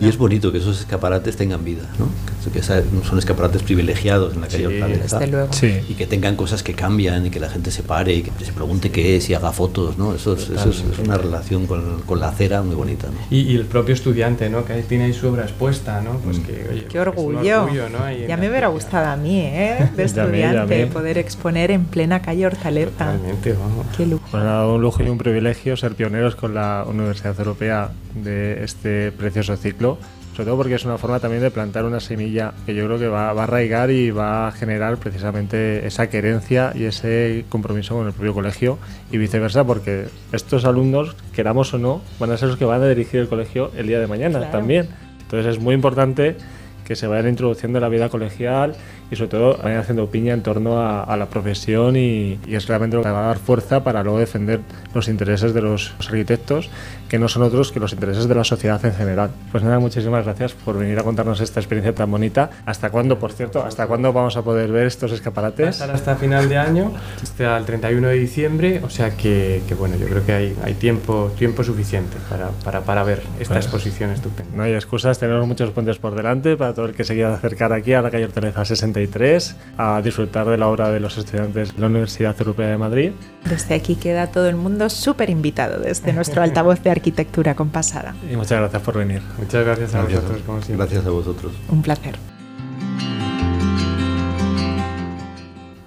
Y 0.00 0.08
es 0.08 0.18
bonito 0.18 0.52
que 0.52 0.58
esos 0.58 0.80
escaparates 0.80 1.36
tengan 1.36 1.64
vida, 1.64 1.84
¿no? 1.98 2.08
que 2.50 2.62
son 2.62 3.18
escaparates 3.18 3.62
privilegiados 3.62 4.34
en 4.34 4.40
la 4.40 4.48
calle 4.48 5.00
sí, 5.50 5.80
y 5.88 5.94
que 5.94 6.06
tengan 6.06 6.36
cosas 6.36 6.62
que 6.62 6.74
cambian 6.74 7.26
y 7.26 7.30
que 7.30 7.40
la 7.40 7.48
gente 7.48 7.70
se 7.70 7.82
pare 7.82 8.14
y 8.14 8.22
que 8.22 8.44
se 8.44 8.52
pregunte 8.52 8.90
qué 8.90 9.16
es 9.16 9.28
y 9.30 9.34
haga 9.34 9.52
fotos, 9.52 9.98
¿no? 9.98 10.14
Eso 10.14 10.34
es, 10.34 10.50
eso 10.50 10.70
es, 10.70 10.82
una 10.98 11.16
relación 11.16 11.66
con, 11.66 12.02
con, 12.02 12.20
la 12.20 12.28
acera 12.28 12.62
muy 12.62 12.74
bonita. 12.74 13.08
¿no? 13.08 13.14
Y, 13.30 13.56
el 13.56 13.64
propio 13.64 13.94
estudiante, 13.94 14.48
¿no? 14.50 14.64
Que 14.64 14.82
tiene 14.82 15.04
ahí 15.04 15.12
su 15.12 15.28
obra 15.28 15.42
expuesta, 15.42 16.00
¿no? 16.00 16.18
Pues 16.18 16.38
mm. 16.38 16.42
que, 16.42 16.66
oye, 16.70 16.84
qué 16.84 17.00
orgullo. 17.00 17.68
ya 18.26 18.36
me 18.36 18.48
hubiera 18.48 18.68
gustado 18.68 19.06
a 19.06 19.16
mí, 19.16 19.40
¿eh? 19.40 19.90
De 19.96 20.04
estudiante, 20.04 20.86
poder 20.86 21.18
exponer 21.18 21.70
en 21.70 21.84
plena 21.84 22.22
calle 22.22 22.46
Hortaleza. 22.46 22.90
Totalmente, 22.90 23.52
vamos. 23.52 23.86
Qué 23.96 24.06
lujo. 24.06 24.24
Bueno, 24.30 24.74
un 24.74 24.80
lujo 24.80 25.02
y 25.02 25.08
un 25.08 25.18
privilegio 25.18 25.76
ser 25.76 25.94
pioneros 25.94 26.36
con 26.36 26.54
la 26.54 26.84
Universidad 26.88 27.38
Europea 27.38 27.90
de 28.14 28.64
este 28.64 29.12
precioso 29.30 29.56
ciclo 29.56 29.98
sobre 30.38 30.50
todo 30.50 30.56
porque 30.58 30.74
es 30.76 30.84
una 30.84 30.98
forma 30.98 31.18
también 31.18 31.42
de 31.42 31.50
plantar 31.50 31.84
una 31.84 31.98
semilla 31.98 32.52
que 32.64 32.72
yo 32.72 32.84
creo 32.84 32.96
que 32.96 33.08
va, 33.08 33.32
va 33.32 33.40
a 33.40 33.44
arraigar 33.44 33.90
y 33.90 34.12
va 34.12 34.46
a 34.46 34.52
generar 34.52 34.96
precisamente 34.96 35.84
esa 35.84 36.08
querencia 36.08 36.70
y 36.76 36.84
ese 36.84 37.44
compromiso 37.48 37.96
con 37.96 38.06
el 38.06 38.12
propio 38.12 38.34
colegio 38.34 38.78
y 39.10 39.18
viceversa, 39.18 39.64
porque 39.64 40.04
estos 40.30 40.64
alumnos, 40.64 41.16
queramos 41.32 41.74
o 41.74 41.78
no, 41.78 42.02
van 42.20 42.30
a 42.30 42.36
ser 42.36 42.50
los 42.50 42.56
que 42.56 42.64
van 42.64 42.80
a 42.82 42.88
dirigir 42.88 43.18
el 43.18 43.28
colegio 43.28 43.72
el 43.76 43.88
día 43.88 43.98
de 43.98 44.06
mañana 44.06 44.48
también. 44.52 44.88
Entonces 45.22 45.56
es 45.56 45.60
muy 45.60 45.74
importante 45.74 46.36
que 46.84 46.94
se 46.94 47.08
vayan 47.08 47.30
introduciendo 47.30 47.78
en 47.78 47.82
la 47.82 47.88
vida 47.88 48.08
colegial 48.08 48.76
y 49.10 49.16
sobre 49.16 49.30
todo 49.30 49.58
vayan 49.62 49.80
haciendo 49.80 50.10
piña 50.10 50.34
en 50.34 50.42
torno 50.42 50.80
a, 50.80 51.16
la 51.16 51.26
profesión 51.26 51.96
y, 51.96 52.38
y, 52.46 52.54
es 52.54 52.66
realmente 52.68 52.96
lo 52.96 53.02
que 53.02 53.10
va 53.10 53.24
a 53.24 53.26
dar 53.28 53.38
fuerza 53.38 53.82
para 53.82 54.02
luego 54.02 54.18
defender 54.18 54.60
los 54.94 55.08
intereses 55.08 55.52
de 55.54 55.62
los 55.62 55.94
arquitectos 55.98 56.70
que 57.08 57.18
no 57.18 57.28
son 57.28 57.42
otros 57.42 57.72
que 57.72 57.80
los 57.80 57.92
intereses 57.92 58.28
de 58.28 58.34
la 58.34 58.44
sociedad 58.44 58.84
en 58.84 58.94
general. 58.94 59.30
Pues 59.50 59.64
nada, 59.64 59.78
muchísimas 59.78 60.24
gracias 60.24 60.52
por 60.52 60.78
venir 60.78 60.98
a 60.98 61.02
contarnos 61.02 61.40
esta 61.40 61.60
experiencia 61.60 61.94
tan 61.94 62.10
bonita. 62.10 62.50
¿Hasta 62.66 62.90
cuándo, 62.90 63.18
por 63.18 63.32
cierto, 63.32 63.64
hasta 63.64 63.86
cuándo 63.86 64.12
vamos 64.12 64.36
a 64.36 64.42
poder 64.42 64.70
ver 64.70 64.86
estos 64.86 65.12
escaparates? 65.12 65.80
Hasta 65.80 66.16
final 66.16 66.48
de 66.48 66.58
año, 66.58 66.92
hasta 67.22 67.56
el 67.56 67.64
31 67.64 68.08
de 68.08 68.14
diciembre, 68.14 68.80
o 68.84 68.90
sea 68.90 69.16
que, 69.16 69.62
bueno, 69.78 69.96
yo 69.96 70.06
creo 70.06 70.24
que 70.24 70.32
hay, 70.32 70.56
hay 70.62 70.74
tiempo, 70.74 71.32
tiempo 71.38 71.64
suficiente 71.64 72.16
para, 72.28 72.48
para, 72.64 72.80
para 72.82 73.02
ver 73.02 73.22
esta 73.40 73.54
pues, 73.54 73.66
exposición 73.66 74.10
estupenda. 74.10 74.52
No 74.54 74.62
hay 74.62 74.74
excusas, 74.74 75.18
tenemos 75.18 75.46
muchos 75.46 75.70
puentes 75.70 75.98
por 75.98 76.14
delante 76.14 76.56
para 76.56 76.74
todo 76.74 76.86
el 76.86 76.94
que 76.94 77.04
se 77.04 77.14
quiera 77.14 77.34
acercar 77.34 77.72
aquí 77.72 77.94
a 77.94 78.02
la 78.02 78.10
calle 78.10 78.26
Hortaleza 78.26 78.64
63 79.06 79.56
a 79.76 80.02
disfrutar 80.02 80.46
de 80.46 80.56
la 80.56 80.68
obra 80.68 80.90
de 80.90 81.00
los 81.00 81.16
estudiantes 81.18 81.74
de 81.74 81.80
la 81.80 81.86
Universidad 81.86 82.34
Europea 82.38 82.68
de 82.68 82.78
Madrid. 82.78 83.12
Desde 83.44 83.74
aquí 83.74 83.96
queda 83.96 84.26
todo 84.28 84.48
el 84.48 84.56
mundo 84.56 84.88
súper 84.90 85.30
invitado 85.30 85.80
desde 85.80 86.12
nuestro 86.12 86.42
altavoz 86.42 86.82
de 86.82 86.90
arquitectura 86.90 87.54
compasada. 87.54 88.14
Y 88.30 88.36
muchas 88.36 88.60
gracias 88.60 88.82
por 88.82 88.98
venir. 88.98 89.22
Muchas 89.38 89.64
gracias 89.64 89.94
a 89.94 90.02
vosotros, 90.02 90.42
como 90.44 90.62
siempre. 90.62 90.86
Gracias 90.86 91.06
a 91.06 91.10
vosotros. 91.10 91.52
Un 91.68 91.82
placer. 91.82 92.16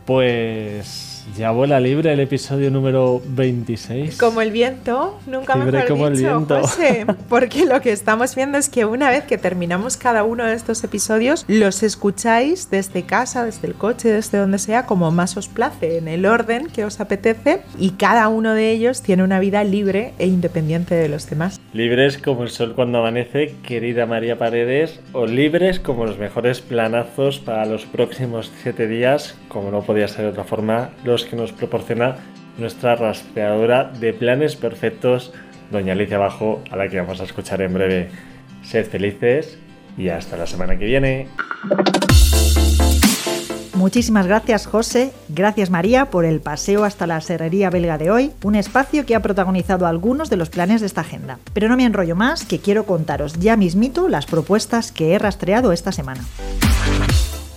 Pues 0.05 1.00
ya 1.41 1.49
vuela 1.49 1.79
libre 1.79 2.13
el 2.13 2.19
episodio 2.19 2.69
número 2.69 3.19
26. 3.25 4.15
Como 4.19 4.41
el 4.41 4.51
viento, 4.51 5.19
nunca 5.25 5.55
me 5.55 5.65
mejor 5.65 5.87
como 5.87 6.07
dicho, 6.11 6.21
el 6.21 6.35
viento. 6.35 6.61
José, 6.61 7.07
porque 7.29 7.65
lo 7.65 7.81
que 7.81 7.91
estamos 7.91 8.35
viendo 8.35 8.59
es 8.59 8.69
que 8.69 8.85
una 8.85 9.09
vez 9.09 9.23
que 9.23 9.39
terminamos 9.39 9.97
cada 9.97 10.23
uno 10.23 10.45
de 10.45 10.53
estos 10.53 10.83
episodios, 10.83 11.43
los 11.47 11.81
escucháis 11.81 12.69
desde 12.69 13.07
casa, 13.07 13.43
desde 13.43 13.67
el 13.67 13.73
coche, 13.73 14.09
desde 14.09 14.37
donde 14.37 14.59
sea, 14.59 14.85
como 14.85 15.09
más 15.09 15.35
os 15.35 15.47
place, 15.47 15.97
en 15.97 16.07
el 16.07 16.27
orden 16.27 16.67
que 16.67 16.85
os 16.85 16.99
apetece, 16.99 17.63
y 17.75 17.93
cada 17.93 18.27
uno 18.27 18.53
de 18.53 18.69
ellos 18.69 19.01
tiene 19.01 19.23
una 19.23 19.39
vida 19.39 19.63
libre 19.63 20.13
e 20.19 20.27
independiente 20.27 20.93
de 20.93 21.09
los 21.09 21.27
demás. 21.27 21.59
Libres 21.73 22.19
como 22.19 22.43
el 22.43 22.51
sol 22.51 22.73
cuando 22.75 22.99
amanece, 22.99 23.55
querida 23.63 24.05
María 24.05 24.37
Paredes, 24.37 24.99
o 25.11 25.25
libres 25.25 25.79
como 25.79 26.05
los 26.05 26.19
mejores 26.19 26.61
planazos 26.61 27.39
para 27.39 27.65
los 27.65 27.85
próximos 27.85 28.51
siete 28.61 28.87
días, 28.87 29.35
como 29.47 29.71
no 29.71 29.81
podía 29.81 30.07
ser 30.07 30.25
de 30.25 30.31
otra 30.31 30.43
forma, 30.43 30.91
los 31.03 31.30
que 31.31 31.37
nos 31.37 31.53
proporciona 31.53 32.17
nuestra 32.57 32.95
rastreadora 32.95 33.85
de 33.85 34.13
planes 34.13 34.57
perfectos, 34.57 35.33
doña 35.71 35.93
Alicia 35.93 36.17
Bajo, 36.17 36.61
a 36.69 36.75
la 36.75 36.89
que 36.89 36.99
vamos 36.99 37.21
a 37.21 37.23
escuchar 37.23 37.61
en 37.61 37.73
breve. 37.73 38.09
Sed 38.63 38.85
felices 38.85 39.57
y 39.97 40.09
hasta 40.09 40.35
la 40.37 40.45
semana 40.45 40.77
que 40.77 40.85
viene. 40.85 41.29
Muchísimas 43.75 44.27
gracias 44.27 44.67
José, 44.67 45.11
gracias 45.29 45.71
María 45.71 46.11
por 46.11 46.23
el 46.23 46.39
paseo 46.39 46.83
hasta 46.83 47.07
la 47.07 47.19
serrería 47.19 47.71
belga 47.71 47.97
de 47.97 48.11
hoy, 48.11 48.31
un 48.43 48.53
espacio 48.53 49.07
que 49.07 49.15
ha 49.15 49.21
protagonizado 49.21 49.87
algunos 49.87 50.29
de 50.29 50.35
los 50.35 50.51
planes 50.51 50.81
de 50.81 50.87
esta 50.87 51.01
agenda. 51.01 51.39
Pero 51.53 51.67
no 51.67 51.77
me 51.77 51.85
enrollo 51.85 52.15
más, 52.15 52.45
que 52.45 52.59
quiero 52.59 52.85
contaros 52.85 53.39
ya 53.39 53.57
mismito 53.57 54.07
las 54.07 54.27
propuestas 54.27 54.91
que 54.91 55.13
he 55.13 55.17
rastreado 55.19 55.71
esta 55.71 55.91
semana. 55.91 56.21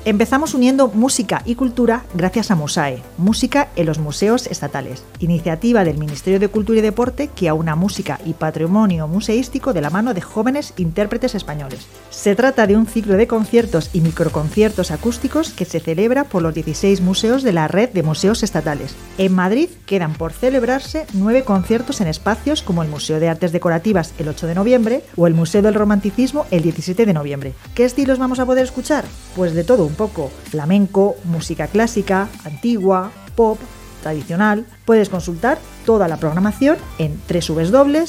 Empezamos 0.06 0.52
uniendo 0.52 0.88
música 0.88 1.40
y 1.46 1.54
cultura 1.54 2.04
gracias 2.12 2.50
a 2.50 2.54
MUSAE, 2.54 3.02
Música 3.16 3.70
en 3.74 3.86
los 3.86 3.98
Museos 3.98 4.46
Estatales, 4.48 5.02
iniciativa 5.18 5.82
del 5.82 5.96
Ministerio 5.96 6.38
de 6.38 6.48
Cultura 6.48 6.80
y 6.80 6.82
Deporte 6.82 7.28
que 7.28 7.48
aúna 7.48 7.74
música 7.74 8.20
y 8.26 8.34
patrimonio 8.34 9.08
museístico 9.08 9.72
de 9.72 9.80
la 9.80 9.88
mano 9.88 10.12
de 10.12 10.20
jóvenes 10.20 10.74
intérpretes 10.76 11.34
españoles. 11.34 11.86
Se 12.10 12.36
trata 12.36 12.66
de 12.66 12.76
un 12.76 12.86
ciclo 12.86 13.16
de 13.16 13.26
conciertos 13.26 13.88
y 13.94 14.02
microconciertos 14.02 14.90
acústicos 14.90 15.54
que 15.54 15.64
se 15.64 15.80
celebra 15.80 16.24
por 16.24 16.42
los 16.42 16.52
16 16.52 17.00
museos 17.00 17.42
de 17.42 17.52
la 17.52 17.66
red 17.66 17.88
de 17.88 18.02
museos 18.02 18.42
estatales. 18.42 18.94
En 19.16 19.34
Madrid 19.34 19.70
quedan 19.86 20.12
por 20.12 20.34
celebrarse 20.34 21.06
nueve 21.14 21.44
conciertos 21.44 22.02
en 22.02 22.08
espacios 22.08 22.60
como 22.60 22.82
el 22.82 22.90
Museo 22.90 23.20
de 23.20 23.30
Artes 23.30 23.52
Decorativas 23.52 24.12
el 24.18 24.28
8 24.28 24.48
de 24.48 24.54
noviembre 24.54 25.02
o 25.16 25.26
el 25.26 25.32
Museo 25.32 25.62
del 25.62 25.72
Romanticismo 25.72 26.44
el 26.50 26.60
17 26.60 27.06
de 27.06 27.14
noviembre. 27.14 27.54
¿Qué 27.74 27.86
estilos 27.86 28.18
vamos 28.18 28.38
a 28.38 28.44
poder 28.44 28.64
escuchar? 28.64 29.06
Pues 29.34 29.54
de 29.54 29.64
todo 29.64 29.93
poco. 29.94 30.30
Flamenco, 30.50 31.16
música 31.24 31.66
clásica, 31.66 32.28
antigua, 32.44 33.10
pop, 33.34 33.58
tradicional. 34.02 34.66
Puedes 34.84 35.08
consultar 35.08 35.58
toda 35.84 36.06
la 36.08 36.18
programación 36.18 36.76
en 36.98 37.20
www.musae.es. 37.28 38.04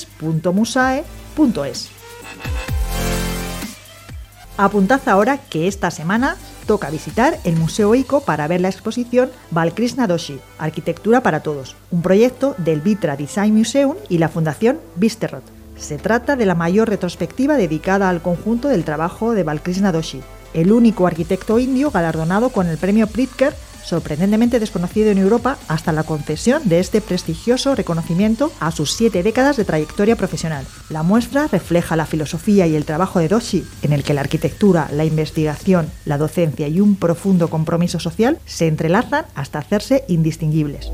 Apuntad 4.57 5.01
ahora 5.07 5.37
que 5.37 5.67
esta 5.67 5.91
semana 5.91 6.37
toca 6.65 6.89
visitar 6.89 7.37
el 7.43 7.57
Museo 7.57 7.93
ICO 7.93 8.21
para 8.21 8.47
ver 8.47 8.61
la 8.61 8.69
exposición 8.69 9.29
Balkrishna 9.51 10.07
Doshi, 10.07 10.39
Arquitectura 10.57 11.21
para 11.21 11.41
Todos, 11.41 11.75
un 11.91 12.01
proyecto 12.01 12.55
del 12.57 12.79
Vitra 12.79 13.17
Design 13.17 13.53
Museum 13.53 13.95
y 14.07 14.17
la 14.17 14.29
Fundación 14.29 14.79
Visterot. 14.95 15.43
Se 15.75 15.97
trata 15.97 16.37
de 16.37 16.45
la 16.45 16.55
mayor 16.55 16.87
retrospectiva 16.87 17.57
dedicada 17.57 18.09
al 18.09 18.21
conjunto 18.21 18.69
del 18.69 18.85
trabajo 18.85 19.33
de 19.33 19.43
Balkrishna 19.43 19.91
Doshi, 19.91 20.21
el 20.55 20.71
único 20.71 21.05
arquitecto 21.05 21.59
indio 21.59 21.91
galardonado 21.91 22.49
con 22.49 22.67
el 22.67 22.77
premio 22.77 23.07
Pritzker, 23.07 23.53
sorprendentemente 23.83 24.59
desconocido 24.59 25.11
en 25.11 25.19
Europa 25.19 25.57
hasta 25.67 25.91
la 25.91 26.03
concesión 26.03 26.67
de 26.67 26.79
este 26.79 27.01
prestigioso 27.01 27.75
reconocimiento 27.75 28.51
a 28.59 28.71
sus 28.71 28.93
siete 28.93 29.21
décadas 29.21 29.57
de 29.57 29.65
trayectoria 29.65 30.15
profesional. 30.15 30.65
La 30.89 31.03
muestra 31.03 31.47
refleja 31.47 31.95
la 31.95 32.07
filosofía 32.07 32.65
y 32.65 32.75
el 32.75 32.85
trabajo 32.85 33.19
de 33.19 33.27
Doshi, 33.27 33.63
en 33.83 33.93
el 33.93 34.03
que 34.03 34.15
la 34.15 34.21
arquitectura, 34.21 34.89
la 34.91 35.05
investigación, 35.05 35.91
la 36.05 36.17
docencia 36.17 36.67
y 36.67 36.79
un 36.79 36.95
profundo 36.95 37.49
compromiso 37.49 37.99
social 37.99 38.39
se 38.45 38.67
entrelazan 38.67 39.25
hasta 39.35 39.59
hacerse 39.59 40.03
indistinguibles. 40.07 40.89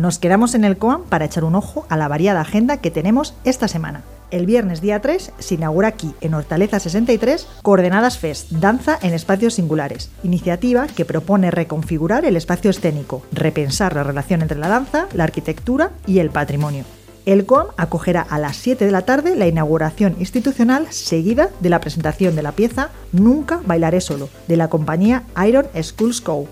Nos 0.00 0.18
quedamos 0.18 0.54
en 0.54 0.64
el 0.64 0.78
COAM 0.78 1.02
para 1.02 1.26
echar 1.26 1.44
un 1.44 1.54
ojo 1.54 1.84
a 1.90 1.96
la 1.98 2.08
variada 2.08 2.40
agenda 2.40 2.78
que 2.78 2.90
tenemos 2.90 3.34
esta 3.44 3.68
semana. 3.68 4.00
El 4.30 4.46
viernes 4.46 4.80
día 4.80 5.02
3 5.02 5.32
se 5.38 5.54
inaugura 5.56 5.88
aquí, 5.88 6.14
en 6.22 6.32
Hortaleza 6.32 6.80
63, 6.80 7.46
Coordenadas 7.60 8.16
Fest, 8.16 8.50
Danza 8.50 8.98
en 9.02 9.12
Espacios 9.12 9.52
Singulares, 9.52 10.10
iniciativa 10.22 10.86
que 10.86 11.04
propone 11.04 11.50
reconfigurar 11.50 12.24
el 12.24 12.36
espacio 12.36 12.70
escénico, 12.70 13.22
repensar 13.30 13.94
la 13.94 14.02
relación 14.02 14.40
entre 14.40 14.56
la 14.56 14.68
danza, 14.68 15.06
la 15.12 15.24
arquitectura 15.24 15.90
y 16.06 16.20
el 16.20 16.30
patrimonio. 16.30 16.84
El 17.26 17.44
COAM 17.44 17.66
acogerá 17.76 18.22
a 18.22 18.38
las 18.38 18.56
7 18.56 18.86
de 18.86 18.92
la 18.92 19.02
tarde 19.02 19.36
la 19.36 19.48
inauguración 19.48 20.16
institucional 20.18 20.86
seguida 20.88 21.50
de 21.60 21.68
la 21.68 21.82
presentación 21.82 22.34
de 22.34 22.42
la 22.42 22.52
pieza 22.52 22.88
Nunca 23.12 23.60
bailaré 23.66 24.00
solo, 24.00 24.30
de 24.48 24.56
la 24.56 24.70
compañía 24.70 25.24
Iron 25.46 25.66
Schools 25.78 26.22
Co 26.22 26.48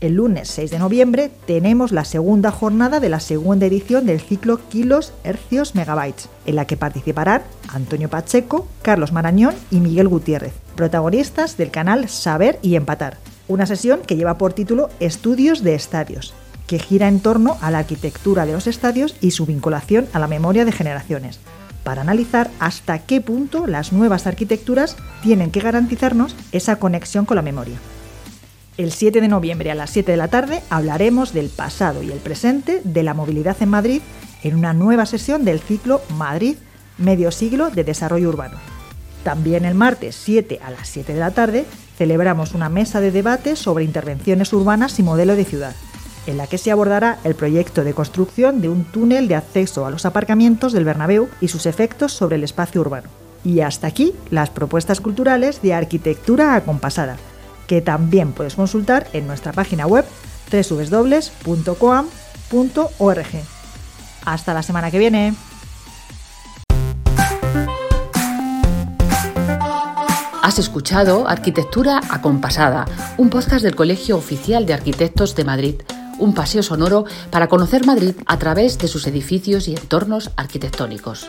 el 0.00 0.14
lunes 0.14 0.48
6 0.48 0.70
de 0.70 0.78
noviembre 0.78 1.30
tenemos 1.46 1.92
la 1.92 2.04
segunda 2.04 2.50
jornada 2.50 3.00
de 3.00 3.08
la 3.08 3.20
segunda 3.20 3.66
edición 3.66 4.06
del 4.06 4.20
ciclo 4.20 4.60
Kilos, 4.68 5.12
Hercios, 5.24 5.74
Megabytes, 5.74 6.28
en 6.44 6.56
la 6.56 6.66
que 6.66 6.76
participarán 6.76 7.42
Antonio 7.68 8.08
Pacheco, 8.10 8.68
Carlos 8.82 9.12
Marañón 9.12 9.54
y 9.70 9.80
Miguel 9.80 10.08
Gutiérrez, 10.08 10.52
protagonistas 10.74 11.56
del 11.56 11.70
canal 11.70 12.08
Saber 12.08 12.58
y 12.62 12.76
Empatar. 12.76 13.16
Una 13.48 13.66
sesión 13.66 14.00
que 14.06 14.16
lleva 14.16 14.38
por 14.38 14.52
título 14.52 14.90
Estudios 15.00 15.62
de 15.62 15.74
Estadios, 15.74 16.34
que 16.66 16.78
gira 16.78 17.08
en 17.08 17.20
torno 17.20 17.56
a 17.60 17.70
la 17.70 17.78
arquitectura 17.78 18.44
de 18.44 18.52
los 18.52 18.66
estadios 18.66 19.14
y 19.20 19.30
su 19.30 19.46
vinculación 19.46 20.06
a 20.12 20.18
la 20.18 20.26
memoria 20.26 20.64
de 20.64 20.72
generaciones, 20.72 21.38
para 21.84 22.02
analizar 22.02 22.50
hasta 22.58 22.98
qué 22.98 23.20
punto 23.20 23.68
las 23.68 23.92
nuevas 23.92 24.26
arquitecturas 24.26 24.96
tienen 25.22 25.52
que 25.52 25.60
garantizarnos 25.60 26.34
esa 26.50 26.76
conexión 26.76 27.24
con 27.24 27.36
la 27.36 27.42
memoria. 27.42 27.78
El 28.76 28.92
7 28.92 29.22
de 29.22 29.28
noviembre 29.28 29.70
a 29.70 29.74
las 29.74 29.88
7 29.88 30.10
de 30.10 30.18
la 30.18 30.28
tarde 30.28 30.62
hablaremos 30.68 31.32
del 31.32 31.48
pasado 31.48 32.02
y 32.02 32.12
el 32.12 32.18
presente 32.18 32.82
de 32.84 33.02
la 33.02 33.14
movilidad 33.14 33.56
en 33.60 33.70
Madrid 33.70 34.02
en 34.42 34.54
una 34.54 34.74
nueva 34.74 35.06
sesión 35.06 35.46
del 35.46 35.60
ciclo 35.60 36.02
Madrid, 36.10 36.56
medio 36.98 37.30
siglo 37.30 37.70
de 37.70 37.84
desarrollo 37.84 38.28
urbano. 38.28 38.58
También 39.24 39.64
el 39.64 39.74
martes 39.74 40.14
7 40.16 40.60
a 40.62 40.70
las 40.70 40.88
7 40.88 41.14
de 41.14 41.20
la 41.20 41.30
tarde 41.30 41.64
celebramos 41.96 42.52
una 42.52 42.68
mesa 42.68 43.00
de 43.00 43.12
debate 43.12 43.56
sobre 43.56 43.82
intervenciones 43.82 44.52
urbanas 44.52 44.98
y 44.98 45.02
modelo 45.02 45.36
de 45.36 45.46
ciudad, 45.46 45.74
en 46.26 46.36
la 46.36 46.46
que 46.46 46.58
se 46.58 46.70
abordará 46.70 47.18
el 47.24 47.34
proyecto 47.34 47.82
de 47.82 47.94
construcción 47.94 48.60
de 48.60 48.68
un 48.68 48.84
túnel 48.84 49.26
de 49.26 49.36
acceso 49.36 49.86
a 49.86 49.90
los 49.90 50.04
aparcamientos 50.04 50.74
del 50.74 50.84
Bernabéu 50.84 51.30
y 51.40 51.48
sus 51.48 51.64
efectos 51.64 52.12
sobre 52.12 52.36
el 52.36 52.44
espacio 52.44 52.82
urbano. 52.82 53.08
Y 53.42 53.60
hasta 53.60 53.86
aquí 53.86 54.12
las 54.30 54.50
propuestas 54.50 55.00
culturales 55.00 55.62
de 55.62 55.72
arquitectura 55.72 56.56
acompasada 56.56 57.16
que 57.66 57.80
también 57.80 58.32
puedes 58.32 58.54
consultar 58.54 59.08
en 59.12 59.26
nuestra 59.26 59.52
página 59.52 59.86
web 59.86 60.04
www.coam.org. 60.50 62.06
Hasta 64.24 64.54
la 64.54 64.62
semana 64.62 64.90
que 64.90 64.98
viene. 64.98 65.34
Has 70.42 70.60
escuchado 70.60 71.28
Arquitectura 71.28 72.00
Acompasada, 72.08 72.86
un 73.16 73.30
podcast 73.30 73.64
del 73.64 73.74
Colegio 73.74 74.16
Oficial 74.16 74.64
de 74.64 74.74
Arquitectos 74.74 75.34
de 75.34 75.44
Madrid, 75.44 75.74
un 76.20 76.34
paseo 76.34 76.62
sonoro 76.62 77.04
para 77.30 77.48
conocer 77.48 77.84
Madrid 77.84 78.14
a 78.26 78.38
través 78.38 78.78
de 78.78 78.86
sus 78.86 79.08
edificios 79.08 79.66
y 79.66 79.74
entornos 79.74 80.30
arquitectónicos. 80.36 81.28